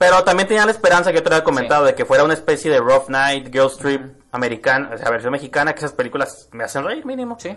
Pero 0.00 0.24
también 0.24 0.48
tenía 0.48 0.64
la 0.64 0.70
esperanza 0.70 1.10
que 1.10 1.18
yo 1.18 1.22
te 1.22 1.28
había 1.28 1.44
comentado 1.44 1.84
de 1.84 1.94
que 1.94 2.06
fuera 2.06 2.24
una 2.24 2.32
especie 2.32 2.70
de 2.70 2.78
Rough 2.78 3.10
Night, 3.10 3.52
Girl 3.52 3.70
Trip 3.78 4.00
americana, 4.32 4.92
o 4.94 4.96
sea, 4.96 5.10
versión 5.10 5.30
mexicana, 5.30 5.74
que 5.74 5.80
esas 5.80 5.92
películas 5.92 6.48
me 6.52 6.64
hacen 6.64 6.84
reír 6.84 7.04
mínimo. 7.04 7.36
Sí. 7.38 7.54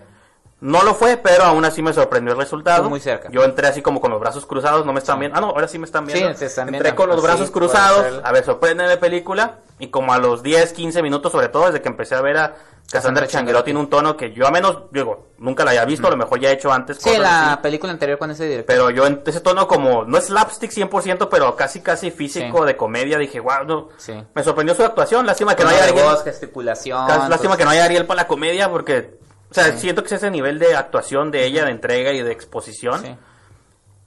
No 0.64 0.82
lo 0.84 0.94
fue, 0.96 1.18
pero 1.18 1.44
aún 1.44 1.66
así 1.66 1.82
me 1.82 1.92
sorprendió 1.92 2.32
el 2.34 2.40
resultado. 2.40 2.78
Estuvo 2.78 2.90
muy 2.92 3.02
cerca. 3.02 3.28
Yo 3.30 3.44
entré 3.44 3.68
así 3.68 3.82
como 3.82 4.00
con 4.00 4.12
los 4.12 4.20
brazos 4.22 4.46
cruzados, 4.46 4.86
no 4.86 4.94
me 4.94 5.00
están 5.00 5.20
viendo. 5.20 5.38
Ah, 5.38 5.42
no, 5.42 5.48
ahora 5.48 5.68
sí 5.68 5.78
me 5.78 5.86
están 5.86 6.06
viendo. 6.06 6.30
Sí, 6.34 6.40
te 6.40 6.46
están 6.46 6.74
entré 6.74 6.96
con 6.96 7.10
los 7.10 7.20
Sí, 7.20 7.24
brazos 7.28 7.52
cruzados. 7.52 8.22
A 8.24 8.32
ver, 8.32 8.46
sorprende 8.46 8.88
la 8.88 8.98
película. 8.98 9.60
Y 9.80 9.88
como 9.90 10.14
a 10.14 10.20
los 10.20 10.42
10, 10.42 10.72
15 10.72 11.02
minutos, 11.02 11.34
sobre 11.34 11.50
todo 11.50 11.66
desde 11.66 11.82
que 11.82 11.90
empecé 11.90 12.16
a 12.16 12.22
ver 12.22 12.38
a 12.38 12.56
Cassandra 12.90 13.28
Changuerotti 13.28 13.72
en 13.72 13.78
un 13.78 13.90
tono 13.90 14.16
que 14.16 14.32
yo 14.32 14.48
a 14.48 14.52
menos, 14.52 14.84
digo, 14.92 15.32
nunca 15.38 15.66
la 15.66 15.72
había 15.72 15.84
visto, 15.84 16.08
a 16.08 16.12
lo 16.12 16.16
mejor 16.16 16.40
ya 16.40 16.50
he 16.50 16.54
hecho 16.54 16.72
antes. 16.72 16.98
Sí, 16.98 17.18
la 17.18 17.54
así. 17.54 17.62
película 17.64 17.92
anterior 17.92 18.18
con 18.18 18.32
ese 18.32 18.46
director. 18.46 18.66
Pero 18.74 18.90
yo 18.92 19.06
en 19.06 19.22
ese 19.26 19.42
tono 19.42 19.68
como, 19.68 20.06
no 20.06 20.18
es 20.18 20.28
slapstick 20.28 20.72
100%, 20.72 21.28
pero 21.30 21.56
casi 21.58 21.82
casi 21.82 22.10
físico 22.12 22.60
Sí. 22.60 22.66
de 22.68 22.78
comedia, 22.78 23.18
dije, 23.18 23.40
wow, 23.42 23.66
no. 23.66 23.90
Sí. 23.98 24.14
Me 24.34 24.44
sorprendió 24.44 24.76
su 24.76 24.84
actuación, 24.86 25.26
lástima 25.26 25.56
que 25.56 25.64
no 25.66 25.72
Tono 25.72 25.82
haya 25.84 25.92
voz, 26.06 26.24
gesticulación. 26.24 27.06
Lástima 27.30 27.58
que 27.58 27.66
no 27.66 27.72
haya 27.72 27.84
Ariel 27.84 28.06
para 28.06 28.22
la 28.22 28.28
comedia 28.28 28.70
porque, 28.70 29.18
o 29.54 29.62
sea, 29.64 29.78
siento 29.78 30.02
que 30.02 30.08
es 30.08 30.14
ese 30.14 30.32
nivel 30.32 30.58
de 30.58 30.76
actuación 30.76 31.30
de 31.30 31.46
ella, 31.46 31.66
de 31.66 31.72
entrega 31.72 32.12
y 32.12 32.22
de 32.24 32.32
exposición. 32.32 33.02
sí. 33.04 33.16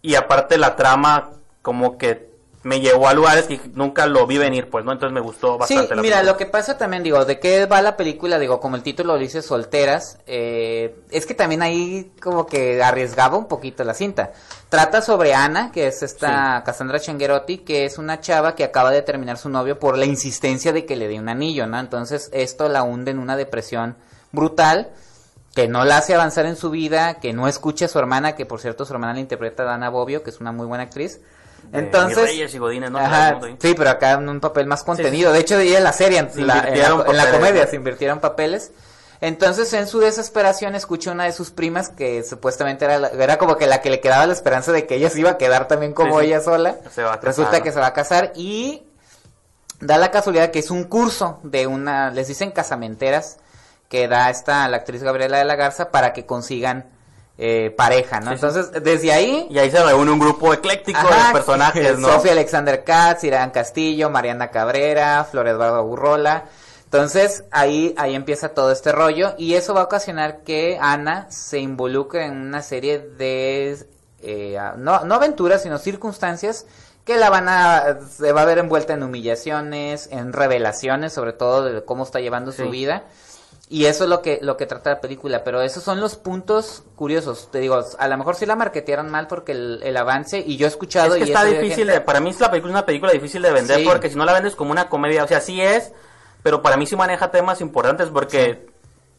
Y 0.02 0.14
aparte 0.14 0.58
la 0.58 0.76
trama 0.76 1.30
como 1.62 1.98
que 1.98 2.30
me 2.62 2.80
llevó 2.80 3.06
a 3.08 3.14
lugares 3.14 3.46
que 3.46 3.60
nunca 3.74 4.06
lo 4.06 4.26
vi 4.26 4.38
venir, 4.38 4.68
pues, 4.70 4.84
¿no? 4.84 4.90
Entonces 4.92 5.14
me 5.14 5.20
gustó 5.20 5.52
Sí, 5.52 5.74
bastante 5.76 5.94
la 5.96 6.02
mira, 6.02 6.16
película. 6.16 6.32
lo 6.32 6.36
que 6.36 6.46
pasa 6.46 6.76
también, 6.76 7.02
digo, 7.04 7.24
¿de 7.24 7.38
qué 7.38 7.66
va 7.66 7.80
la 7.80 7.96
película? 7.96 8.38
Digo, 8.40 8.58
como 8.60 8.74
el 8.76 8.82
título 8.82 9.12
lo 9.14 9.18
dice, 9.20 9.40
solteras, 9.42 10.18
eh, 10.26 10.96
es 11.10 11.26
que 11.26 11.34
también 11.34 11.62
ahí 11.62 12.10
como 12.20 12.44
que 12.46 12.82
arriesgaba 12.82 13.36
un 13.36 13.46
poquito 13.46 13.84
la 13.84 13.94
cinta. 13.94 14.32
Trata 14.68 15.00
sobre 15.00 15.32
Ana, 15.34 15.70
que 15.72 15.86
es 15.86 16.02
esta 16.02 16.62
Cassandra 16.64 16.98
Changuerotti, 17.00 17.58
que 17.58 17.84
es 17.84 17.98
una 17.98 18.20
chava 18.20 18.54
que 18.56 18.64
acaba 18.64 18.90
de 18.90 19.02
terminar 19.02 19.38
su 19.38 19.48
novio 19.48 19.78
por 19.78 19.96
la 19.96 20.06
insistencia 20.06 20.72
de 20.72 20.84
que 20.86 20.96
le 20.96 21.06
dé 21.08 21.18
un 21.20 21.28
anillo, 21.28 21.66
¿no? 21.68 21.78
Entonces 21.78 22.30
esto 22.32 22.68
la 22.68 22.82
hunde 22.82 23.12
en 23.12 23.18
una 23.20 23.36
depresión 23.36 23.96
brutal, 24.32 24.90
que 25.56 25.66
no 25.66 25.84
la 25.84 25.96
hace 25.96 26.14
avanzar 26.14 26.46
en 26.46 26.54
su 26.54 26.70
vida, 26.70 27.14
que 27.14 27.32
no 27.32 27.48
escucha 27.48 27.86
a 27.86 27.88
su 27.88 27.98
hermana, 27.98 28.36
que 28.36 28.46
por 28.46 28.60
cierto 28.60 28.84
su 28.84 28.92
hermana 28.92 29.14
la 29.14 29.20
interpreta 29.20 29.64
Dana 29.64 29.88
Bobbio, 29.90 30.22
que 30.22 30.30
es 30.30 30.38
una 30.38 30.52
muy 30.52 30.66
buena 30.66 30.84
actriz. 30.84 31.20
De 31.72 31.78
Entonces, 31.80 32.22
Reyes 32.24 32.54
y 32.54 32.58
Godínez, 32.58 32.90
¿no? 32.92 32.98
Ajá, 32.98 33.40
sí, 33.58 33.74
pero 33.76 33.90
acá 33.90 34.12
en 34.12 34.28
un 34.28 34.38
papel 34.38 34.66
más 34.66 34.84
contenido. 34.84 35.32
De 35.32 35.40
hecho, 35.40 35.58
ella 35.58 35.78
en 35.78 35.84
la 35.84 35.92
serie, 35.92 36.18
en 36.20 36.30
Se 36.30 36.42
la, 36.42 36.42
en 36.42 36.46
la- 36.48 36.68
invirtieron 36.68 37.00
en 37.00 37.16
la 37.16 37.22
papeles, 37.24 37.40
comedia, 37.40 37.64
¿no? 37.64 37.70
se 37.70 37.76
invirtieron 37.76 38.20
papeles. 38.20 38.70
Entonces, 39.22 39.72
en 39.72 39.86
su 39.88 39.98
desesperación, 39.98 40.74
escucha 40.74 41.10
una 41.10 41.24
de 41.24 41.32
sus 41.32 41.50
primas 41.50 41.88
que 41.88 42.22
supuestamente 42.22 42.84
era, 42.84 42.98
la- 42.98 43.08
era 43.08 43.38
como 43.38 43.56
que 43.56 43.66
la 43.66 43.80
que 43.80 43.88
le 43.90 44.00
quedaba 44.00 44.26
la 44.26 44.34
esperanza 44.34 44.70
de 44.72 44.86
que 44.86 44.96
ella 44.96 45.08
se 45.10 45.20
iba 45.20 45.30
a 45.30 45.38
quedar 45.38 45.66
también 45.68 45.94
como 45.94 46.20
Sí, 46.20 46.26
sí. 46.26 46.32
ella 46.32 46.40
sola. 46.42 46.76
Se 46.94 47.02
va 47.02 47.14
a 47.14 47.16
casar, 47.20 47.24
Resulta 47.24 47.58
¿no? 47.58 47.64
que 47.64 47.72
se 47.72 47.80
va 47.80 47.86
a 47.86 47.92
casar 47.94 48.32
y 48.36 48.82
da 49.80 49.96
la 49.96 50.10
casualidad 50.10 50.50
que 50.50 50.58
es 50.58 50.70
un 50.70 50.84
curso 50.84 51.40
de 51.42 51.66
una, 51.66 52.10
les 52.10 52.28
dicen 52.28 52.50
casamenteras, 52.50 53.38
que 53.88 54.08
da 54.08 54.30
esta, 54.30 54.68
la 54.68 54.78
actriz 54.78 55.02
Gabriela 55.02 55.38
de 55.38 55.44
la 55.44 55.56
Garza 55.56 55.90
para 55.90 56.12
que 56.12 56.26
consigan 56.26 56.86
eh, 57.38 57.74
pareja, 57.76 58.20
¿no? 58.20 58.30
Sí, 58.32 58.38
sí. 58.38 58.46
Entonces, 58.46 58.82
desde 58.82 59.12
ahí 59.12 59.46
Y 59.50 59.58
ahí 59.58 59.70
se 59.70 59.82
reúne 59.82 60.10
un 60.10 60.18
grupo 60.18 60.54
ecléctico 60.54 60.98
Ajá, 60.98 61.28
de 61.28 61.32
personajes, 61.34 61.98
¿no? 61.98 62.08
Sofía 62.08 62.32
Alexander 62.32 62.82
Katz, 62.82 63.24
Irán 63.24 63.50
Castillo, 63.50 64.08
Mariana 64.08 64.50
Cabrera, 64.50 65.26
Flor 65.30 65.48
Eduardo 65.48 65.84
Burrola. 65.84 66.44
Entonces, 66.84 67.44
ahí, 67.50 67.94
ahí 67.98 68.14
empieza 68.14 68.50
todo 68.50 68.72
este 68.72 68.92
rollo 68.92 69.34
y 69.36 69.54
eso 69.54 69.74
va 69.74 69.82
a 69.82 69.84
ocasionar 69.84 70.44
que 70.44 70.78
Ana 70.80 71.26
se 71.30 71.58
involucre 71.58 72.24
en 72.24 72.36
una 72.36 72.62
serie 72.62 73.00
de, 73.00 73.86
eh, 74.22 74.58
no, 74.78 75.04
no 75.04 75.14
aventuras, 75.16 75.62
sino 75.62 75.78
circunstancias 75.78 76.64
que 77.04 77.16
la 77.16 77.28
van 77.28 77.48
a, 77.48 77.98
se 78.08 78.32
va 78.32 78.42
a 78.42 78.44
ver 78.44 78.58
envuelta 78.58 78.94
en 78.94 79.02
humillaciones, 79.02 80.08
en 80.10 80.32
revelaciones, 80.32 81.12
sobre 81.12 81.32
todo 81.32 81.64
de 81.64 81.84
cómo 81.84 82.02
está 82.02 82.20
llevando 82.20 82.50
su 82.50 82.68
vida. 82.68 83.04
Y 83.68 83.86
eso 83.86 84.04
es 84.04 84.10
lo 84.10 84.22
que, 84.22 84.38
lo 84.42 84.56
que 84.56 84.64
trata 84.66 84.90
la 84.90 85.00
película, 85.00 85.42
pero 85.42 85.60
esos 85.60 85.82
son 85.82 86.00
los 86.00 86.14
puntos 86.14 86.84
curiosos. 86.94 87.48
Te 87.50 87.58
digo, 87.58 87.82
a 87.98 88.08
lo 88.08 88.16
mejor 88.16 88.36
sí 88.36 88.46
la 88.46 88.54
marketearon 88.54 89.10
mal 89.10 89.26
porque 89.26 89.50
el, 89.52 89.80
el 89.82 89.96
avance, 89.96 90.38
y 90.38 90.56
yo 90.56 90.66
he 90.66 90.68
escuchado... 90.68 91.14
Es 91.16 91.22
que 91.24 91.28
y 91.28 91.32
está 91.32 91.42
de 91.44 91.50
difícil, 91.54 91.78
gente- 91.86 91.92
de, 91.94 92.00
para 92.00 92.20
mí 92.20 92.30
es 92.30 92.38
la 92.38 92.48
película 92.50 92.72
una 92.72 92.86
película 92.86 93.10
difícil 93.12 93.42
de 93.42 93.50
vender 93.50 93.78
Sí. 93.80 93.84
porque 93.84 94.08
si 94.08 94.14
no 94.16 94.24
la 94.24 94.34
vendes 94.34 94.54
como 94.54 94.70
una 94.70 94.88
comedia, 94.88 95.24
o 95.24 95.26
sea, 95.26 95.40
sí 95.40 95.60
es, 95.60 95.92
pero 96.44 96.62
para 96.62 96.76
mí 96.76 96.86
sí 96.86 96.94
maneja 96.94 97.32
temas 97.32 97.60
importantes 97.60 98.08
porque 98.10 98.68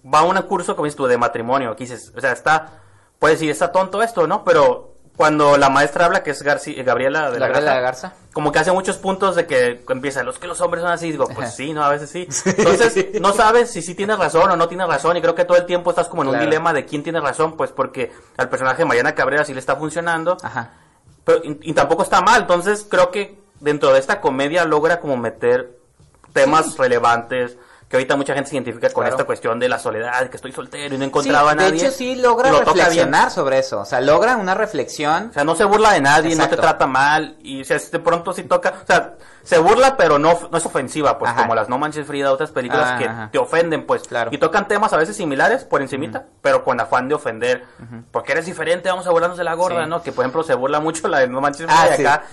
va 0.06 0.20
a 0.20 0.24
un 0.24 0.42
curso, 0.44 0.78
como 0.78 0.86
dices 0.86 0.96
tú, 0.96 1.08
de 1.08 1.18
matrimonio, 1.18 1.76
dices, 1.78 2.14
o 2.16 2.22
sea, 2.22 2.32
está, 2.32 2.80
puedes 3.20 3.40
decir, 3.40 3.52
está 3.52 3.74
tonto 3.74 4.02
esto, 4.02 4.28
¿no? 4.28 4.46
Pero 4.46 4.94
cuando 5.18 5.58
la 5.58 5.70
maestra 5.70 6.06
habla, 6.06 6.22
que 6.24 6.30
es 6.32 6.46
Garci- 6.46 6.82
Gabriela 6.86 7.32
de 7.32 7.40
la, 7.40 7.48
Gabriela 7.48 7.82
Garza, 7.82 8.10
Garza. 8.10 8.24
como 8.34 8.52
que 8.52 8.60
hace 8.60 8.72
muchos 8.72 8.98
puntos 8.98 9.36
de 9.36 9.48
que 9.48 9.84
empieza, 9.90 10.22
los 10.24 10.38
que 10.40 10.48
los 10.48 10.62
hombres 10.62 10.84
son 10.84 10.92
así, 10.92 11.12
digo, 11.12 11.28
pues 11.28 11.56
sí, 11.56 11.74
no, 11.74 11.84
a 11.84 11.90
veces 11.90 12.10
sí. 12.12 12.28
Entonces, 12.46 13.20
no 13.20 13.34
sabes 13.34 13.72
si 13.72 13.82
sí 13.82 13.96
tienes 13.96 14.20
razón 14.20 14.50
o 14.52 14.56
no 14.56 14.68
tienes 14.68 14.88
razón, 14.88 15.18
y 15.18 15.22
creo 15.22 15.34
que 15.34 15.44
todo 15.44 15.58
el 15.58 15.66
tiempo 15.66 15.90
estás 15.90 16.08
como 16.08 16.22
en 16.22 16.30
un 16.30 16.40
dilema 16.40 16.72
de 16.72 16.86
quién 16.86 17.02
tiene 17.02 17.20
razón, 17.20 17.58
pues 17.58 17.72
porque 17.72 18.12
al 18.38 18.48
personaje 18.48 18.78
de 18.80 18.86
Mariana 18.86 19.16
Cabrera 19.16 19.44
sí 19.44 19.54
le 19.54 19.60
está 19.60 19.76
funcionando, 19.76 20.38
Ajá. 20.44 20.74
pero, 21.26 21.42
y, 21.44 21.58
y 21.64 21.74
tampoco 21.74 22.04
está 22.04 22.22
mal, 22.22 22.42
entonces 22.42 22.86
creo 22.88 23.10
que 23.10 23.40
dentro 23.60 23.92
de 23.92 24.00
esta 24.00 24.22
comedia 24.22 24.66
logra 24.66 25.00
como 25.00 25.18
meter 25.18 25.76
temas 26.34 26.78
relevantes, 26.78 27.58
que 27.90 27.96
ahorita 27.96 28.18
mucha 28.18 28.34
gente 28.34 28.50
se 28.50 28.56
identifica 28.58 28.90
con 28.90 29.04
Claro. 29.04 29.16
esta 29.16 29.26
cuestión 29.26 29.60
de 29.60 29.70
la 29.70 29.80
soledad, 29.80 30.28
que 30.30 30.36
estoy 30.36 30.52
soltero 30.52 30.94
y 30.94 30.98
no 30.98 31.06
encontraba 31.06 31.52
Sí, 31.52 31.54
a 31.54 31.56
nadie. 31.56 31.72
De 31.72 31.78
hecho, 31.88 31.92
sí 31.92 32.16
logra 32.16 32.52
lo 32.52 32.60
reflexionar 32.60 33.32
sobre 33.32 33.60
eso. 33.60 33.80
O 33.80 33.86
sea, 33.86 34.02
logra 34.02 34.36
una 34.36 34.54
reflexión. 34.56 35.28
O 35.30 35.34
sea, 35.34 35.46
no 35.46 35.56
se 35.56 35.64
burla 35.64 35.94
de 35.94 36.02
nadie, 36.02 36.36
no 36.36 36.50
te 36.50 36.58
trata 36.58 36.86
mal, 36.86 37.38
y 37.42 37.62
o 37.62 37.66
sea, 37.66 37.78
de 37.80 38.00
pronto 38.00 38.34
sí 38.34 38.44
toca, 38.44 38.74
o 38.84 38.86
sea, 38.86 39.14
se 39.42 39.58
burla, 39.60 39.96
pero 39.96 40.20
no, 40.20 40.38
no 40.52 40.58
es 40.58 40.66
ofensiva, 40.66 41.18
pues 41.18 41.32
Ajá. 41.32 41.44
como 41.44 41.56
las 41.56 41.70
No 41.70 41.78
Manches 41.78 42.06
Frida, 42.06 42.34
otras 42.34 42.52
películas 42.52 42.90
Ah, 42.92 42.98
que 42.98 43.06
ajá. 43.06 43.30
te 43.32 43.38
ofenden, 43.38 43.86
pues, 43.86 44.04
Claro. 44.04 44.32
y 44.34 44.38
tocan 44.38 44.68
temas 44.68 44.92
a 44.92 44.98
veces 44.98 45.16
similares 45.16 45.64
por 45.64 45.82
encimita, 45.82 46.26
pero 46.42 46.66
con 46.66 46.78
afán 46.82 47.08
de 47.08 47.16
ofender, 47.16 47.64
porque 48.12 48.34
eres 48.34 48.46
diferente, 48.48 48.90
vamos 48.90 49.08
a 49.08 49.12
burlarnos 49.12 49.38
de 49.38 49.46
la 49.46 49.54
gorda, 49.54 49.84
Sí. 49.86 49.90
¿no? 49.90 50.02
Que 50.04 50.12
por 50.12 50.24
ejemplo 50.26 50.44
se 50.44 50.54
burla 50.56 50.82
mucho 50.82 51.08
la 51.08 51.20
de 51.20 51.30
No 51.30 51.40
Manches 51.40 51.66
Frida, 51.66 51.82
Ah, 51.84 51.90
y 51.94 51.96
sí. 51.96 52.06
acá 52.06 52.24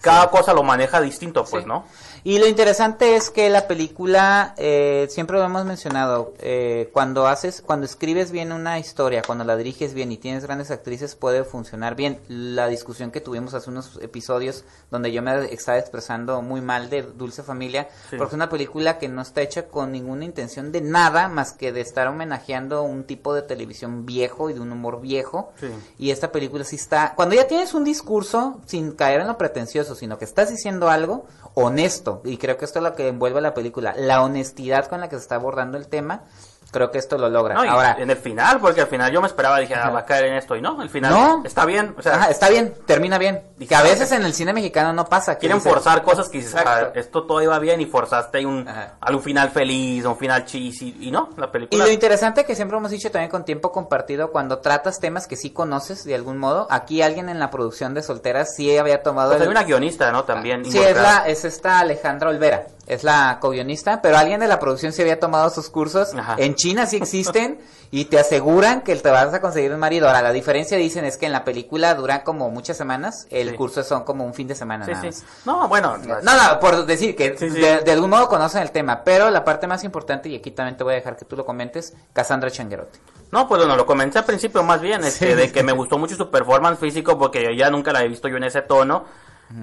cada 0.00 0.30
cosa 0.30 0.52
lo 0.54 0.62
maneja 0.62 1.00
distinto, 1.02 1.44
pues. 1.44 1.66
¿no? 1.66 1.84
Y 2.24 2.38
lo 2.38 2.46
interesante 2.46 3.16
es 3.16 3.30
que 3.30 3.50
la 3.50 3.66
película, 3.66 4.54
eh, 4.56 5.08
siempre 5.10 5.38
lo 5.38 5.44
hemos 5.44 5.64
mencionado, 5.64 6.34
eh, 6.38 6.88
cuando 6.92 7.26
haces, 7.26 7.62
cuando 7.66 7.84
escribes 7.84 8.30
bien 8.30 8.52
una 8.52 8.78
historia, 8.78 9.22
cuando 9.26 9.42
la 9.42 9.56
diriges 9.56 9.92
bien 9.92 10.12
y 10.12 10.18
tienes 10.18 10.44
grandes 10.44 10.70
actrices, 10.70 11.16
puede 11.16 11.42
funcionar 11.42 11.96
bien. 11.96 12.20
La 12.28 12.68
discusión 12.68 13.10
que 13.10 13.20
tuvimos 13.20 13.54
hace 13.54 13.70
unos 13.70 13.98
episodios 14.02 14.64
donde 14.90 15.10
yo 15.10 15.20
me 15.20 15.52
estaba 15.52 15.78
expresando 15.78 16.42
muy 16.42 16.60
mal 16.60 16.90
de 16.90 17.02
Dulce 17.02 17.42
Familia, 17.42 17.88
Sí. 18.08 18.16
porque 18.16 18.30
es 18.30 18.34
una 18.34 18.48
película 18.48 18.98
que 18.98 19.08
no 19.08 19.20
está 19.20 19.40
hecha 19.40 19.66
con 19.66 19.90
ninguna 19.90 20.24
intención 20.24 20.70
de 20.70 20.80
nada 20.80 21.26
más 21.28 21.52
que 21.52 21.72
de 21.72 21.80
estar 21.80 22.06
homenajeando 22.06 22.82
un 22.84 23.02
tipo 23.04 23.34
de 23.34 23.42
televisión 23.42 24.06
viejo 24.06 24.48
y 24.48 24.52
de 24.52 24.60
un 24.60 24.70
humor 24.70 25.00
viejo. 25.00 25.52
Sí. 25.58 25.66
Y 25.98 26.10
esta 26.12 26.30
película 26.30 26.62
sí 26.62 26.76
está, 26.76 27.14
cuando 27.16 27.34
ya 27.34 27.48
tienes 27.48 27.74
un 27.74 27.82
discurso 27.82 28.60
sin 28.66 28.92
caer 28.92 29.22
en 29.22 29.26
lo 29.26 29.36
pretencioso, 29.38 29.96
sino 29.96 30.18
que 30.18 30.24
estás 30.24 30.50
diciendo 30.50 30.88
algo 30.88 31.26
honesto, 31.54 32.11
y 32.24 32.36
creo 32.36 32.58
que 32.58 32.64
esto 32.64 32.80
es 32.80 32.82
lo 32.82 32.94
que 32.94 33.08
envuelve 33.08 33.40
la 33.40 33.54
película, 33.54 33.94
la 33.96 34.22
honestidad 34.22 34.86
con 34.86 35.00
la 35.00 35.08
que 35.08 35.16
se 35.16 35.22
está 35.22 35.36
abordando 35.36 35.78
el 35.78 35.88
tema, 35.88 36.24
Creo 36.72 36.90
que 36.90 36.96
esto 36.96 37.18
lo 37.18 37.28
logra. 37.28 37.54
No, 37.54 37.64
y 37.64 37.68
Ahora, 37.68 37.96
en 37.98 38.10
el 38.10 38.16
final, 38.16 38.58
porque 38.58 38.80
al 38.80 38.86
final 38.86 39.12
yo 39.12 39.20
me 39.20 39.26
esperaba, 39.26 39.58
dije, 39.58 39.74
ah, 39.74 39.90
va 39.90 40.00
a 40.00 40.04
caer 40.06 40.24
en 40.24 40.34
esto. 40.36 40.56
Y 40.56 40.62
no, 40.62 40.80
el 40.82 40.88
final 40.88 41.12
No. 41.12 41.42
está 41.44 41.66
bien. 41.66 41.94
O 41.98 42.02
sea, 42.02 42.14
ajá, 42.14 42.30
está 42.30 42.48
bien, 42.48 42.72
termina 42.86 43.18
bien. 43.18 43.42
Dije, 43.58 43.68
Que 43.68 43.74
a 43.74 43.80
ah, 43.80 43.82
veces 43.82 44.10
en 44.12 44.24
el 44.24 44.32
cine 44.32 44.54
mexicano 44.54 44.92
no 44.94 45.04
pasa. 45.04 45.36
quieren 45.36 45.58
dices- 45.58 45.70
forzar 45.70 46.02
cosas 46.02 46.30
que 46.30 46.38
dices, 46.38 46.54
ah, 46.56 46.90
esto 46.94 47.24
todo 47.26 47.42
iba 47.42 47.58
bien 47.58 47.80
y 47.82 47.86
forzaste 47.86 48.44
un, 48.46 48.66
algún 49.00 49.22
final 49.22 49.50
feliz, 49.50 50.04
un 50.06 50.16
final 50.16 50.46
cheesy. 50.46 50.96
Y 51.00 51.10
no, 51.10 51.28
la 51.36 51.46
Y 51.46 51.48
película. 51.50 51.84
lo 51.84 51.92
interesante 51.92 52.44
que 52.46 52.54
siempre 52.54 52.78
hemos 52.78 52.90
dicho 52.90 53.10
también 53.10 53.30
con 53.30 53.44
tiempo 53.44 53.70
compartido, 53.70 54.30
cuando 54.32 54.58
tratas 54.60 54.98
temas 54.98 55.26
que 55.26 55.36
sí 55.36 55.50
conoces 55.50 56.04
de 56.04 56.14
algún 56.14 56.38
modo, 56.38 56.66
aquí 56.70 57.02
alguien 57.02 57.28
en 57.28 57.38
la 57.38 57.50
producción 57.50 57.92
de 57.92 58.02
Solteras 58.02 58.54
sí 58.56 58.78
había 58.78 59.02
tomado... 59.02 59.32
Pues 59.32 59.42
hay 59.42 59.48
una 59.48 59.62
guionista, 59.64 60.10
¿no? 60.10 60.24
También. 60.24 60.64
Sí, 60.64 60.78
es, 60.78 60.96
la, 60.96 61.24
es 61.26 61.44
esta 61.44 61.80
Alejandra 61.80 62.30
Olvera, 62.30 62.66
es 62.86 63.04
la 63.04 63.38
co-guionista, 63.40 64.02
pero 64.02 64.18
alguien 64.18 64.40
de 64.40 64.48
la 64.48 64.58
producción 64.58 64.92
sí 64.92 65.02
había 65.02 65.20
tomado 65.20 65.50
sus 65.50 65.68
cursos. 65.70 66.14
Ajá. 66.14 66.36
En 66.38 66.54
China 66.54 66.86
sí 66.86 66.96
existen 66.96 67.60
y 67.90 68.06
te 68.06 68.18
aseguran 68.18 68.80
que 68.80 68.96
te 68.96 69.10
vas 69.10 69.32
a 69.32 69.40
conseguir 69.40 69.72
un 69.72 69.78
marido. 69.78 70.06
Ahora, 70.08 70.20
la 70.22 70.32
diferencia 70.32 70.76
dicen 70.78 71.04
es 71.04 71.16
que 71.16 71.26
en 71.26 71.32
la 71.32 71.44
película 71.44 71.94
dura 71.94 72.24
como 72.24 72.50
muchas 72.50 72.76
semanas, 72.76 73.26
el 73.30 73.50
Sí. 73.50 73.56
curso 73.56 73.82
son 73.84 74.02
como 74.04 74.24
un 74.24 74.34
fin 74.34 74.48
de 74.48 74.54
semana. 74.54 74.84
Sí, 74.84 74.92
nada 74.92 75.12
sí. 75.12 75.22
No, 75.44 75.68
bueno. 75.68 75.96
No, 75.98 76.20
no, 76.22 76.60
por 76.60 76.84
decir 76.86 77.14
que. 77.14 77.30
De, 77.32 77.80
de 77.80 77.92
algún 77.92 78.10
modo 78.10 78.28
conocen 78.28 78.62
el 78.62 78.70
tema, 78.72 79.04
pero 79.04 79.30
la 79.30 79.44
parte 79.44 79.66
más 79.66 79.84
importante, 79.84 80.28
y 80.28 80.36
aquí 80.36 80.50
también 80.50 80.76
te 80.76 80.84
voy 80.84 80.94
a 80.94 80.96
dejar 80.96 81.16
que 81.16 81.24
tú 81.24 81.36
lo 81.36 81.44
comentes, 81.44 81.94
Cassandra 82.12 82.50
Changuerotti. 82.50 82.98
No, 83.30 83.46
pues 83.48 83.60
bueno, 83.60 83.76
lo 83.76 83.86
comenté 83.86 84.18
al 84.18 84.24
principio 84.24 84.62
más 84.62 84.80
bien, 84.80 85.02
este, 85.04 85.34
de 85.36 85.50
que 85.52 85.62
me 85.62 85.72
gustó 85.72 85.96
mucho 85.98 86.16
su 86.16 86.30
performance 86.30 86.78
físico 86.78 87.18
porque 87.18 87.42
yo 87.42 87.50
ya 87.50 87.70
nunca 87.70 87.92
la 87.92 88.02
he 88.02 88.08
visto 88.08 88.28
yo 88.28 88.36
en 88.36 88.44
ese 88.44 88.60
tono. 88.62 89.04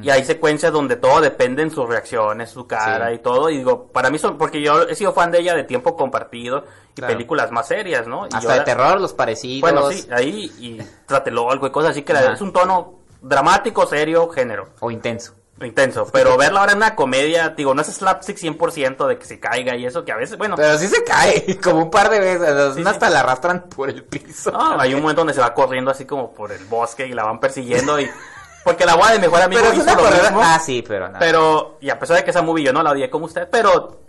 Y 0.02 0.10
hay 0.10 0.24
secuencias 0.24 0.72
donde 0.72 0.96
todo 0.96 1.20
depende 1.22 1.62
en 1.64 1.72
sus 1.72 1.88
reacciones, 1.90 2.50
su 2.52 2.68
cara 2.68 3.10
Sí. 3.10 3.16
y 3.16 3.18
todo. 3.20 3.50
Y 3.50 3.58
digo, 3.58 3.88
para 3.92 4.10
mí 4.10 4.18
son, 4.20 4.38
porque 4.38 4.62
yo 4.62 4.84
he 4.84 4.96
sido 4.96 5.14
fan 5.14 5.32
de 5.32 5.40
ella 5.40 5.56
de 5.56 5.64
tiempo 5.64 5.96
compartido 5.96 6.66
y 6.92 6.96
Claro. 6.96 7.14
películas 7.14 7.52
más 7.52 7.68
serias, 7.68 8.06
¿no? 8.08 8.26
Y 8.26 8.30
Hasta 8.34 8.40
yo 8.42 8.50
de 8.50 8.58
la- 8.58 8.64
terror, 8.64 9.02
los 9.02 9.14
parecidos. 9.14 9.62
Bueno, 9.62 9.90
sí, 9.92 10.08
ahí 10.12 10.52
y 10.60 10.78
Tratelolco 11.06 11.68
y 11.68 11.72
cosas 11.72 11.92
así 11.92 12.04
que 12.04 12.14
la- 12.14 12.34
es 12.34 12.42
un 12.42 12.54
tono 12.54 13.00
dramático, 13.22 13.86
serio, 13.88 14.30
género. 14.30 14.70
O 14.80 14.92
intenso. 14.92 15.34
Intenso, 15.62 16.08
pero 16.14 16.38
verla 16.38 16.62
ahora 16.62 16.72
en 16.72 16.78
una 16.78 16.96
comedia, 16.96 17.50
digo, 17.50 17.74
no 17.76 17.82
es 17.82 17.88
slapstick 17.88 18.38
100% 18.38 19.08
de 19.08 19.18
que 19.18 19.26
se 19.26 19.42
caiga 19.42 19.76
y 19.76 19.86
eso, 19.86 20.06
que 20.06 20.14
a 20.14 20.16
veces, 20.16 20.38
bueno, 20.38 20.56
Pero 20.56 20.78
sí 20.78 20.88
se 20.88 21.04
cae, 21.04 21.60
como 21.62 21.84
un 21.84 21.92
par 21.92 22.10
de 22.10 22.18
veces, 22.20 22.76
Sí, 22.76 22.84
hasta 22.86 23.08
sí. 23.08 23.14
la 23.14 23.20
arrastran 23.20 23.64
por 23.64 23.90
el 23.90 24.06
piso. 24.06 24.52
no, 24.52 24.80
hay 24.80 24.94
un 24.94 25.02
momento 25.02 25.20
donde 25.20 25.34
se 25.34 25.42
va 25.42 25.54
corriendo 25.54 25.92
así 25.92 26.06
como 26.06 26.32
por 26.34 26.54
el 26.54 26.64
bosque 26.66 27.08
y 27.08 27.12
la 27.12 27.26
van 27.26 27.42
persiguiendo 27.42 28.00
y... 28.00 28.10
Porque 28.64 28.86
la 28.86 28.96
boda 28.96 29.12
de 29.14 29.20
mejor 29.20 29.42
amigo 29.42 29.62
pero 29.62 29.74
hizo 29.74 29.86
lo 29.96 30.10
mismo, 30.12 30.42
Ah, 30.44 30.60
sí, 30.64 30.84
pero 30.88 31.10
no. 31.10 31.18
pero, 31.20 31.78
y 31.82 31.90
a 31.90 31.98
pesar 32.00 32.18
de 32.18 32.24
que 32.24 32.32
esa 32.32 32.42
movie 32.42 32.64
yo 32.66 32.74
no 32.74 32.84
la 32.84 32.92
odié 32.92 33.10
como 33.10 33.26
usted, 33.26 33.48
pero 33.50 34.02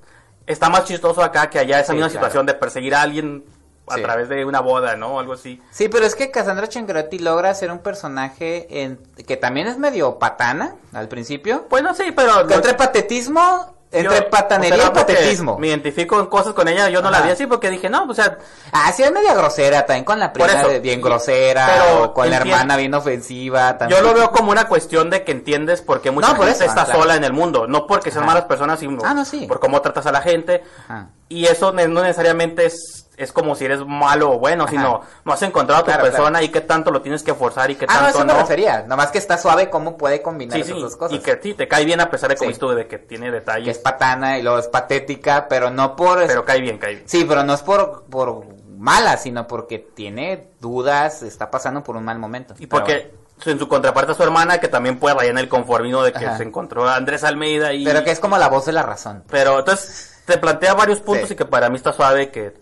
está 0.46 0.68
más 0.68 0.84
chistoso 0.84 1.22
acá 1.22 1.48
que 1.48 1.59
allá 1.59 1.78
esa 1.80 1.88
Sí, 1.88 1.94
misma 1.94 2.09
claro. 2.09 2.20
situación 2.20 2.46
de 2.46 2.55
perseguir 2.55 2.94
a 2.94 3.03
alguien 3.03 3.44
a 3.88 3.94
Sí. 3.96 4.03
través 4.03 4.28
de 4.28 4.44
una 4.44 4.61
boda, 4.61 4.94
¿no? 4.96 5.18
Algo 5.18 5.32
así. 5.32 5.61
Sí, 5.70 5.88
pero 5.88 6.05
es 6.07 6.14
que 6.14 6.30
Cassandra 6.30 6.68
Changuerotti 6.68 7.18
logra 7.18 7.53
ser 7.55 7.72
un 7.72 7.80
personaje 7.80 8.82
en, 8.82 8.98
que 9.26 9.36
también 9.36 9.66
es 9.66 9.78
medio 9.78 10.18
patana 10.18 10.74
al 10.92 11.09
principio. 11.09 11.66
Bueno, 11.70 11.92
sí, 11.94 12.12
pero... 12.14 12.46
Que 12.46 12.55
entre 12.55 12.74
patetismo, 12.74 13.74
entre 13.93 14.16
yo- 14.18 14.30
patanería 14.30 14.76
o 14.76 14.80
sea, 14.80 14.86
y 14.91 14.93
patetismo. 14.93 15.59
Me 15.59 15.66
identifico 15.68 16.20
en 16.20 16.26
cosas 16.26 16.55
con 16.55 16.68
ella, 16.68 16.88
yo 16.88 17.03
no 17.03 17.11
la 17.11 17.18
Ajá. 17.18 17.26
vi 17.26 17.32
así 17.32 17.47
porque 17.47 17.70
dije, 17.70 17.91
no, 17.91 18.05
o 18.05 18.14
sea, 18.14 18.38
Ah, 18.72 18.93
sí, 18.93 19.03
es 19.03 19.11
media 19.12 19.34
grosera 19.34 19.84
también 19.84 20.05
con 20.05 20.18
la 20.20 20.32
prima 20.32 20.49
eso. 20.49 20.80
bien 20.80 21.01
grosera, 21.01 21.68
Pero 21.72 22.05
o 22.05 22.14
con 22.14 22.30
la 22.30 22.36
hermana 22.36 22.76
bien 22.76 22.95
ofensiva. 22.95 23.76
también. 23.78 24.01
yo 24.01 24.07
lo 24.07 24.14
veo 24.14 24.30
como 24.30 24.51
una 24.53 24.66
cuestión 24.68 25.11
de 25.11 25.24
que 25.24 25.32
entiendes 25.32 25.82
por 25.82 26.01
qué 26.01 26.11
mucha 26.11 26.28
No, 26.28 26.36
por 26.36 26.47
gente 26.47 26.64
eso, 26.64 26.70
está 26.70 26.84
claro. 26.84 27.01
sola 27.01 27.16
en 27.16 27.24
el 27.24 27.32
mundo, 27.32 27.66
no 27.66 27.86
porque 27.86 28.11
sean 28.11 28.22
Ajá. 28.24 28.32
malas 28.32 28.45
personas, 28.45 28.78
sino 28.78 29.03
Ah, 29.05 29.12
no, 29.14 29.24
sí. 29.24 29.47
por 29.47 29.59
cómo 29.61 29.80
tratas 29.80 30.07
a 30.07 30.12
la 30.12 30.20
gente. 30.22 30.62
Ajá. 30.88 31.09
Y 31.31 31.47
eso 31.47 31.72
no 31.72 32.03
necesariamente 32.03 32.66
es, 32.66 33.09
es 33.16 33.33
como 33.33 33.55
si 33.55 33.64
eres 33.64 33.87
malo 33.87 34.33
o 34.33 34.39
bueno, 34.41 34.64
Ajá. 34.64 34.70
sino 34.72 35.01
no 35.24 35.33
has 35.33 35.41
encontrado 35.43 35.81
a 35.81 35.85
tu 35.85 35.93
Claro, 35.93 36.03
persona 36.03 36.31
claro. 36.41 36.45
y 36.45 36.49
qué 36.49 36.61
tanto 36.61 36.91
lo 36.91 37.01
tienes 37.03 37.22
que 37.22 37.35
forzar 37.35 37.70
y 37.70 37.76
qué 37.76 37.87
Ah, 37.89 37.95
no, 37.95 38.01
tanto 38.01 38.18
eso 38.18 38.26
me 38.26 38.33
no. 38.33 38.39
refería. 38.41 38.83
Nomás 38.89 39.12
que 39.12 39.18
está 39.18 39.39
suave 39.39 39.70
cómo 39.70 39.97
puede 39.97 40.22
combinar 40.22 40.57
Sí, 40.57 40.62
esas 40.62 40.74
sí, 40.74 40.83
dos 40.83 40.97
cosas. 40.97 41.16
y 41.16 41.20
que 41.20 41.39
sí, 41.41 41.55
te 41.55 41.68
cae 41.68 41.85
bien 41.85 42.01
a 42.01 42.11
pesar 42.11 42.31
de 42.31 42.37
como 42.37 42.53
tú, 42.53 42.70
de 42.70 42.89
que 42.89 42.99
tiene 42.99 43.31
detalles, 43.31 43.64
que 43.64 43.70
es 43.70 43.78
patana 43.78 44.39
y 44.39 44.43
luego 44.43 44.59
es 44.59 44.66
patética, 44.66 45.47
pero 45.49 45.70
no 45.70 45.95
por... 45.95 46.26
pero 46.26 46.45
cae 46.45 46.61
bien, 46.61 46.78
cae 46.78 46.95
bien. 46.97 47.05
Sí, 47.09 47.24
pero 47.24 47.45
no 47.45 47.55
es 47.55 47.62
por, 47.62 48.07
por 48.11 48.45
mala, 48.76 49.16
sino 49.16 49.47
porque 49.47 49.78
tiene 49.78 50.49
dudas, 50.59 51.22
está 51.22 51.49
pasando 51.51 51.85
por 51.85 51.97
un 51.97 52.05
mal 52.05 52.18
momento. 52.18 52.55
Y 52.59 52.66
porque 52.66 53.14
en 53.47 53.59
su 53.59 53.68
contraparte 53.68 54.12
a 54.12 54.14
su 54.16 54.22
hermana, 54.24 54.59
que 54.59 54.66
también 54.68 54.99
puede 54.99 55.14
rayar 55.14 55.31
en 55.31 55.39
el 55.39 55.49
conformismo 55.49 56.03
de 56.03 56.12
que 56.12 56.26
Ajá. 56.26 56.37
se 56.39 56.43
encontró 56.43 56.89
a 56.89 56.97
Andrés 56.97 57.22
Almeida 57.22 57.72
y... 57.72 57.85
Pero 57.85 58.03
que 58.03 58.11
es 58.11 58.18
como 58.18 58.37
la 58.37 58.49
voz 58.49 58.66
de 58.66 58.72
la 58.72 58.83
razón. 58.83 59.22
Pero 59.31 59.61
entonces 59.61 60.09
te 60.31 60.39
plantea 60.39 60.74
varios 60.74 61.01
puntos 61.01 61.28
Sí. 61.28 61.35
y 61.35 61.37
que 61.37 61.45
para 61.45 61.68
mí 61.68 61.76
está 61.76 61.93
suave, 61.93 62.31
que 62.31 62.55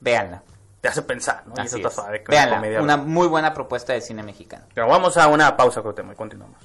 Véanla. 0.00 0.42
te 0.80 0.88
hace 0.88 1.02
pensar, 1.02 1.42
¿no? 1.46 1.54
y 1.56 1.66
eso 1.66 1.76
Así 1.76 1.76
está 1.76 1.88
es. 1.88 1.94
suave. 1.94 2.22
que 2.24 2.30
Véanla, 2.32 2.56
comedia. 2.56 2.80
una 2.82 2.96
muy 2.96 3.26
buena 3.28 3.52
propuesta 3.52 3.92
de 3.92 4.00
cine 4.00 4.22
mexicano. 4.22 4.64
Pero 4.74 4.88
vamos 4.88 5.16
a 5.16 5.28
una 5.28 5.56
pausa, 5.56 5.82
Cuauhtémoc, 5.82 6.14
y 6.14 6.16
continuamos. 6.16 6.56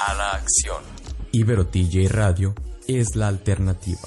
A 0.00 0.14
la 0.14 0.30
acción. 0.32 0.82
Ibero 1.30 1.68
TJ 1.68 2.08
Radio 2.08 2.54
es 2.88 3.14
la 3.14 3.28
alternativa. 3.28 4.00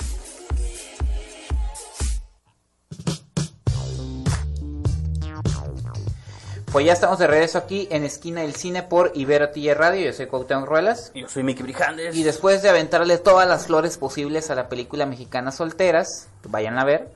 Pues 6.72 6.86
ya 6.88 6.94
estamos 6.94 7.20
de 7.20 7.28
regreso 7.28 7.60
aquí 7.60 7.88
en 7.92 8.04
Esquina 8.04 8.42
del 8.42 8.56
Cine 8.56 8.82
por 8.84 9.12
Ibero 9.14 9.52
TJ 9.52 9.76
Radio. 9.76 10.06
Yo 10.08 10.14
soy 10.14 10.26
Cuauhtémoc 10.26 10.68
Ruelas. 10.68 11.12
Yo 11.14 11.30
soy 11.30 11.44
Mickey 11.44 11.62
Brijandes. 11.64 12.16
Y 12.16 12.24
después 12.24 12.64
de 12.64 12.70
aventarle 12.70 13.20
todas 13.20 13.48
las 13.48 13.68
flores 13.68 13.98
posibles 13.98 14.50
a 14.50 14.56
la 14.56 14.70
película 14.70 15.06
mexicana 15.06 15.52
Solteras, 15.52 16.28
vayan 16.50 16.80
a 16.80 16.84
ver. 16.84 17.14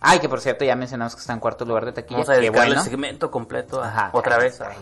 Ay, 0.00 0.18
que 0.18 0.28
por 0.28 0.40
cierto 0.40 0.64
ya 0.64 0.74
mencionamos 0.74 1.14
que 1.14 1.20
está 1.20 1.32
en 1.32 1.40
cuarto 1.40 1.64
lugar 1.64 1.84
de 1.86 1.92
taquilla. 1.92 2.16
Vamos 2.18 2.28
a 2.30 2.34
Qué 2.34 2.40
dedicarle 2.40 2.66
bueno. 2.74 2.82
el 2.82 2.88
segmento 2.90 3.30
completo 3.30 3.82
Ajá. 3.82 4.10
otra 4.12 4.38
vez 4.38 4.60
a 4.60 4.70
Ay. 4.70 4.76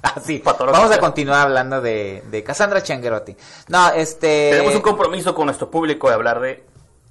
Soltero. 0.02 0.14
Ah, 0.16 0.20
sí. 0.24 0.38
Pa' 0.38 0.54
todo 0.54 0.66
lo 0.66 0.72
Vamos 0.72 0.90
a 0.90 0.98
continuar 0.98 1.42
hablando 1.42 1.80
de, 1.80 2.22
de 2.30 2.42
Cassandra 2.42 2.82
Changuerotti. 2.82 3.36
No, 3.68 3.90
este... 3.92 4.50
Tenemos 4.52 4.74
un 4.74 4.82
compromiso 4.82 5.34
con 5.34 5.46
nuestro 5.46 5.70
público 5.70 6.08
de 6.08 6.14
hablar 6.14 6.40
de 6.40 6.64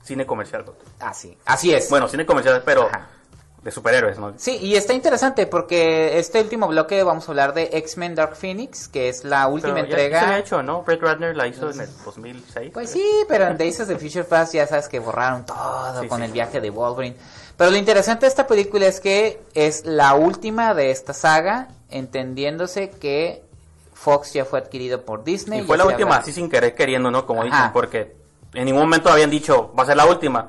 cine 0.03 0.25
comercial. 0.25 0.65
doctor. 0.65 0.87
Ah, 0.99 1.13
sí. 1.13 1.37
Así 1.45 1.73
es. 1.73 1.89
Bueno, 1.89 2.07
cine 2.07 2.25
comercial, 2.25 2.63
pero 2.65 2.87
Ajá. 2.87 3.07
de 3.61 3.71
superhéroes, 3.71 4.17
¿no? 4.17 4.33
Sí, 4.37 4.57
y 4.57 4.75
está 4.75 4.93
interesante 4.93 5.45
porque 5.45 6.17
este 6.17 6.41
último 6.41 6.67
bloque 6.67 7.03
vamos 7.03 7.27
a 7.27 7.31
hablar 7.31 7.53
de 7.53 7.69
X-Men 7.73 8.15
Dark 8.15 8.35
Phoenix, 8.35 8.87
que 8.87 9.09
es 9.09 9.23
la 9.23 9.47
última 9.47 9.73
Pero 9.75 9.85
entrega. 9.85 10.15
ya 10.15 10.19
se 10.21 10.25
había 10.25 10.39
hecho, 10.39 10.63
¿no? 10.63 10.81
Brett 10.83 11.01
Ratner 11.01 11.35
la 11.35 11.45
hizo 11.47 11.69
en 11.69 11.81
el 11.81 11.89
2006. 12.05 12.71
Pues 12.73 12.89
sí, 12.89 13.05
pero 13.27 13.47
en 13.47 13.57
Days 13.57 13.79
of 13.81 13.87
the 13.89 13.97
Future 13.97 14.23
Past 14.23 14.53
ya 14.53 14.65
sabes 14.65 14.87
que 14.87 14.97
borraron 14.99 15.45
todo 15.45 16.01
Sí, 16.01 16.07
con 16.07 16.19
sí. 16.19 16.25
el 16.25 16.31
viaje 16.31 16.59
de 16.61 16.69
Wolverine. 16.69 17.15
Pero 17.59 17.69
lo 17.71 17.77
interesante 17.77 18.25
de 18.25 18.29
esta 18.29 18.47
película 18.47 18.87
es 18.87 18.99
que 18.99 19.39
es 19.53 19.85
la 19.85 20.15
última 20.15 20.73
de 20.73 20.89
esta 20.89 21.13
saga, 21.13 21.67
entendiéndose 21.89 22.89
que 22.89 23.43
Fox 23.93 24.33
ya 24.33 24.45
fue 24.45 24.59
adquirido 24.59 25.01
por 25.03 25.23
Disney. 25.23 25.59
Y 25.59 25.63
fue 25.63 25.77
la 25.77 25.85
última, 25.85 26.15
así 26.17 26.31
sin 26.33 26.49
querer 26.49 26.73
queriendo, 26.73 27.11
¿no? 27.11 27.25
Como 27.25 27.41
Ajá. 27.43 27.49
dicen, 27.51 27.71
porque 27.73 28.15
en 28.53 28.65
ningún 28.65 28.81
momento 28.83 29.09
habían 29.09 29.29
dicho, 29.29 29.73
va 29.77 29.83
a 29.83 29.85
ser 29.85 29.97
la 29.97 30.05
última. 30.05 30.47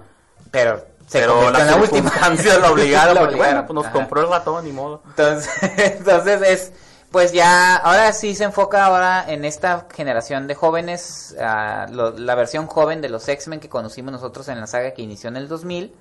Pero 0.50 0.78
se 1.06 1.18
pero 1.20 1.50
las 1.50 1.62
en 1.62 1.66
la 1.68 1.76
última. 1.76 2.12
lo 2.61 2.72
obligaron, 2.72 3.14
Lo 3.14 3.20
porque, 3.20 3.34
obligaron. 3.34 3.36
bueno, 3.38 3.66
pues 3.66 3.74
nos 3.74 3.84
Ajá. 3.86 3.92
compró 3.92 4.20
el 4.22 4.28
ratón, 4.28 4.64
ni 4.64 4.72
modo. 4.72 5.02
Entonces, 5.08 5.50
entonces 5.78 6.42
es, 6.42 6.72
pues 7.11 7.32
ya, 7.32 7.74
ahora 7.76 8.12
sí 8.12 8.36
se 8.36 8.44
enfoca 8.44 8.84
ahora 8.86 9.24
en 9.28 9.44
esta 9.44 9.86
generación 9.92 10.46
de 10.46 10.54
jóvenes, 10.54 11.34
ah, 11.40 11.86
lo- 11.90 12.12
la 12.16 12.36
versión 12.36 12.68
joven 12.68 13.00
de 13.00 13.08
los 13.08 13.28
X-Men 13.28 13.58
que 13.58 13.68
conocimos 13.68 14.12
nosotros 14.12 14.46
en 14.48 14.61
la 14.61 14.68
saga 14.68 14.92
que 14.92 15.02
inició 15.02 15.28
en 15.28 15.36
el 15.36 15.48
2000 15.48 15.92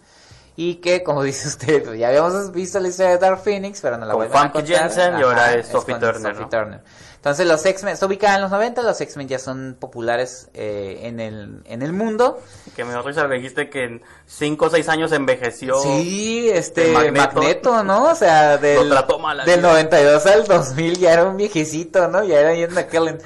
y 0.60 0.76
que, 0.76 1.03
como 1.03 1.24
dice 1.30 1.47
usted, 1.47 1.86
pues, 1.86 1.97
ya 1.97 2.10
habíamos 2.10 2.51
visto 2.51 2.82
la 2.82 2.89
historia 2.89 3.12
de 3.12 3.18
Dark 3.18 3.39
Phoenix, 3.41 3.80
pero 3.80 3.97
no 3.97 4.05
la 4.05 4.12
Con 4.12 4.28
vuelven 4.28 4.38
a 4.38 4.51
contar. 4.51 4.78
Janssen 4.78 5.18
y 5.18 5.22
ahora 5.22 5.55
es 5.55 5.68
Sophie 5.68 5.93
con 5.93 6.01
Turner, 6.01 6.34
Sophie 6.34 6.41
¿no? 6.41 6.49
Turner. 6.49 6.82
Entonces 7.16 7.47
los 7.47 7.66
X-Men, 7.66 7.95
se 7.95 8.05
ubican 8.05 8.36
en 8.36 8.41
los 8.41 8.51
90, 8.51 8.82
los 8.82 8.99
X-Men 8.99 9.30
ya 9.30 9.39
son 9.39 9.78
populares 9.80 10.49
eh, 10.53 10.99
en, 11.03 11.22
el, 11.22 11.62
en 11.64 11.82
el 11.82 11.93
mundo. 11.93 12.41
Que 12.76 12.84
me 12.84 13.01
risa, 13.01 13.26
dijiste 13.30 13.70
que 13.70 13.86
en 13.86 14.01
5 14.26 14.66
o 14.66 14.70
6 14.70 14.89
años 14.89 15.12
envejeció. 15.14 15.82
Sí, 15.82 16.49
este 16.49 16.91
Magneto. 16.91 17.36
Magneto. 17.36 17.84
¿no? 17.84 18.12
O 18.12 18.16
sea, 18.16 18.57
del, 18.57 18.89
del 18.89 19.45
vida. 19.45 19.70
92 19.70 20.26
al 20.26 20.45
2000 20.45 20.97
ya 20.97 21.14
era 21.14 21.24
un 21.24 21.38
viejecito, 21.38 22.10
¿no? 22.10 22.22
Ya 22.24 22.39
era 22.39 22.53
Ian 22.53 22.74
McKellen. 22.74 23.20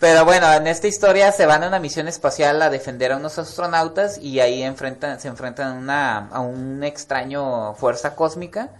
Pero 0.00 0.24
bueno, 0.24 0.52
en 0.52 0.66
esta 0.66 0.86
historia 0.86 1.30
se 1.32 1.46
van 1.46 1.62
a 1.64 1.68
una 1.68 1.78
misión 1.78 2.08
espacial 2.08 2.60
a 2.62 2.70
defender 2.70 3.12
a 3.12 3.16
unos 3.16 3.38
astronautas 3.38 4.18
y 4.18 4.40
ahí 4.40 4.62
enfrentan, 4.62 5.20
se 5.20 5.28
enfrentan 5.28 5.68
a 5.68 5.78
una, 5.78 6.28
a 6.30 6.40
un 6.40 6.82
extraño 6.84 7.74
fuerza 7.74 8.14
cósmica 8.14 8.70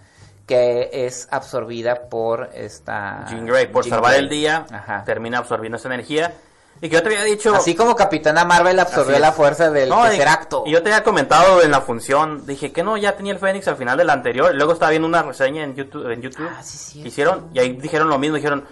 que 0.47 0.91
es 0.93 1.27
absorbida 1.31 2.09
por 2.11 2.51
esta... 2.55 3.25
Jean 3.31 3.47
Grey, 3.47 3.67
por 3.69 3.85
Jean 3.85 3.95
salvar 3.95 4.13
Grey. 4.13 4.25
el 4.25 4.29
día, 4.29 4.67
Ajá. 4.71 5.03
termina 5.05 5.39
absorbiendo 5.39 5.79
esa 5.79 5.89
energía. 5.89 6.35
Y 6.83 6.89
que 6.91 6.97
yo 6.97 7.03
te 7.03 7.09
había 7.09 7.23
dicho. 7.25 7.55
Así 7.55 7.75
como 7.75 7.95
Capitana 7.97 8.45
Marvel 8.45 8.79
absorbió 8.79 9.19
la 9.19 9.33
fuerza 9.33 9.71
del 9.71 9.89
No, 9.89 10.05
y- 10.05 10.09
tercer 10.11 10.29
acto. 10.29 10.65
Y 10.67 10.73
yo 10.73 10.83
te 10.83 10.93
había 10.93 11.03
comentado 11.05 11.63
en 11.63 11.71
la 11.71 11.81
función, 11.81 12.45
dije 12.47 12.73
que 12.73 12.83
no, 12.83 12.97
ya 12.99 13.17
tenía 13.17 13.33
el 13.33 13.39
Fénix 13.39 13.67
al 13.69 13.77
final 13.77 13.97
del 13.97 14.11
anterior. 14.11 14.55
Luego 14.55 14.73
estaba 14.73 14.91
viendo 14.91 15.09
una 15.09 15.23
reseña 15.23 15.63
en 15.63 15.77
YouTube, 15.77 16.11
en 16.11 16.21
YouTube 16.21 16.47
Ah, 16.51 16.63
sí, 16.63 17.01
hicieron, 17.07 17.49
y 17.55 17.61
ahí 17.61 17.73
dijeron 17.75 18.09
lo 18.11 18.19
mismo, 18.19 18.37
dijeron, 18.37 18.65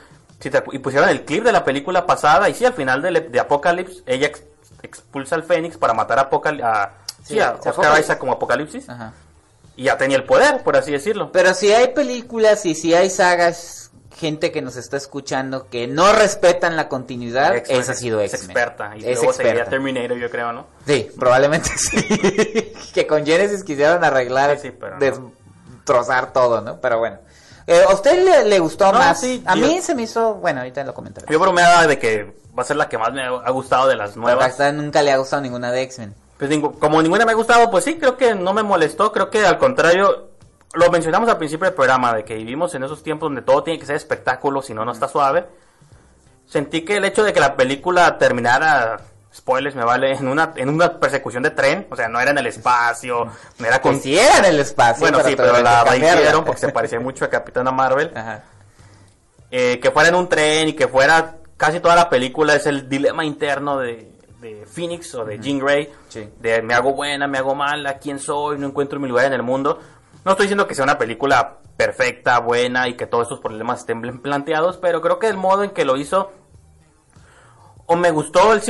si 0.43 0.51
te- 0.51 0.63
y 0.73 0.79
pusieron 0.81 1.09
el 1.09 1.25
clip 1.25 1.45
de 1.45 1.53
la 1.53 1.65
película 1.65 2.05
pasada, 2.05 2.49
y 2.49 2.55
sí, 2.55 2.65
al 2.67 2.75
final 2.75 3.01
de, 3.01 3.13
de 3.21 3.41
Apocalypse, 3.41 4.03
ella 4.07 4.27
ex- 4.27 4.43
expulsa 4.83 5.37
al 5.37 5.45
Fénix 5.45 5.77
para 5.79 5.95
matar 5.95 6.19
a, 6.19 6.23
Apocal 6.23 6.61
a, 6.63 6.93
sí, 7.23 7.35
Sí, 7.35 7.41
a 7.41 7.53
Oscar 7.53 7.73
Apocalypse. 7.73 8.01
Isaac 8.03 8.19
como 8.19 8.33
Apocalipsis, 8.33 8.89
Ajá. 8.89 9.13
y 9.77 9.85
ya 9.85 9.97
tenía 9.97 10.17
el 10.17 10.25
poder, 10.25 10.63
por 10.63 10.77
así 10.77 10.91
decirlo. 10.93 11.31
Pero 11.33 11.55
si 11.55 11.73
hay 11.73 11.89
películas 11.95 12.67
y 12.67 12.75
si 12.75 12.93
hay 12.95 13.09
sagas, 13.09 13.91
gente 14.17 14.53
que 14.53 14.61
nos 14.63 14.77
está 14.77 14.97
escuchando 14.99 15.69
que 15.69 15.87
no 15.89 16.13
respetan 16.13 16.77
la 16.77 16.89
continuidad, 16.89 17.57
esa 17.69 17.93
ha 17.93 17.95
sido 17.95 18.21
es 18.21 18.35
X-Men. 18.35 18.51
experta, 18.57 18.93
y 18.97 18.99
es 18.99 19.19
luego 19.19 19.33
seguiría 19.33 19.63
experta. 19.63 19.71
Terminator, 19.71 20.19
yo 20.19 20.31
creo, 20.31 20.53
¿no? 20.53 20.67
Sí, 20.87 21.11
probablemente 21.19 21.71
sí. 21.77 22.73
que 22.95 23.07
con 23.07 23.25
Genesis 23.25 23.65
quisieron 23.65 24.05
arreglar, 24.05 24.57
Sí, 24.59 24.69
sí, 24.69 24.77
pero 24.79 24.99
no. 24.99 25.01
destrozar 25.01 26.33
todo, 26.33 26.61
¿no? 26.61 26.81
Pero 26.81 26.99
bueno. 26.99 27.19
Eh, 27.73 27.85
¿A 27.89 27.95
usted 27.95 28.25
le, 28.25 28.45
le 28.49 28.59
gustó 28.59 28.93
No, 28.93 28.99
más? 28.99 29.21
sí, 29.21 29.43
a 29.47 29.55
yo- 29.57 29.67
mí 29.67 29.81
se 29.81 29.95
me 29.95 30.03
hizo, 30.03 30.35
bueno, 30.35 30.61
ahorita 30.61 30.85
lo 30.85 30.93
comentaré. 30.95 31.27
Yo 31.31 31.39
bromeaba 31.39 31.87
de 31.87 31.99
que 31.99 32.35
va 32.57 32.63
a 32.63 32.67
ser 32.67 32.77
la 32.77 32.89
que 32.89 32.99
más 32.99 33.13
me 33.13 33.23
ha 33.23 33.51
gustado 33.51 33.89
de 33.89 33.97
las 33.97 34.17
nuevas. 34.17 34.45
hasta 34.47 34.71
nunca 34.73 35.03
le 35.03 35.13
ha 35.13 35.17
gustado 35.17 35.41
ninguna 35.43 35.73
de 35.73 35.83
X-Men. 35.83 36.15
Pues 36.39 36.51
como 36.81 37.01
ninguna 37.01 37.25
me 37.25 37.33
ha 37.33 37.35
gustado, 37.37 37.71
pues 37.71 37.85
sí, 37.85 37.99
creo 37.99 38.17
que 38.17 38.35
no 38.35 38.53
me 38.53 38.63
molestó. 38.63 39.13
Creo 39.13 39.31
que 39.31 39.47
al 39.47 39.59
contrario, 39.59 40.31
lo 40.75 40.91
mencionamos 40.91 41.29
al 41.29 41.39
principio 41.39 41.67
del 41.67 41.75
programa, 41.75 42.15
de 42.15 42.25
que 42.25 42.35
vivimos 42.35 42.75
en 42.75 42.83
esos 42.83 43.03
tiempos 43.03 43.29
donde 43.29 43.43
todo 43.43 43.63
tiene 43.63 43.79
que 43.79 43.87
ser 43.87 43.97
espectáculo, 43.97 44.61
si 44.61 44.75
no, 44.75 44.85
no 44.85 44.93
está 44.93 45.07
suave. 45.09 45.47
Sentí 46.47 46.85
que 46.85 46.97
el 46.97 47.05
hecho 47.05 47.23
de 47.23 47.33
que 47.33 47.41
la 47.41 47.55
película 47.57 48.19
terminara, 48.19 49.01
spoilers 49.35 49.75
me 49.75 49.85
vale, 49.85 50.13
en 50.13 50.29
una, 50.29 50.53
en 50.57 50.69
una 50.69 50.99
persecución 51.01 51.43
de 51.43 51.51
tren, 51.51 51.87
o 51.91 51.97
sea, 51.97 52.09
no 52.09 52.21
era 52.21 52.31
en 52.31 52.39
el 52.39 52.47
espacio, 52.47 53.27
no 53.59 53.67
era 53.67 53.81
con... 53.81 54.01
Sí 54.01 54.19
era 54.19 54.39
en 54.39 54.45
el 54.47 54.61
espacio. 54.61 55.01
Bueno, 55.01 55.23
sí, 55.25 55.35
pero 55.37 55.61
la 55.61 55.97
hicieron 55.97 56.45
porque 56.45 56.61
se 56.61 56.69
parecía 56.69 57.01
mucho 57.01 57.25
a 57.25 57.31
Capitana 57.31 57.71
Marvel. 57.71 58.13
Ajá. 58.15 58.43
Eh, 59.51 59.79
que 59.81 59.91
fuera 59.91 60.09
en 60.09 60.15
un 60.15 60.29
tren 60.29 60.69
y 60.69 60.73
que 60.73 60.89
fuera 60.89 61.37
casi 61.59 61.81
toda 61.81 61.95
la 61.95 62.09
película 62.09 62.55
es 62.55 62.67
el 62.67 62.89
dilema 62.89 63.25
interno 63.25 63.79
de, 63.79 64.11
de 64.41 64.67
Phoenix 64.67 65.15
o 65.15 65.25
de 65.25 65.39
Jean 65.39 65.59
Grey. 65.59 65.93
Sí. 66.09 66.29
De 66.41 66.63
me 66.63 66.75
hago 66.75 66.93
buena, 66.93 67.27
me 67.27 67.39
hago 67.39 67.55
mala, 67.55 67.99
quién 67.99 68.19
soy, 68.19 68.59
no 68.59 68.67
encuentro 68.67 68.99
mi 68.99 69.09
lugar 69.09 69.27
en 69.27 69.35
el 69.35 69.43
mundo. 69.43 69.79
No 70.25 70.33
estoy 70.33 70.47
diciendo 70.47 70.67
que 70.67 70.75
sea 70.75 70.85
una 70.85 70.99
película 70.99 71.59
perfecta, 71.77 72.39
buena 72.39 72.89
y 72.89 72.97
que 72.97 73.07
todos 73.07 73.25
estos 73.25 73.41
problemas 73.41 73.81
estén 73.81 74.01
bien 74.01 74.21
planteados, 74.21 74.79
pero 74.79 75.01
creo 75.01 75.19
que 75.19 75.29
el 75.29 75.37
modo 75.37 75.65
en 75.65 75.71
que 75.71 75.85
lo 75.85 75.97
hizo 75.97 76.33
o 77.87 77.97
me 77.97 78.11
gustó 78.11 78.53
el 78.53 78.63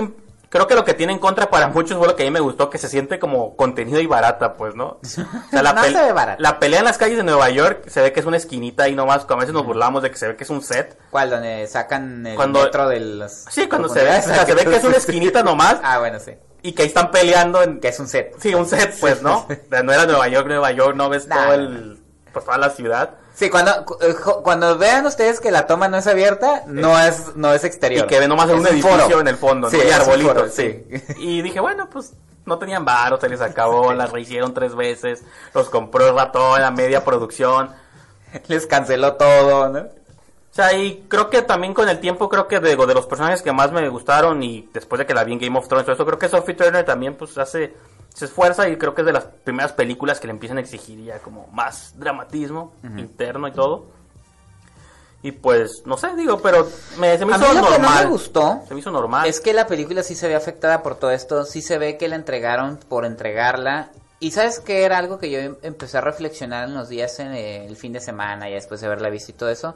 creo 0.53 0.67
que 0.67 0.75
lo 0.75 0.85
que 0.85 0.93
tiene 0.93 1.15
en 1.15 1.19
contra 1.19 1.49
para 1.49 1.69
muchos 1.69 1.97
fue 1.97 2.07
lo 2.07 2.15
que 2.15 2.23
a 2.25 2.27
mí 2.27 2.31
me 2.31 2.39
gustó 2.41 2.69
que 2.69 2.77
se 2.77 2.87
siente 2.89 3.19
como 3.19 3.57
contenido 3.57 3.99
y 4.01 4.07
barata 4.07 4.53
pues 4.53 4.75
no 4.77 4.99
o 5.03 5.05
sea, 5.07 5.63
la, 5.63 5.73
No 5.73 5.81
pel- 5.83 5.93
se 5.93 6.03
ve 6.05 6.13
barata. 6.13 6.37
la 6.43 6.59
pelea 6.61 6.81
en 6.81 6.85
las 6.85 6.99
calles 6.99 7.17
de 7.17 7.25
Nueva 7.25 7.49
York 7.49 7.89
se 7.89 8.03
ve 8.03 8.13
que 8.13 8.21
es 8.21 8.27
una 8.27 8.37
esquinita 8.37 8.83
ahí 8.85 8.95
nomás 8.95 9.25
que 9.25 9.33
a 9.33 9.37
veces 9.37 9.55
nos 9.55 9.65
burlamos 9.65 10.03
de 10.03 10.11
que 10.11 10.17
se 10.19 10.29
ve 10.29 10.37
que 10.37 10.45
es 10.45 10.51
un 10.51 10.63
set 10.63 10.99
¿Cuál? 11.11 11.31
Donde 11.31 11.67
sacan 11.67 12.27
el 12.27 12.37
Cuando- 12.37 12.63
metro 12.63 12.87
de 12.89 13.01
los... 13.01 13.33
sí 13.51 13.67
cuando 13.67 13.89
se 13.89 14.05
ve, 14.05 14.19
o 14.19 14.23
sea, 14.23 14.45
se 14.45 14.55
ve 14.55 14.65
que 14.67 14.77
es 14.77 14.85
una 14.85 14.99
esquinita 14.99 15.43
nomás 15.45 15.79
Ah, 15.83 15.99
bueno, 15.99 16.21
sí. 16.21 16.33
y 16.63 16.73
que 16.73 16.83
ahí 16.83 16.89
están 16.89 17.11
peleando 17.11 17.63
en 17.63 17.81
Que 17.81 17.89
es 17.89 17.99
un 17.99 18.07
set. 18.07 18.35
sí 18.39 18.55
un 18.55 18.67
set 18.67 18.95
pues 19.01 19.23
no 19.23 19.47
no 19.83 19.93
era 19.93 20.05
Nueva 20.07 20.29
York 20.29 20.47
Nueva 20.47 20.71
York 20.73 20.95
no 20.97 21.09
ves 21.09 21.27
No, 21.29 21.35
todo 21.37 21.55
el 21.55 21.99
pues 22.33 22.45
toda 22.45 22.59
la 22.59 22.71
ciudad 22.71 23.15
Sí, 23.35 23.49
cuando, 23.51 23.85
cu- 23.85 23.97
eh, 24.03 24.15
cuando 24.43 24.77
vean 24.79 25.07
ustedes 25.07 25.41
que 25.41 25.51
la 25.51 25.67
toma 25.67 25.89
no 25.89 25.97
es 25.97 26.07
abierta, 26.07 26.65
no 26.67 26.99
es, 26.99 27.35
no 27.35 27.53
es 27.55 27.65
exterior. 27.65 28.05
Y 28.05 28.09
que 28.09 28.19
ve 28.21 28.29
nomás 28.29 28.49
en 28.51 28.57
Es 28.57 28.61
un 28.61 28.67
edificio 28.69 28.99
foro. 29.07 29.21
en 29.21 29.29
el 29.29 29.37
fondo, 29.37 29.71
Sí, 29.71 29.79
¿no? 29.79 29.85
Y 29.85 29.91
arbolitos, 29.91 30.35
foro, 30.35 30.49
sí. 30.51 30.85
sí. 30.91 31.03
Y 31.19 31.43
dije, 31.43 31.59
bueno, 31.61 31.89
pues 31.91 32.13
no 32.45 32.59
tenían 32.59 32.85
varo, 32.85 33.19
se 33.21 33.29
les 33.29 33.41
acabó, 33.41 33.93
las 33.95 34.11
rehicieron 34.13 34.53
tres 34.53 34.75
veces, 34.75 35.23
los 35.55 35.71
compró 35.71 36.09
el 36.09 36.15
ratón 36.15 36.63
a 36.63 36.71
media 36.71 37.05
producción. 37.05 37.71
Les 38.49 38.67
canceló 38.67 39.15
todo, 39.15 39.69
¿no? 39.69 39.81
O 39.81 40.55
sea, 40.55 40.75
y 40.75 41.05
creo 41.09 41.31
que 41.31 41.41
también 41.41 41.73
con 41.73 41.89
el 41.89 41.99
tiempo, 42.01 42.29
creo 42.29 42.47
que 42.49 42.61
de, 42.61 42.77
de 42.77 42.95
los 42.95 43.07
personajes 43.07 43.41
que 43.41 43.53
más 43.53 43.73
me 43.73 43.89
gustaron 43.89 44.43
y 44.43 44.69
después 44.75 44.99
de 44.99 45.07
que 45.07 45.15
la 45.15 45.25
vi 45.25 45.33
en 45.33 45.39
Game 45.39 45.59
of 45.59 45.67
Thrones, 45.67 45.87
todo 45.87 45.95
eso, 45.95 46.05
creo 46.05 46.19
que 46.19 46.29
Sophie 46.29 46.55
Turner 46.55 46.85
también 46.85 47.15
pues 47.15 47.39
hace, 47.39 47.73
se 48.15 48.27
esfuerza 48.27 48.69
y 48.69 48.77
creo 48.77 48.95
que 48.95 49.03
es 49.03 49.07
de 49.07 49.13
las 49.13 49.25
primeras 49.25 49.73
películas 49.73 50.21
que 50.21 50.27
le 50.27 50.33
empiezan 50.33 50.59
a 50.59 50.61
exigir 50.61 51.03
ya 51.03 51.19
como 51.21 51.47
más 51.49 51.99
dramatismo 51.99 52.75
interno 52.97 53.49
y 53.49 53.53
todo. 53.53 53.87
Y 55.25 55.31
pues, 55.33 55.83
no 55.87 55.97
sé, 55.97 56.17
digo, 56.17 56.41
pero 56.43 56.69
me, 56.99 57.17
se 57.17 57.25
me 57.25 57.35
A 57.35 57.37
hizo 57.39 57.49
mí 57.49 57.55
lo 57.55 57.63
que 57.65 57.71
no 57.71 57.79
normal. 57.79 58.05
me 58.07 58.11
gustó 58.11 58.63
Se 58.67 58.75
me 58.75 58.81
hizo 58.81 58.91
normal. 58.91 59.27
es 59.29 59.41
que 59.41 59.53
la 59.53 59.67
película 59.69 60.03
sí 60.03 60.17
se 60.17 60.27
ve 60.27 60.35
afectada 60.35 60.83
por 60.83 60.97
todo 60.97 61.13
esto, 61.13 61.45
sí 61.45 61.63
se 61.63 61.79
ve 61.79 61.97
que 61.97 62.09
la 62.09 62.17
entregaron 62.17 62.77
por 62.89 63.05
entregarla. 63.05 63.91
Y 64.19 64.33
sabes 64.33 64.59
que 64.61 64.83
era 64.85 64.99
algo 64.99 65.19
que 65.19 65.31
yo 65.31 65.39
em- 65.39 65.57
empecé 65.63 65.99
a 65.99 66.01
reflexionar 66.01 66.69
en 66.69 66.75
los 66.75 66.89
días 66.89 67.19
en 67.21 67.33
el 67.35 67.77
fin 67.77 67.93
de 67.93 68.01
semana 68.01 68.49
y 68.51 68.55
después 68.55 68.81
de 68.81 68.87
haberla 68.89 69.11
visto 69.11 69.31
y 69.31 69.35
todo 69.35 69.51
eso. 69.51 69.75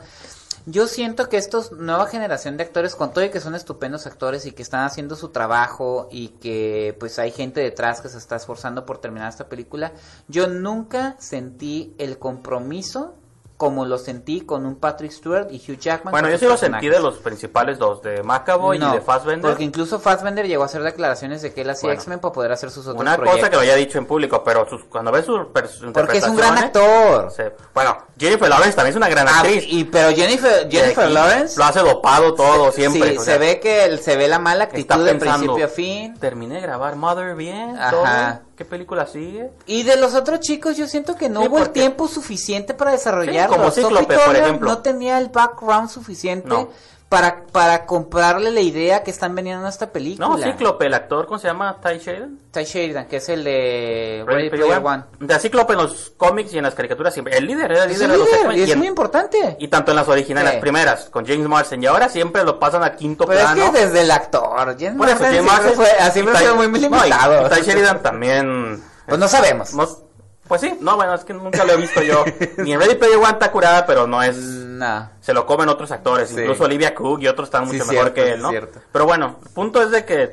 Yo 0.68 0.88
siento 0.88 1.28
que 1.28 1.36
estos 1.36 1.70
nueva 1.70 2.06
generación 2.06 2.56
de 2.56 2.64
actores, 2.64 2.96
con 2.96 3.12
todo 3.12 3.24
y 3.24 3.30
que 3.30 3.40
son 3.40 3.54
estupendos 3.54 4.04
actores 4.08 4.46
y 4.46 4.52
que 4.52 4.62
están 4.62 4.84
haciendo 4.84 5.14
su 5.14 5.28
trabajo 5.28 6.08
y 6.10 6.30
que 6.40 6.96
pues 6.98 7.20
hay 7.20 7.30
gente 7.30 7.60
detrás 7.60 8.00
que 8.00 8.08
se 8.08 8.18
está 8.18 8.34
esforzando 8.34 8.84
por 8.84 8.98
terminar 8.98 9.28
esta 9.28 9.48
película, 9.48 9.92
yo 10.26 10.48
nunca 10.48 11.14
sentí 11.20 11.94
el 11.98 12.18
compromiso 12.18 13.14
como 13.56 13.86
lo 13.86 13.96
sentí 13.96 14.42
con 14.42 14.66
un 14.66 14.76
Patrick 14.76 15.10
Stewart 15.12 15.48
y 15.50 15.56
Hugh 15.56 15.78
Jackman. 15.78 16.12
Bueno, 16.12 16.28
yo 16.28 16.34
sus 16.34 16.40
sí 16.40 16.46
lo 16.46 16.56
sentí 16.58 16.88
de 16.90 17.00
los 17.00 17.16
principales 17.16 17.78
dos, 17.78 18.02
de 18.02 18.22
Macaboy 18.22 18.78
No, 18.78 18.90
y 18.90 18.94
de 18.96 19.00
Fassbender. 19.00 19.50
Porque 19.50 19.64
incluso 19.64 19.98
Fassbender 19.98 20.46
llegó 20.46 20.62
a 20.62 20.66
hacer 20.66 20.82
declaraciones 20.82 21.40
de 21.40 21.54
que 21.54 21.62
él 21.62 21.70
hacía 21.70 21.88
Bueno. 21.88 22.00
X-Men 22.00 22.18
para 22.18 22.32
poder 22.32 22.52
hacer 22.52 22.70
sus 22.70 22.86
otros 22.86 23.00
Una 23.00 23.16
proyectos. 23.16 23.38
cosa 23.40 23.50
que 23.50 23.56
lo 23.56 23.62
haya 23.62 23.74
dicho 23.76 23.96
en 23.96 24.04
público, 24.04 24.42
pero 24.44 24.68
sus- 24.68 24.84
cuando 24.84 25.10
ves 25.10 25.24
su, 25.24 25.52
per- 25.52 25.68
su 25.68 25.90
Porque 25.92 26.18
es 26.18 26.24
un 26.28 26.36
gran 26.36 26.58
actor. 26.58 27.30
Sí. 27.34 27.44
Bueno, 27.72 27.96
Jennifer 28.18 28.48
Lawrence 28.48 28.76
también 28.76 28.90
es 28.90 28.96
una 28.96 29.08
gran 29.08 29.26
Ah, 29.28 29.40
actriz. 29.40 29.64
y, 29.68 29.84
pero 29.84 30.14
Jennifer, 30.14 30.68
Jennifer 30.70 31.10
Lawrence 31.10 31.58
Lo 31.58 31.64
hace 31.64 31.80
dopado 31.80 32.34
todo, 32.34 32.72
siempre. 32.72 33.12
Sí, 33.12 33.16
o 33.16 33.20
se 33.20 33.24
sea, 33.26 33.38
ve 33.38 33.58
que 33.60 33.84
él- 33.86 34.00
se 34.00 34.16
ve 34.16 34.28
la 34.28 34.38
mala 34.38 34.64
actitud 34.64 35.02
de 35.04 35.14
principio 35.14 35.64
a 35.64 35.68
fin. 35.68 36.14
Terminé 36.20 36.56
de 36.56 36.60
grabar 36.60 36.96
Mother 36.96 37.34
bien, 37.34 37.74
Ajá. 37.78 37.90
todo. 37.90 38.45
¿Qué 38.56 38.64
película 38.64 39.06
sigue? 39.06 39.50
Y 39.66 39.82
de 39.82 39.96
los 39.96 40.14
otros 40.14 40.40
chicos, 40.40 40.78
yo 40.78 40.86
siento 40.86 41.14
que 41.14 41.28
no 41.28 41.42
Sí, 41.42 41.48
hubo 41.48 41.58
el 41.58 41.70
tiempo 41.70 42.08
suficiente 42.08 42.72
para 42.72 42.92
desarrollarlo. 42.92 43.54
Sí, 43.54 43.60
como 43.60 43.70
Cíclope, 43.70 44.18
por 44.18 44.34
ejemplo. 44.34 44.70
No 44.70 44.78
tenía 44.78 45.18
el 45.18 45.28
background 45.28 45.90
suficiente 45.90 46.48
No. 46.48 46.70
Para, 47.08 47.44
para 47.52 47.86
comprarle 47.86 48.50
la 48.50 48.60
idea 48.60 49.04
que 49.04 49.12
están 49.12 49.34
vendiendo 49.34 49.64
a 49.64 49.70
esta 49.70 49.92
película. 49.92 50.26
No, 50.28 50.38
Cíclope, 50.38 50.86
el 50.86 50.94
actor, 50.94 51.26
¿cómo 51.26 51.38
se 51.38 51.46
llama? 51.46 51.78
Ty 51.80 51.98
Sheridan. 51.98 52.38
Ty 52.50 52.64
Sheridan, 52.64 53.06
que 53.06 53.16
es 53.18 53.28
el 53.28 53.44
de 53.44 54.24
Ready 54.26 54.48
Ready 54.48 54.50
Player 54.62 54.82
One. 54.84 55.04
De 55.20 55.38
Cíclope 55.38 55.74
en 55.74 55.78
los 55.78 56.12
cómics 56.16 56.52
y 56.52 56.58
en 56.58 56.64
las 56.64 56.74
caricaturas 56.74 57.12
siempre. 57.14 57.36
El 57.36 57.46
líder 57.46 57.70
era 57.70 57.84
el 57.84 57.90
líder 57.90 58.04
el 58.06 58.10
de 58.10 58.18
los 58.18 58.26
líder, 58.28 58.52
y 58.56 58.58
y 58.58 58.62
es 58.64 58.70
en- 58.70 58.78
muy 58.78 58.88
importante. 58.88 59.56
Y 59.60 59.68
tanto 59.68 59.92
en 59.92 59.96
las 59.96 60.08
originales, 60.08 60.50
Sí. 60.50 60.54
las 60.56 60.60
primeras, 60.60 61.04
con 61.10 61.24
James 61.24 61.46
Marsden. 61.48 61.82
Y 61.82 61.86
ahora 61.86 62.08
siempre 62.08 62.42
lo 62.44 62.58
pasan 62.58 62.82
a 62.82 62.96
quinto 62.96 63.24
Pero 63.24 63.40
plano. 63.40 63.64
es 63.64 63.70
que 63.70 63.78
desde 63.86 64.00
el 64.00 64.10
actor, 64.10 64.76
James 64.78 64.96
Por 64.96 65.08
eso, 65.08 65.20
Marsden 65.20 65.46
James 65.46 65.62
siempre, 65.62 65.72
fue, 65.74 66.10
siempre 66.10 66.36
sido 66.38 66.56
muy 66.56 66.68
no, 66.68 66.76
y- 66.76 66.80
limitado. 66.80 67.46
y 67.46 67.50
Ty 67.50 67.62
Sheridan 67.62 68.02
también. 68.02 68.82
Pues 69.06 69.18
no 69.20 69.28
sabemos. 69.28 69.72
no- 69.74 70.05
pues 70.48 70.60
sí, 70.60 70.76
no, 70.80 70.96
bueno, 70.96 71.14
es 71.14 71.24
que 71.24 71.34
nunca 71.34 71.64
lo 71.64 71.72
he 71.72 71.76
visto 71.76 72.02
yo. 72.02 72.24
Ni 72.58 72.72
en 72.72 72.80
Ready 72.80 72.94
Player 72.96 73.16
One 73.18 73.30
está 73.32 73.50
curada, 73.50 73.84
pero 73.86 74.06
no 74.06 74.22
es. 74.22 74.36
No. 74.36 75.10
Se 75.20 75.32
lo 75.32 75.46
comen 75.46 75.68
otros 75.68 75.90
actores, 75.90 76.28
Sí. 76.28 76.40
incluso 76.40 76.64
Olivia 76.64 76.94
Cook 76.94 77.20
y 77.22 77.28
otros 77.28 77.48
están 77.48 77.66
Sí, 77.68 77.72
mucho 77.76 77.86
mejor 77.90 78.12
cierto, 78.12 78.14
que 78.14 78.28
él, 78.30 78.36
sí, 78.36 78.42
¿no? 78.42 78.50
cierto. 78.50 78.80
Pero 78.92 79.06
bueno, 79.06 79.38
el 79.44 79.50
punto 79.50 79.82
es 79.82 79.90
de 79.90 80.04
que. 80.04 80.30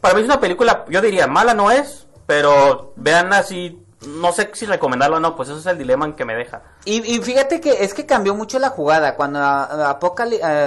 para 0.00 0.14
mí 0.14 0.20
es 0.20 0.26
una 0.26 0.40
película, 0.40 0.84
yo 0.88 1.00
diría, 1.00 1.26
mala 1.26 1.54
no 1.54 1.70
es, 1.70 2.06
pero 2.26 2.92
vean 2.96 3.32
así. 3.32 3.81
No 4.06 4.32
sé 4.32 4.50
si 4.54 4.66
recomendarlo 4.66 5.18
o 5.18 5.20
no, 5.20 5.36
pues 5.36 5.48
eso 5.48 5.58
es 5.58 5.66
el 5.66 5.78
dilema 5.78 6.04
en 6.06 6.14
que 6.14 6.24
me 6.24 6.34
deja. 6.34 6.62
Y, 6.84 7.14
y 7.14 7.20
fíjate 7.20 7.60
que 7.60 7.84
es 7.84 7.94
que 7.94 8.04
cambió 8.04 8.34
mucho 8.34 8.58
la 8.58 8.70
jugada. 8.70 9.14
Cuando 9.14 9.38
ah, 9.40 9.98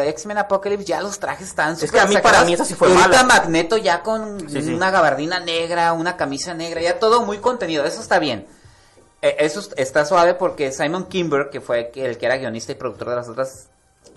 X-Men 0.06 0.38
Apocalypse 0.38 0.86
ya 0.86 1.02
los 1.02 1.20
trajes 1.20 1.48
estaban 1.50 1.76
que 1.76 1.86
súper 1.88 2.02
a 2.02 2.06
mí, 2.06 2.18
para 2.18 2.44
mí, 2.46 2.54
esa 2.54 2.64
sí 2.66 2.76
fue 2.76 2.88
ahorita 2.88 3.08
mala. 3.10 3.24
Magneto 3.24 3.78
ya 3.78 4.02
con 4.04 4.50
Sí, 4.50 4.62
sí. 4.62 4.74
una 4.74 4.90
gabardina 4.92 5.40
negra, 5.40 5.92
una 5.94 6.16
camisa 6.16 6.54
negra, 6.54 6.82
ya 6.82 6.98
todo 7.00 7.24
muy 7.24 7.40
contenido. 7.40 7.84
Eso 7.86 8.02
está 8.02 8.20
bien. 8.20 8.48
Eh, 9.22 9.36
eso 9.40 9.60
est- 9.60 9.74
está 9.78 10.06
suave 10.06 10.36
porque 10.36 10.72
Simon 10.72 11.06
Kimber, 11.06 11.50
que 11.50 11.60
fue 11.62 11.92
el 11.96 12.18
que 12.18 12.26
era 12.26 12.38
guionista 12.38 12.72
y 12.72 12.76
productor 12.76 13.10
de 13.10 13.16
las 13.18 13.28
otras 13.28 13.68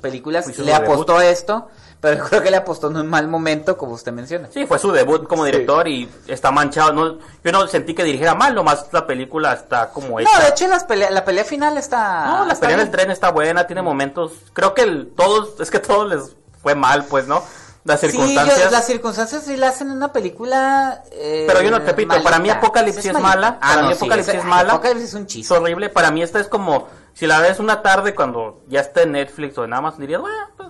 películas, 0.01 0.47
le 0.59 0.73
apostó 0.75 1.17
a 1.19 1.27
esto. 1.27 1.69
Pero 2.01 2.25
creo 2.27 2.43
que 2.43 2.51
le 2.53 2.57
apostó 2.57 2.89
en 2.91 2.97
un 2.97 3.09
mal 3.09 3.27
momento, 3.27 3.77
como 3.77 3.95
usted 3.95 4.13
menciona. 4.13 4.49
Sí, 4.53 4.67
fue 4.67 4.79
su 4.79 4.93
debut 4.93 5.27
como 5.27 5.45
director 5.45 5.89
y 5.89 6.09
está 6.29 6.53
manchado. 6.53 6.93
No, 6.93 7.19
yo 7.43 7.51
no 7.53 7.67
sentí 7.67 7.93
que 7.93 8.05
dirigiera 8.05 8.37
mal, 8.37 8.55
nomás 8.55 8.87
la 8.93 9.05
película 9.07 9.53
está 9.53 9.91
como 9.91 10.21
hecha. 10.21 10.31
No, 10.33 10.41
de 10.45 10.49
hecho 10.51 10.69
las 10.69 10.87
pelea- 10.87 11.11
la 11.11 11.25
pelea 11.25 11.45
final 11.45 11.77
está... 11.77 12.27
No, 12.27 12.45
la 12.45 12.53
está 12.53 12.67
pelea 12.67 12.77
en 12.77 12.81
el 12.83 12.87
bien. 12.87 12.93
tren 12.93 13.11
está 13.11 13.31
buena, 13.33 13.67
tiene 13.67 13.83
momentos. 13.83 14.33
Creo 14.53 14.75
que 14.75 14.83
el, 14.83 15.09
todos, 15.17 15.59
es 15.61 15.71
que 15.73 15.81
todos 15.81 16.09
les 16.09 16.37
fue 16.63 16.77
mal, 16.77 17.05
pues, 17.07 17.27
¿no? 17.27 17.43
Las 17.83 18.01
Sí, 18.01 18.11
circunstancias. 18.11 18.63
yo- 18.65 18.71
las 18.71 18.87
circunstancias 18.87 19.43
sí 19.45 19.57
la 19.57 19.69
hacen 19.71 19.89
en 19.91 19.97
una 19.97 20.13
película. 20.13 21.03
eh, 21.11 21.47
Pero 21.49 21.63
yo 21.63 21.71
no 21.73 21.81
repito, 21.81 22.09
malita. 22.09 22.25
para 22.31 22.39
mí 22.41 22.49
Apocalipsis 22.51 23.03
Sí 23.03 23.09
es 23.09 23.19
mala, 23.19 23.59
Ah, 23.61 23.71
para 23.71 23.83
no, 23.83 23.89
mí 23.89 23.95
sí, 23.95 23.99
Apocalipsis 23.99 24.35
es 24.35 24.45
mala. 24.45 24.73
Apocalipsis 24.75 25.09
es 25.09 25.15
un 25.15 25.23
Es 25.23 25.27
chiste. 25.29 25.55
horrible. 25.55 25.89
Para 25.89 26.11
mí 26.13 26.23
esta 26.23 26.39
es 26.39 26.47
como, 26.49 26.87
si 27.15 27.27
la 27.27 27.41
ves 27.41 27.59
una 27.59 27.83
tarde 27.83 28.15
cuando 28.15 28.61
ya 28.69 28.81
está 28.81 29.03
en 29.03 29.13
Netflix 29.13 29.57
o 29.59 29.65
en 29.65 29.73
Amazon, 29.73 30.01
dirías, 30.01 30.21
bueno, 30.21 30.37
pues, 30.57 30.68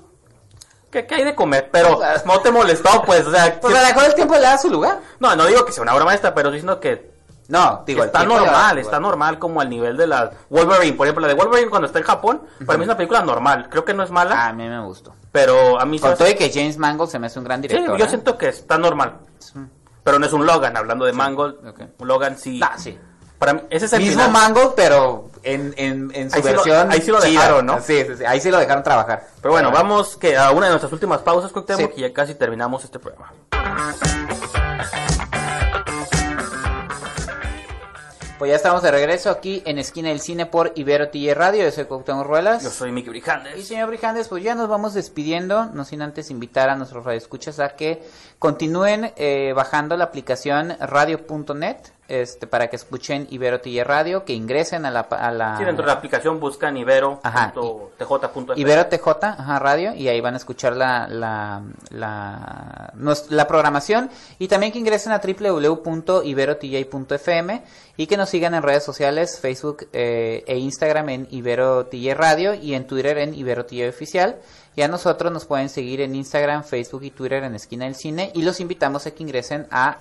¿qué, 0.91 1.07
qué 1.07 1.15
hay 1.17 1.25
de 1.25 1.35
comer? 1.35 1.69
Pero 1.73 2.01
no 2.25 2.41
te 2.41 2.51
molestó, 2.51 3.03
pues, 3.03 3.27
o 3.27 3.31
sea, 3.33 3.59
Pues 3.61 3.73
que- 3.73 3.79
a 3.79 3.83
lo 3.83 3.89
mejor 3.89 4.05
el 4.05 4.15
tiempo 4.15 4.35
le 4.35 4.41
da 4.41 4.59
su 4.59 4.71
lugar. 4.71 5.01
no, 5.21 5.35
no 5.37 5.47
digo 5.47 5.65
que 5.65 5.73
sea 5.73 5.83
una 5.83 5.95
obra 5.95 6.05
maestra, 6.05 6.35
pero 6.35 6.51
diciendo 6.51 6.79
que 6.81 7.11
No, 7.49 7.83
digo, 7.87 8.05
está 8.05 8.19
da 8.21 8.25
normal, 8.27 8.79
está 8.79 9.01
normal 9.01 9.39
como 9.39 9.61
al 9.61 9.71
nivel 9.71 9.97
de 9.97 10.07
la 10.07 10.31
Wolverine, 10.51 10.97
por 10.97 11.07
ejemplo, 11.07 11.23
la 11.23 11.29
de 11.29 11.35
Wolverine 11.35 11.71
cuando 11.71 11.87
está 11.87 11.99
en 11.99 12.05
Japón, 12.05 12.43
para 12.67 12.77
mí 12.79 12.85
es 12.85 12.89
una 12.89 12.97
película 12.97 13.23
normal, 13.23 13.69
creo 13.71 13.85
que 13.87 13.95
no 13.95 14.03
es 14.03 14.11
mala, 14.11 14.47
a 14.49 14.53
mí 14.53 14.69
me 14.69 14.81
gustó. 14.85 15.15
pero 15.33 15.81
a 15.81 15.85
mí 15.87 15.99
Con 15.99 16.13
todo 16.15 16.25
hace- 16.25 16.37
que 16.37 16.51
James 16.53 16.77
Mangold 16.77 17.11
se 17.11 17.19
me 17.19 17.27
hace 17.29 17.39
un 17.39 17.45
gran 17.47 17.63
Sí, 17.63 17.69
director. 17.69 17.97
yo 17.97 18.05
¿eh? 18.05 18.09
siento 18.09 18.37
que 18.37 18.49
está 18.49 18.77
normal, 18.77 19.15
pero 20.05 20.19
no 20.19 20.27
es 20.27 20.33
un 20.33 20.45
Logan, 20.47 20.77
hablando 20.77 21.05
de 21.07 21.13
Mangold, 21.13 21.67
ok. 21.69 21.81
un 21.99 22.09
Logan 22.09 22.37
sí, 22.39 22.61
sí. 22.77 22.99
Para 23.39 23.55
mí, 23.55 23.61
ese 23.71 23.87
es 23.87 23.93
el 23.93 24.01
Mismo 24.01 24.23
final. 24.25 24.31
Mangold, 24.33 24.73
pero 24.77 25.31
en, 25.43 25.73
en, 25.77 26.11
en 26.15 26.31
su 26.31 26.37
Ahí 26.37 26.43
sí 26.43 26.49
lo- 26.49 26.55
versión. 26.57 26.93
ahí 26.93 27.01
sí 27.01 27.11
lo 27.11 27.21
chida. 27.21 27.31
dejaron, 27.31 27.67
¿no? 27.67 27.81
Sí, 27.81 28.05
sí, 28.07 28.17
sí, 28.19 28.25
ahí 28.25 28.41
sí 28.41 28.51
lo 28.51 28.59
dejaron 28.59 28.83
trabajar. 28.83 29.27
Pero 29.41 29.53
bueno, 29.53 29.71
vamos 29.71 30.17
que 30.17 30.37
a 30.37 30.51
una 30.51 30.67
de 30.67 30.71
nuestras 30.73 30.93
últimas 30.93 31.21
pausas, 31.21 31.53
Cuauhtémoc, 31.53 31.93
y 31.97 32.01
ya 32.03 32.13
casi 32.13 32.35
terminamos 32.35 32.85
este 32.85 32.99
programa. 32.99 33.33
Pues 38.39 38.51
ya 38.51 38.57
estamos 38.57 38.83
de 38.85 38.93
regreso 38.93 39.31
aquí 39.31 39.65
en 39.67 39.79
Esquina 39.81 40.11
del 40.11 40.21
Cine 40.21 40.47
por 40.47 40.71
Ibero 40.77 41.09
TJ 41.09 41.35
Radio. 41.35 41.65
Yo 41.65 41.73
soy 41.73 41.87
Cuauhtémoc 41.87 42.25
Ruelas. 42.25 42.63
Yo 42.63 42.71
soy 42.71 42.93
Mickey 42.93 43.09
Y 43.09 43.11
Brijandes. 43.11 43.67
señor 43.67 43.89
Brijandes, 43.89 44.29
pues 44.29 44.45
ya 44.45 44.55
nos 44.55 44.69
vamos 44.69 44.95
despidiendo, 44.95 45.65
no 45.75 45.85
sin 45.85 46.03
antes 46.03 46.31
invitar 46.31 46.69
a 46.71 46.77
nuestros 46.77 47.05
radioescuchas 47.05 47.59
a 47.59 47.71
que 47.71 48.01
continúen 48.39 49.13
eh, 49.17 49.53
bajando 49.57 49.97
la 49.97 50.05
aplicación 50.05 50.77
radio.net 50.79 51.79
este, 52.09 52.47
para 52.47 52.69
que 52.69 52.77
escuchen 52.77 53.27
Ibero 53.31 53.61
TJ 53.61 53.85
Radio, 53.85 54.25
que 54.25 54.33
ingresen 54.33 54.87
a 54.87 54.91
la... 54.91 55.01
A 55.01 55.31
la 55.31 55.59
Sí, 55.59 55.65
dentro 55.65 55.85
de 55.85 55.89
la 55.89 55.95
aplicación 55.95 56.41
buscan 56.41 56.75
ibero.tj.f. 56.77 57.29
Ajá, 57.29 57.53
Ibero 58.57 58.87
TJ, 58.87 59.09
ajá, 59.23 59.59
radio, 59.59 59.95
y 59.95 60.09
ahí 60.09 60.21
van 60.21 60.35
a 60.35 60.39
escuchar 60.39 60.77
la, 60.77 61.07
la, 61.07 61.63
la, 61.91 62.93
la 63.29 63.47
programación. 63.47 64.11
Y 64.39 64.49
también 64.49 64.73
que 64.73 64.79
ingresen 64.79 65.13
a 65.13 65.21
www.iberotj.fm 65.21 67.63
y 67.99 68.07
que 68.07 68.17
nos 68.17 68.31
sigan 68.31 68.55
en 68.55 68.63
redes 68.63 68.85
sociales, 68.85 69.39
Facebook 69.41 69.89
eh, 69.93 70.45
e 70.47 70.57
Instagram 70.57 71.09
en 71.11 71.29
Ibero 71.31 71.87
TJ 71.87 72.15
Radio 72.15 72.55
y 72.55 72.75
en 72.75 72.87
Twitter 72.87 73.19
en 73.19 73.35
Ibero 73.35 73.67
TJ 73.67 73.89
Oficial. 73.89 74.37
Y 74.77 74.83
a 74.83 74.89
nosotros 74.89 75.33
nos 75.33 75.45
pueden 75.45 75.69
seguir 75.69 76.01
en 76.01 76.15
Instagram, 76.15 76.65
Facebook 76.65 77.03
y 77.03 77.11
Twitter 77.11 77.43
en 77.43 77.55
Esquina 77.55 77.85
del 77.85 77.97
Cine. 77.97 78.31
Y 78.35 78.43
los 78.43 78.61
invitamos 78.61 79.07
a 79.07 79.11
que 79.11 79.25
ingresen 79.25 79.67
a 79.71 79.99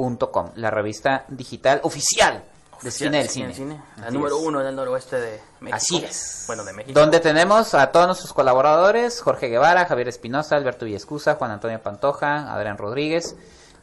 esquinadelcine.com, 0.00 0.50
la 0.56 0.70
revista 0.70 1.24
digital 1.28 1.80
oficial 1.82 2.42
de 2.82 2.88
Esquina 2.88 3.18
del 3.18 3.28
Cine. 3.28 3.80
La 3.98 4.06
Así 4.06 4.14
número 4.14 4.38
es. 4.38 4.46
uno 4.46 4.60
del 4.60 4.74
noroeste 4.74 5.20
de 5.20 5.40
México. 5.60 5.76
Así 5.76 5.96
es. 6.04 6.44
Bueno, 6.46 6.64
de 6.64 6.72
México. 6.72 6.98
Donde 6.98 7.20
tenemos 7.20 7.74
a 7.74 7.92
todos 7.92 8.06
nuestros 8.06 8.32
colaboradores, 8.32 9.20
Jorge 9.20 9.48
Guevara, 9.48 9.84
Javier 9.84 10.08
Espinosa, 10.08 10.56
Alberto 10.56 10.86
Villescusa, 10.86 11.34
Juan 11.34 11.50
Antonio 11.50 11.82
Pantoja, 11.82 12.52
Adrián 12.52 12.78
Rodríguez, 12.78 13.36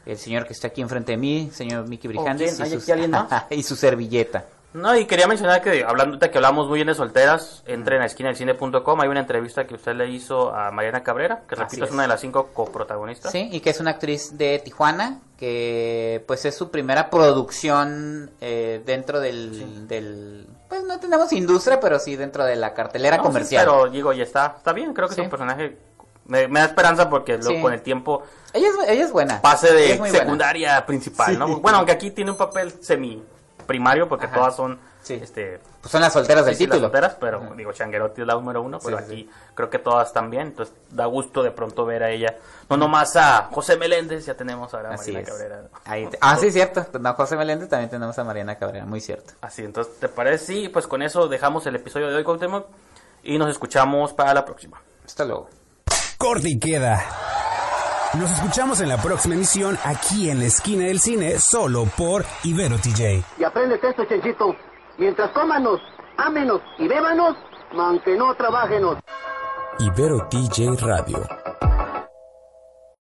el 0.04 0.18
señor 0.18 0.46
que 0.46 0.52
está 0.52 0.68
aquí 0.68 0.80
enfrente 0.80 1.12
de 1.12 1.18
mí, 1.18 1.50
señor 1.52 1.86
Miki 1.86 2.08
Brijandes, 2.08 2.58
y 3.50 3.62
su 3.62 3.76
servilleta. 3.76 4.46
No, 4.78 4.96
y 4.96 5.06
quería 5.06 5.26
mencionar 5.26 5.60
que 5.62 5.82
hablando 5.84 6.14
ahorita 6.14 6.30
que 6.30 6.38
hablamos 6.38 6.68
muy 6.68 6.76
bien 6.76 6.86
de 6.88 6.94
solteras, 6.94 7.62
entren 7.66 8.00
a 8.02 8.06
esquinadelcine.com, 8.06 9.00
hay 9.00 9.08
una 9.08 9.20
entrevista 9.20 9.66
que 9.66 9.74
usted 9.74 9.94
le 9.94 10.08
hizo 10.08 10.54
a 10.54 10.70
Mariana 10.70 11.02
Cabrera, 11.02 11.42
que 11.48 11.54
Así 11.54 11.62
repito 11.64 11.84
es 11.84 11.88
es. 11.90 11.94
una 11.94 12.02
de 12.02 12.08
las 12.08 12.20
cinco 12.20 12.48
coprotagonistas. 12.54 13.32
Sí, 13.32 13.48
y 13.50 13.60
que 13.60 13.70
es 13.70 13.80
una 13.80 13.92
actriz 13.92 14.38
de 14.38 14.58
Tijuana, 14.64 15.20
que 15.38 16.22
pues 16.26 16.44
es 16.44 16.54
su 16.56 16.70
primera 16.70 17.10
producción 17.10 18.30
eh, 18.40 18.82
dentro 18.84 19.20
del, 19.20 19.88
del... 19.88 20.46
Pues 20.68 20.84
no 20.84 20.98
tenemos 21.00 21.32
industria, 21.32 21.80
pero 21.80 21.98
sí 21.98 22.16
dentro 22.16 22.44
de 22.44 22.56
la 22.56 22.74
cartelera 22.74 23.16
No, 23.16 23.22
sí, 23.24 23.26
comercial. 23.28 23.64
pero 23.66 23.88
digo, 23.90 24.12
ya 24.12 24.22
está, 24.24 24.54
está 24.58 24.72
bien, 24.72 24.92
creo 24.94 25.08
que 25.08 25.14
Sí. 25.14 25.20
es 25.22 25.24
un 25.26 25.30
personaje, 25.30 25.76
me, 26.26 26.46
me 26.48 26.60
da 26.60 26.66
esperanza 26.66 27.08
porque 27.08 27.38
luego 27.38 27.56
Sí. 27.56 27.62
con 27.62 27.72
el 27.72 27.82
tiempo 27.82 28.22
Ella, 28.52 28.68
es, 28.68 28.88
ella 28.90 29.04
es 29.04 29.12
buena. 29.12 29.40
pase 29.40 29.72
de 29.72 29.96
buena. 29.96 30.18
secundaria 30.18 30.76
a 30.76 30.86
principal, 30.86 31.38
¿no? 31.38 31.58
Bueno, 31.60 31.78
aunque 31.78 31.92
aquí 31.92 32.10
tiene 32.10 32.30
un 32.30 32.36
papel 32.36 32.72
semi 32.80 33.22
primario 33.68 34.08
porque 34.08 34.26
Ajá. 34.26 34.34
todas 34.34 34.56
son 34.56 34.80
Sí. 35.02 35.14
este 35.22 35.60
Pues 35.80 35.92
son 35.92 36.00
las 36.00 36.12
solteras 36.12 36.44
del 36.44 36.54
sí, 36.56 36.64
sí, 36.64 36.66
las 36.66 36.74
título. 36.74 36.88
solteras, 36.88 37.16
pero 37.20 37.54
digo, 37.56 37.72
Changuerotti 37.72 38.22
es 38.22 38.26
la 38.26 38.34
número 38.34 38.60
uno, 38.62 38.80
pero 38.84 38.98
Sí, 38.98 39.04
sí. 39.06 39.12
aquí 39.12 39.30
creo 39.54 39.70
que 39.70 39.78
todas 39.78 40.12
también, 40.12 40.48
entonces 40.48 40.74
da 40.90 41.06
gusto 41.06 41.42
de 41.44 41.50
pronto 41.52 41.86
ver 41.86 42.02
a 42.02 42.10
ella. 42.10 42.36
No 42.68 42.76
nomás 42.76 43.14
a 43.16 43.48
José 43.52 43.76
Meléndez, 43.76 44.26
ya 44.26 44.34
tenemos 44.34 44.74
ahora 44.74 44.90
a 44.90 44.94
Así 44.94 45.12
Marina 45.12 45.20
es. 45.20 45.28
Cabrera. 45.38 45.60
Ahí 45.84 46.06
te- 46.08 46.18
Ah, 46.20 46.36
sí, 46.36 46.50
cierto. 46.50 46.86
No, 46.98 47.14
José 47.14 47.36
Meléndez 47.36 47.68
también 47.68 47.88
tenemos 47.90 48.18
a 48.18 48.24
Mariana 48.24 48.56
Cabrera, 48.58 48.84
muy 48.86 49.00
cierto. 49.00 49.34
Así, 49.40 49.62
entonces, 49.64 49.98
¿te 50.00 50.08
parece? 50.08 50.44
Sí, 50.44 50.68
pues 50.68 50.86
con 50.88 51.00
eso 51.02 51.28
dejamos 51.28 51.64
el 51.66 51.76
episodio 51.76 52.08
de 52.08 52.16
hoy, 52.16 52.24
Cuauhtémoc, 52.24 52.66
y 53.22 53.38
nos 53.38 53.50
escuchamos 53.50 54.12
para 54.12 54.34
la 54.34 54.44
próxima. 54.44 54.80
Hasta 55.06 55.24
luego. 55.24 55.48
Corte 56.18 56.48
y 56.48 56.58
queda. 56.58 57.00
Nos 58.14 58.30
escuchamos 58.30 58.80
en 58.80 58.88
la 58.88 58.96
próxima 58.96 59.34
emisión 59.34 59.76
aquí 59.84 60.30
en 60.30 60.38
la 60.38 60.46
esquina 60.46 60.84
del 60.86 60.98
cine, 60.98 61.38
solo 61.38 61.84
por 61.84 62.24
Ibero 62.42 62.78
TJ. 62.78 63.22
Y 63.38 63.44
aprendes 63.44 63.84
esto, 63.84 64.04
Chenchito. 64.06 64.56
Mientras 64.96 65.30
cómanos, 65.32 65.78
ámenos 66.16 66.62
y 66.78 66.88
bébanos, 66.88 67.36
aunque 67.78 68.16
no 68.16 68.34
trabajenos. 68.34 68.96
Ibero 69.78 70.26
TJ 70.30 70.76
Radio. 70.80 71.22